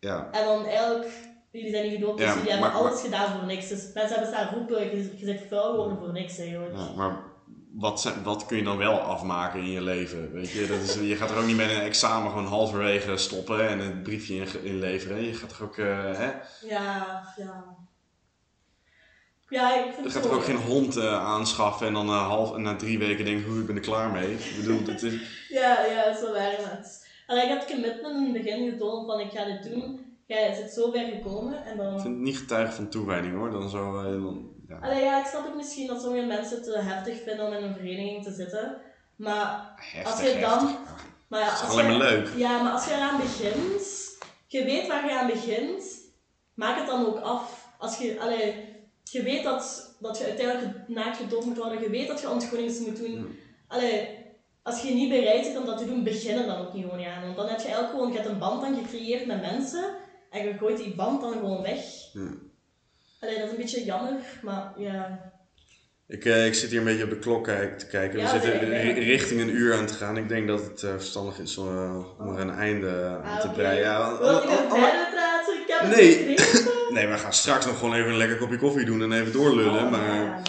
ja. 0.00 0.28
en 0.30 0.44
dan 0.44 0.66
eigenlijk, 0.66 1.10
jullie 1.50 1.70
zijn 1.70 1.84
niet 1.84 1.94
gedoopt, 1.94 2.18
dus 2.18 2.26
Ja, 2.26 2.34
jullie 2.34 2.50
maar- 2.50 2.60
hebben 2.62 2.80
alles 2.80 3.00
gedaan 3.00 3.38
voor 3.38 3.46
niks. 3.46 3.68
Dus 3.68 3.90
mensen 3.94 4.16
hebben 4.18 4.34
staan 4.34 4.54
roepen, 4.54 4.80
je, 4.96 4.96
je 5.18 5.24
zit 5.24 5.42
vuil 5.48 5.70
geworden 5.70 5.98
voor 5.98 6.12
niks 6.12 6.38
eigenlijk. 6.38 6.72
Ja, 6.76 6.88
maar 6.96 7.18
wat, 7.76 8.14
wat 8.22 8.46
kun 8.46 8.56
je 8.56 8.62
dan 8.62 8.76
wel 8.76 8.98
afmaken 8.98 9.60
in 9.60 9.70
je 9.70 9.82
leven? 9.82 10.32
Weet 10.32 10.50
je? 10.50 10.66
Dat 10.66 10.80
is, 10.80 10.94
je 10.94 11.16
gaat 11.16 11.30
er 11.30 11.36
ook 11.36 11.46
niet 11.46 11.56
met 11.56 11.70
een 11.70 11.80
examen 11.80 12.30
gewoon 12.30 12.46
halverwege 12.46 13.16
stoppen 13.16 13.68
en 13.68 13.78
een 13.78 14.02
briefje 14.02 14.34
in, 14.34 14.64
inleveren. 14.64 15.22
Je 15.22 15.34
gaat 15.34 15.48
toch 15.48 15.60
ook, 15.60 15.76
eh, 15.76 16.12
hè? 16.12 16.32
Ja, 16.68 17.22
ja. 17.36 17.76
Ik 19.42 19.50
Ja, 19.50 19.84
ik 19.84 19.92
vind 19.92 20.06
Je 20.06 20.12
gaat 20.12 20.24
er 20.24 20.34
ook 20.34 20.44
geen 20.44 20.56
hond 20.56 20.96
eh, 20.96 21.24
aanschaffen 21.24 21.86
en 21.86 21.92
dan 21.92 22.06
na, 22.06 22.18
half, 22.18 22.56
na 22.56 22.76
drie 22.76 22.98
weken 22.98 23.24
denk 23.24 23.40
je, 23.40 23.46
hoe 23.46 23.60
ik 23.60 23.66
ben 23.66 23.76
er 23.76 23.82
klaar 23.82 24.10
mee. 24.10 24.32
Ik 24.32 24.56
bedoel, 24.56 24.86
het 24.86 25.02
is, 25.02 25.12
Ja, 25.48 25.84
ja, 25.84 26.04
dat 26.04 26.14
is 26.14 26.20
wel 26.20 26.32
waar. 26.32 27.44
ik 27.44 27.48
had 27.48 27.66
commitment 27.66 28.16
in 28.16 28.34
het 28.34 28.42
begin 28.42 28.70
getoond 28.70 29.06
van 29.06 29.20
ik 29.20 29.30
ga 29.30 29.44
dit 29.44 29.72
doen. 29.72 30.12
Jij 30.26 30.54
zit 30.54 30.70
zo 30.70 30.90
ver 30.90 31.06
gekomen 31.06 31.64
en 31.64 31.76
dan... 31.76 31.94
ik 31.94 32.00
vind 32.00 32.14
het 32.14 32.24
niet 32.24 32.38
getuige 32.38 32.72
van 32.72 32.88
toewijding 32.88 33.34
hoor. 33.34 33.50
Dan 33.50 33.68
zo, 33.68 33.98
eh, 33.98 34.04
dan, 34.04 34.53
ja. 34.80 34.86
Allee, 34.88 35.04
ja, 35.04 35.20
ik 35.20 35.26
snap 35.26 35.46
ook 35.46 35.54
misschien 35.54 35.86
dat 35.86 36.00
sommige 36.02 36.26
mensen 36.26 36.56
het 36.56 36.64
te 36.64 36.78
heftig 36.78 37.22
vinden 37.22 37.46
om 37.46 37.52
in 37.52 37.62
een 37.62 37.74
vereniging 37.74 38.24
te 38.24 38.32
zitten. 38.32 38.76
Maar, 39.16 39.72
Heftig, 39.76 40.12
Als 40.12 40.20
je 40.32 40.40
dan- 40.40 40.66
heftig. 40.66 41.04
maar 41.28 41.40
ja, 41.40 41.46
Het 41.46 41.54
is 41.54 41.60
als 41.62 41.70
alleen 41.70 41.92
je- 41.92 41.98
maar 41.98 42.08
leuk. 42.08 42.28
Ja, 42.36 42.62
maar 42.62 42.72
als 42.72 42.84
je 42.84 42.94
eraan 42.94 43.20
begint, 43.20 43.82
je 44.46 44.64
weet 44.64 44.86
waar 44.86 45.04
je 45.06 45.18
aan 45.18 45.26
begint, 45.26 45.84
maak 46.54 46.76
het 46.78 46.86
dan 46.86 47.06
ook 47.06 47.18
af. 47.18 47.68
Als 47.78 47.98
je, 47.98 48.20
allee, 48.20 48.72
je 49.02 49.22
weet 49.22 49.44
dat, 49.44 49.94
dat 50.00 50.18
je 50.18 50.24
uiteindelijk 50.24 50.88
naakt 50.88 51.16
gedood 51.16 51.44
moet 51.44 51.56
worden, 51.58 51.80
je 51.80 51.90
weet 51.90 52.08
dat 52.08 52.20
je 52.20 52.30
ontgroeningen 52.30 52.82
moet 52.82 52.96
doen. 52.96 53.38
Allee, 53.68 54.08
als 54.62 54.80
je 54.82 54.94
niet 54.94 55.08
bereid 55.08 55.42
bent 55.42 55.56
om 55.58 55.64
dat 55.64 55.78
te 55.78 55.86
doen, 55.86 56.04
begin 56.04 56.38
er 56.38 56.46
dan 56.46 56.58
ook 56.66 56.72
niet 56.72 56.84
gewoon 56.84 57.04
aan. 57.04 57.22
Want 57.22 57.36
dan 57.36 57.46
heb 57.48 57.58
je 57.58 57.64
eigenlijk 57.64 57.90
gewoon 57.94 58.12
je 58.12 58.18
hebt 58.18 58.28
een 58.30 58.38
band 58.38 58.60
dan 58.60 58.74
gecreëerd 58.76 59.26
met 59.26 59.40
mensen 59.40 59.84
en 60.30 60.44
je 60.46 60.54
gooit 60.58 60.76
die 60.76 60.94
band 60.94 61.20
dan 61.20 61.32
gewoon 61.32 61.62
weg. 61.62 61.84
Ja. 62.12 62.28
Allee, 63.24 63.36
dat 63.38 63.44
is 63.46 63.50
een 63.50 63.56
beetje 63.56 63.84
jammer, 63.84 64.12
maar 64.42 64.72
ja. 64.76 65.32
Ik, 66.08 66.24
eh, 66.24 66.46
ik 66.46 66.54
zit 66.54 66.70
hier 66.70 66.78
een 66.78 66.84
beetje 66.84 67.04
op 67.04 67.10
de 67.10 67.18
klok 67.18 67.44
kijk- 67.44 67.78
te 67.78 67.86
kijken. 67.86 68.18
Ja, 68.18 68.24
We 68.24 68.30
zitten 68.40 68.68
nee, 68.68 68.82
ri- 68.82 68.92
nee. 68.92 69.04
richting 69.04 69.40
een 69.40 69.56
uur 69.56 69.74
aan 69.74 69.86
te 69.86 69.94
gaan. 69.94 70.16
Ik 70.16 70.28
denk 70.28 70.48
dat 70.48 70.60
het 70.64 70.82
eh, 70.82 70.90
verstandig 70.90 71.38
is 71.38 71.56
om, 71.56 71.68
eh, 71.68 72.20
om 72.26 72.34
er 72.36 72.40
een 72.40 72.50
einde 72.54 73.20
aan 73.24 73.32
Ah, 73.32 73.40
te 73.40 73.46
oké. 73.46 73.56
breien. 73.56 73.80
Ja, 73.80 74.18
Wil 74.18 74.30
ik 74.30 74.42
alle- 74.42 74.44
nog 74.62 74.72
alle- 74.72 74.80
verder 74.80 75.06
praten? 75.14 75.54
Ik 75.54 75.64
heb 75.66 75.80
het 75.80 75.96
Nee. 75.96 76.38
geschreven. 76.38 76.92
nee, 76.94 77.06
we 77.06 77.18
gaan 77.18 77.32
straks 77.32 77.66
nog 77.66 77.78
gewoon 77.78 77.94
even 77.94 78.10
een 78.10 78.16
lekker 78.16 78.36
kopje 78.36 78.56
koffie 78.58 78.84
doen 78.84 79.02
en 79.02 79.12
even 79.12 79.32
doorlullen. 79.32 79.84
Oh, 79.84 79.90
maar 79.90 80.14
ja. 80.14 80.42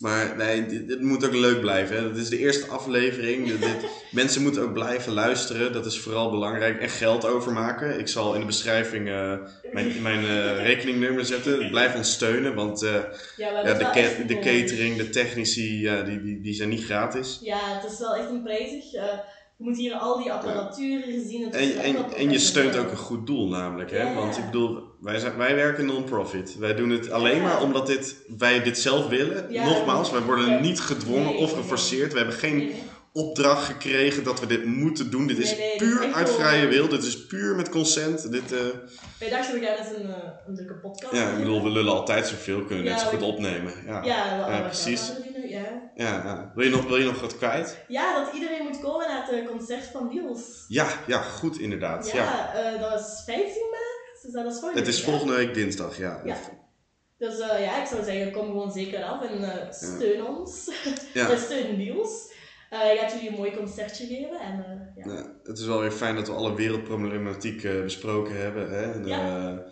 Maar 0.00 0.36
nee, 0.36 0.66
dit, 0.66 0.88
dit 0.88 1.00
moet 1.00 1.26
ook 1.26 1.32
leuk 1.34 1.60
blijven. 1.60 1.96
Hè. 1.96 2.12
Dit 2.12 2.22
is 2.22 2.28
de 2.28 2.38
eerste 2.38 2.66
aflevering. 2.66 3.46
Dit, 3.48 3.60
dit- 3.60 3.84
mensen 4.10 4.42
moeten 4.42 4.62
ook 4.62 4.72
blijven 4.72 5.12
luisteren. 5.12 5.72
Dat 5.72 5.86
is 5.86 6.00
vooral 6.00 6.30
belangrijk. 6.30 6.80
En 6.80 6.88
geld 6.88 7.24
overmaken. 7.26 7.98
Ik 7.98 8.08
zal 8.08 8.34
in 8.34 8.40
de 8.40 8.46
beschrijving 8.46 9.08
eh, 9.08 9.32
mijn, 9.72 10.02
mijn 10.02 10.24
eh, 10.24 10.56
rekeningnummer 10.68 11.24
zetten. 11.24 11.70
Blijf 11.70 11.94
ons 11.94 12.12
steunen, 12.12 12.54
want 12.54 12.82
eh, 12.82 12.94
Ja, 13.36 13.62
het 13.64 13.78
de, 13.78 13.84
ca- 13.84 14.24
de 14.26 14.34
catering, 14.38 14.96
de 14.96 15.10
technici, 15.10 15.80
ja, 15.80 16.02
die, 16.02 16.22
die, 16.22 16.40
die 16.40 16.54
zijn 16.54 16.68
niet 16.68 16.84
gratis. 16.84 17.38
Ja, 17.42 17.58
het 17.80 17.92
is 17.92 17.98
wel 17.98 18.14
echt 18.14 18.28
een 18.30 18.42
prijzig. 18.42 18.90
je 18.90 19.18
moet 19.56 19.76
hier 19.76 19.94
al 19.94 20.18
die 20.22 20.32
apparatuur 20.32 21.02
zien. 21.26 21.44
Het 21.44 21.54
En, 21.56 21.78
en, 21.78 21.96
en 22.16 22.30
je 22.30 22.38
steunt 22.38 22.76
ook 22.76 22.90
een 22.90 22.96
goed 22.96 23.26
doel 23.26 23.48
namelijk. 23.48 23.90
Hè? 23.90 24.14
Want 24.14 24.36
ik 24.38 24.44
bedoel, 24.44 24.82
wij, 25.00 25.18
zijn, 25.18 25.36
wij 25.36 25.54
werken 25.54 25.86
non-profit. 25.86 26.56
Wij 26.58 26.74
doen 26.74 26.90
het 26.90 27.10
alleen 27.10 27.36
Ja. 27.36 27.42
maar 27.42 27.62
omdat 27.62 27.86
dit, 27.86 28.16
wij 28.38 28.62
dit 28.62 28.78
zelf 28.78 29.08
willen. 29.08 29.52
Ja. 29.52 29.64
Nogmaals, 29.64 30.10
wij 30.10 30.20
worden 30.20 30.48
Ja. 30.50 30.58
niet 30.58 30.80
gedwongen 30.80 31.24
Nee, 31.32 31.36
of 31.38 31.52
geforceerd. 31.52 32.12
We 32.12 32.18
hebben 32.18 32.36
geen 32.36 32.72
opdracht 33.12 33.64
gekregen 33.64 34.24
dat 34.24 34.40
we 34.40 34.46
dit 34.46 34.64
moeten 34.64 35.10
doen. 35.10 35.26
Dit 35.26 35.38
is 35.38 35.50
Nee, 35.50 35.58
nee, 35.58 35.78
dit 35.78 35.88
is 35.88 35.94
puur 35.94 36.12
uit 36.12 36.30
vrije 36.30 36.66
wil. 36.68 36.88
Dit 36.88 37.02
is 37.04 37.26
puur 37.26 37.54
met 37.56 37.68
consent. 37.68 38.32
Dit, 38.32 38.52
eh, 38.52 38.58
Wij 39.18 39.28
dachten, 39.30 39.60
we 39.60 39.66
gaan 39.66 39.76
eens 39.76 39.96
een, 39.96 40.08
eh, 40.14 40.30
een 40.46 40.54
leuke 40.54 40.74
podcast 40.74 41.12
ja, 41.14 41.30
ik 41.30 41.38
bedoel, 41.38 41.62
we 41.62 41.70
lullen 41.78 41.92
altijd 41.92 42.26
zoveel. 42.26 42.64
Kunnen 42.64 42.84
net 42.84 43.00
zo 43.00 43.06
goed 43.06 43.22
opnemen. 43.22 43.72
Ja, 43.86 44.04
Ja, 44.04 44.60
precies. 44.66 45.12
Ja. 45.48 45.64
ja. 45.94 46.52
Wil, 46.54 46.64
je 46.64 46.70
nog, 46.70 46.86
wil 46.86 46.96
je 46.96 47.04
nog 47.04 47.20
wat 47.20 47.36
kwijt? 47.36 47.78
ja, 47.88 48.24
dat 48.24 48.34
iedereen 48.34 48.62
moet 48.62 48.80
komen 48.80 49.08
naar 49.08 49.26
het 49.26 49.40
eh, 49.40 49.46
concert 49.48 49.84
van 49.92 50.08
Niels. 50.12 50.64
Ja, 50.68 50.86
ja 51.06 51.20
goed 51.20 51.58
inderdaad. 51.58 52.10
Ja. 52.10 52.22
Ja, 52.22 52.54
eh, 52.54 52.80
dat 52.80 53.00
is 53.00 53.22
15 53.26 53.44
maart. 53.70 53.89
Dus 54.22 54.32
dat 54.32 54.46
is 54.46 54.58
volgende 54.58 54.78
Het 54.78 54.88
is 54.88 55.02
volgende 55.02 55.34
week 55.34 55.54
dinsdag, 55.54 55.96
ja. 55.98 56.20
Ja. 56.24 56.36
Dus 57.18 57.38
eh, 57.38 57.64
ja, 57.64 57.80
ik 57.80 57.86
zou 57.86 58.04
zeggen, 58.04 58.32
kom 58.32 58.46
gewoon 58.46 58.72
zeker 58.72 59.02
af 59.02 59.22
en 59.22 59.42
eh, 59.42 59.72
steun 59.72 60.26
ons. 60.26 60.70
Ja. 61.14 61.30
En 61.30 61.38
steun 61.46 61.76
Niels. 61.76 62.32
Hij 62.70 62.96
gaat 62.96 63.12
jullie 63.12 63.28
een 63.28 63.36
mooi 63.36 63.56
concertje 63.56 64.06
geven. 64.06 64.40
En, 64.40 64.92
ja. 64.96 65.12
Ja, 65.12 65.36
het 65.42 65.58
is 65.58 65.66
wel 65.66 65.80
weer 65.80 65.90
fijn 65.90 66.14
dat 66.14 66.26
we 66.26 66.34
alle 66.34 66.54
wereldproblematiek 66.54 67.62
besproken 67.62 68.36
hebben. 68.36 68.70
Hè? 68.70 68.92
En, 68.92 69.64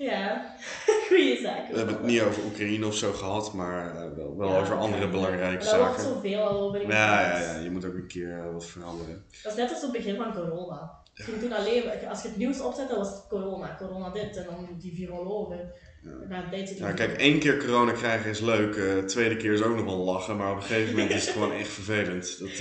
Ja. 0.00 0.54
goede 1.08 1.38
zaak. 1.42 1.70
we 1.70 1.76
hebben 1.76 1.94
het 1.94 2.04
niet 2.04 2.20
over 2.20 2.44
Oekraïne 2.44 2.86
of 2.86 2.94
zo 2.94 3.12
gehad, 3.12 3.52
maar 3.52 3.96
eh, 3.96 4.16
wel, 4.16 4.36
wel 4.36 4.48
Ja, 4.48 4.60
over 4.60 4.76
andere 4.78 5.08
belangrijke 5.08 5.64
wordt 5.64 5.64
zaken. 5.64 6.02
zoveel 6.02 6.40
al 6.42 6.60
over 6.60 6.80
Ja, 6.80 7.20
ja, 7.20 7.38
ja, 7.40 7.58
je 7.58 7.70
moet 7.70 7.84
ook 7.84 7.94
een 7.94 8.06
keer 8.06 8.38
eh, 8.38 8.52
wat 8.52 8.64
veranderen. 8.66 9.24
Dat 9.42 9.52
is 9.52 9.58
net 9.58 9.70
als 9.72 9.82
het 9.82 9.92
begin 9.92 10.16
van 10.16 10.32
corona. 10.34 10.98
Ging 11.14 11.40
toen 11.40 11.52
alleen, 11.52 11.82
als 12.08 12.22
je 12.22 12.28
het 12.28 12.36
nieuws 12.36 12.60
opzette, 12.60 12.96
was 12.96 13.08
het 13.08 13.26
corona, 13.28 13.76
corona 13.78 14.10
dit 14.10 14.36
en 14.36 14.44
dan 14.44 14.68
die 14.78 14.94
virologen. 14.94 15.72
Ja. 16.28 16.44
Ja, 16.76 16.92
kijk, 16.92 17.16
één 17.18 17.38
keer 17.38 17.56
corona 17.58 17.92
krijgen 17.92 18.30
is 18.30 18.40
leuk, 18.40 18.76
eh 18.76 18.98
tweede 19.04 19.36
keer 19.36 19.52
is 19.52 19.62
ook 19.62 19.76
nog 19.76 19.84
wel 19.84 19.96
lachen, 19.96 20.36
maar 20.36 20.50
op 20.50 20.56
een 20.56 20.62
gegeven 20.62 20.90
moment 20.94 21.10
is 21.10 21.24
het 21.24 21.34
gewoon 21.34 21.52
echt 21.52 21.68
vervelend. 21.68 22.38
Dat, 22.38 22.58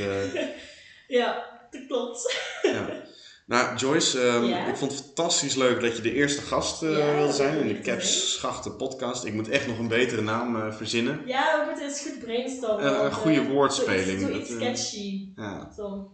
Ja, 1.07 1.45
dat 1.71 1.85
klopt. 1.87 2.35
ja. 2.61 2.87
Nou, 3.49 3.75
Joyce, 3.75 4.21
ehm, 4.21 4.69
ik 4.69 4.75
vond 4.75 4.91
het 4.91 5.01
fantastisch 5.05 5.55
leuk 5.55 5.81
dat 5.81 5.95
je 5.95 6.01
de 6.01 6.13
eerste 6.13 6.41
gast 6.41 6.81
Ja, 6.81 6.87
wilde 7.15 7.33
zijn 7.33 7.57
in 7.59 7.67
de 7.67 7.79
Caps 7.79 8.33
Schachten 8.33 8.75
podcast. 8.75 9.23
Ik 9.23 9.33
moet 9.33 9.49
echt 9.49 9.67
nog 9.67 9.77
een 9.79 9.87
betere 9.87 10.21
naam 10.21 10.55
eh, 10.61 10.73
verzinnen. 10.73 11.21
Ja, 11.25 11.59
we 11.59 11.65
moeten 11.65 11.85
eens 11.87 12.01
goed 12.01 12.19
brainstormen. 12.19 12.95
Eh, 12.97 13.03
een 13.03 13.11
goede 13.11 13.47
woordspeling, 13.47 14.21
zo 14.21 14.31
dat, 14.31 14.47
eh, 14.47 14.55
sketchy. 14.55 15.31
Ja, 15.35 15.71
Zo. 15.75 16.11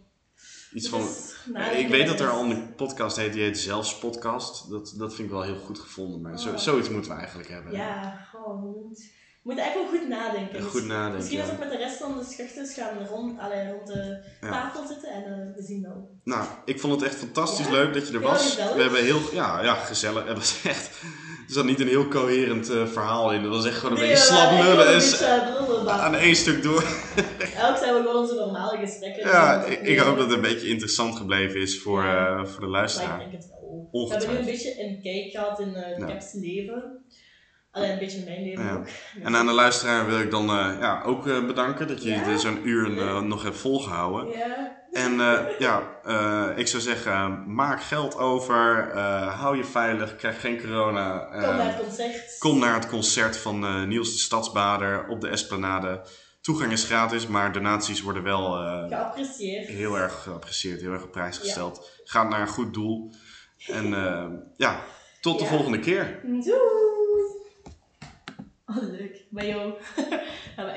iets 0.72 0.90
Dus 0.90 1.34
van... 1.44 1.62
ik 1.76 1.88
weet 1.88 2.06
dat 2.06 2.20
er 2.20 2.30
al 2.30 2.44
een 2.44 2.74
podcast 2.74 3.16
heet, 3.16 3.32
die 3.32 3.42
heet 3.42 3.58
Zelfs 3.58 3.98
Podcast. 3.98 4.70
Dat, 4.70 4.94
dat 4.96 5.14
vind 5.14 5.28
ik 5.28 5.34
wel 5.34 5.42
heel 5.42 5.58
goed 5.58 5.78
gevonden, 5.78 6.20
maar 6.20 6.38
zo, 6.38 6.50
Oh. 6.50 6.56
zoiets 6.56 6.88
moeten 6.88 7.10
we 7.10 7.16
eigenlijk 7.16 7.48
hebben. 7.48 7.72
Ja, 7.72 8.26
oh, 8.46 8.92
moeten- 9.46 9.64
echt 9.64 9.74
wel 9.74 9.86
goed 9.86 10.08
nadenken. 10.08 10.56
Ja, 10.56 10.62
Dus 10.62 10.70
Goed 10.70 10.86
nadenken. 10.86 11.16
Misschien 11.16 11.38
als 11.40 11.48
ja. 11.48 11.54
ook 11.54 11.60
met 11.60 11.70
de 11.70 11.76
rest 11.76 11.96
van 11.96 12.18
de 12.18 12.24
schuchters 12.24 12.74
gaan 12.74 13.06
rond, 13.06 13.38
allee, 13.38 13.70
rond 13.72 13.86
de 13.86 14.18
Ja. 14.40 14.50
tafel 14.50 14.86
zitten 14.86 15.08
en 15.10 15.24
eh, 15.24 15.56
we 15.56 15.62
zien 15.62 15.82
wel. 15.82 16.08
Nou, 16.24 16.44
ik 16.64 16.80
vond 16.80 16.92
het 17.00 17.02
echt 17.10 17.14
fantastisch 17.18 17.66
Ja? 17.66 17.72
leuk 17.72 17.94
dat 17.94 18.08
je 18.08 18.14
er 18.14 18.20
was. 18.20 18.44
gezellig. 18.50 18.74
We 18.74 18.82
hebben 18.82 19.04
heel, 19.04 19.20
ja, 19.32 19.62
ja, 19.62 19.74
gezellig. 19.74 20.26
Het 20.26 20.36
was 20.36 20.60
echt, 20.64 20.86
er 21.46 21.52
zat 21.52 21.64
niet 21.64 21.80
een 21.80 21.88
heel 21.88 22.08
coherent 22.08 22.70
eh, 22.70 22.86
verhaal 22.86 23.32
in. 23.32 23.40
Het 23.42 23.52
was 23.52 23.66
echt 23.66 23.76
gewoon 23.78 23.92
een 23.94 24.00
Nee, 24.02 24.10
beetje 24.10 24.24
slap 24.24 24.50
lullen 24.50 24.76
wel 24.76 25.88
en 25.88 26.00
aan 26.00 26.14
één 26.14 26.36
stuk 26.36 26.62
door. 26.62 26.82
Elk 27.56 27.76
zijn 27.76 27.94
we 27.94 28.00
gewoon 28.00 28.16
onze 28.16 28.34
normale 28.34 28.76
gesprekken. 28.78 29.22
Ja, 29.28 29.64
ik, 29.64 29.80
ik 29.80 29.98
hoop 29.98 30.16
dat 30.16 30.26
het 30.26 30.34
een 30.36 30.42
beetje 30.42 30.68
interessant 30.68 31.16
gebleven 31.16 31.60
is 31.60 31.80
voor, 31.80 32.02
Ja. 32.04 32.26
eh, 32.38 32.44
voor 32.46 32.60
de 32.60 32.66
luisteraar. 32.70 33.20
ik 33.22 33.30
denk 33.30 33.42
het 33.42 33.50
wel. 33.50 34.06
We 34.06 34.10
hebben 34.14 34.30
nu 34.30 34.38
een 34.38 34.44
beetje 34.44 34.82
een 34.84 35.00
kijk 35.02 35.30
gehad 35.30 35.60
in 35.60 35.68
uh, 35.68 35.98
Ja. 35.98 36.06
Caps 36.06 36.32
leven. 36.32 37.04
Alleen 37.76 37.90
een 37.90 37.98
beetje 37.98 38.24
mijn 38.24 38.42
leven 38.42 38.64
Ja. 38.64 38.72
ook. 38.72 38.86
En 39.22 39.36
aan 39.36 39.46
de 39.46 39.52
luisteraar 39.52 40.06
wil 40.06 40.20
ik 40.20 40.30
dan 40.30 40.48
eh, 40.50 40.76
ja, 40.80 41.02
ook 41.02 41.26
eh, 41.26 41.46
bedanken 41.46 41.88
dat 41.88 42.02
je 42.02 42.10
Ja? 42.10 42.36
zo'n 42.36 42.68
uur 42.68 42.98
eh, 42.98 43.20
nog 43.20 43.42
hebt 43.42 43.56
volgehouden. 43.58 44.38
Ja. 44.38 44.84
En 44.90 45.12
ja, 45.58 45.82
ik 46.56 46.66
zou 46.66 46.82
zeggen, 46.82 47.44
maak 47.54 47.82
geld 47.82 48.16
over, 48.18 48.92
hou 49.28 49.56
je 49.56 49.64
veilig, 49.64 50.16
krijg 50.16 50.40
geen 50.40 50.60
corona. 50.60 51.18
Kom 51.18 51.40
naar 51.40 51.66
het 51.66 51.76
concert. 51.84 52.38
Kom 52.38 52.58
naar 52.58 52.74
het 52.74 52.88
concert 52.88 53.36
van 53.36 53.88
Niels 53.88 54.12
de 54.12 54.18
Stadsbader 54.18 55.06
op 55.08 55.20
de 55.20 55.28
Esplanade. 55.28 56.00
Toegang 56.40 56.72
is 56.72 56.84
gratis, 56.84 57.26
maar 57.26 57.52
donaties 57.52 58.02
worden 58.02 58.22
wel 58.22 58.50
Geapprecieerd. 58.88 59.66
heel 59.68 59.98
erg 59.98 60.22
geapprecieerd, 60.22 60.80
heel 60.80 60.92
erg 60.92 61.02
op 61.02 61.12
prijs 61.12 61.38
gesteld. 61.38 61.90
Gaat 62.04 62.28
naar 62.28 62.40
een 62.40 62.48
goed 62.48 62.74
doel. 62.74 63.12
En 63.66 63.88
ja, 64.56 64.80
tot 65.20 65.38
de 65.38 65.44
volgende 65.44 65.78
keer. 65.78 66.20
Doei! 66.22 66.95
Oh, 68.66 68.82
leuk. 68.82 69.24
Bij 69.30 69.46
jou. 69.46 69.74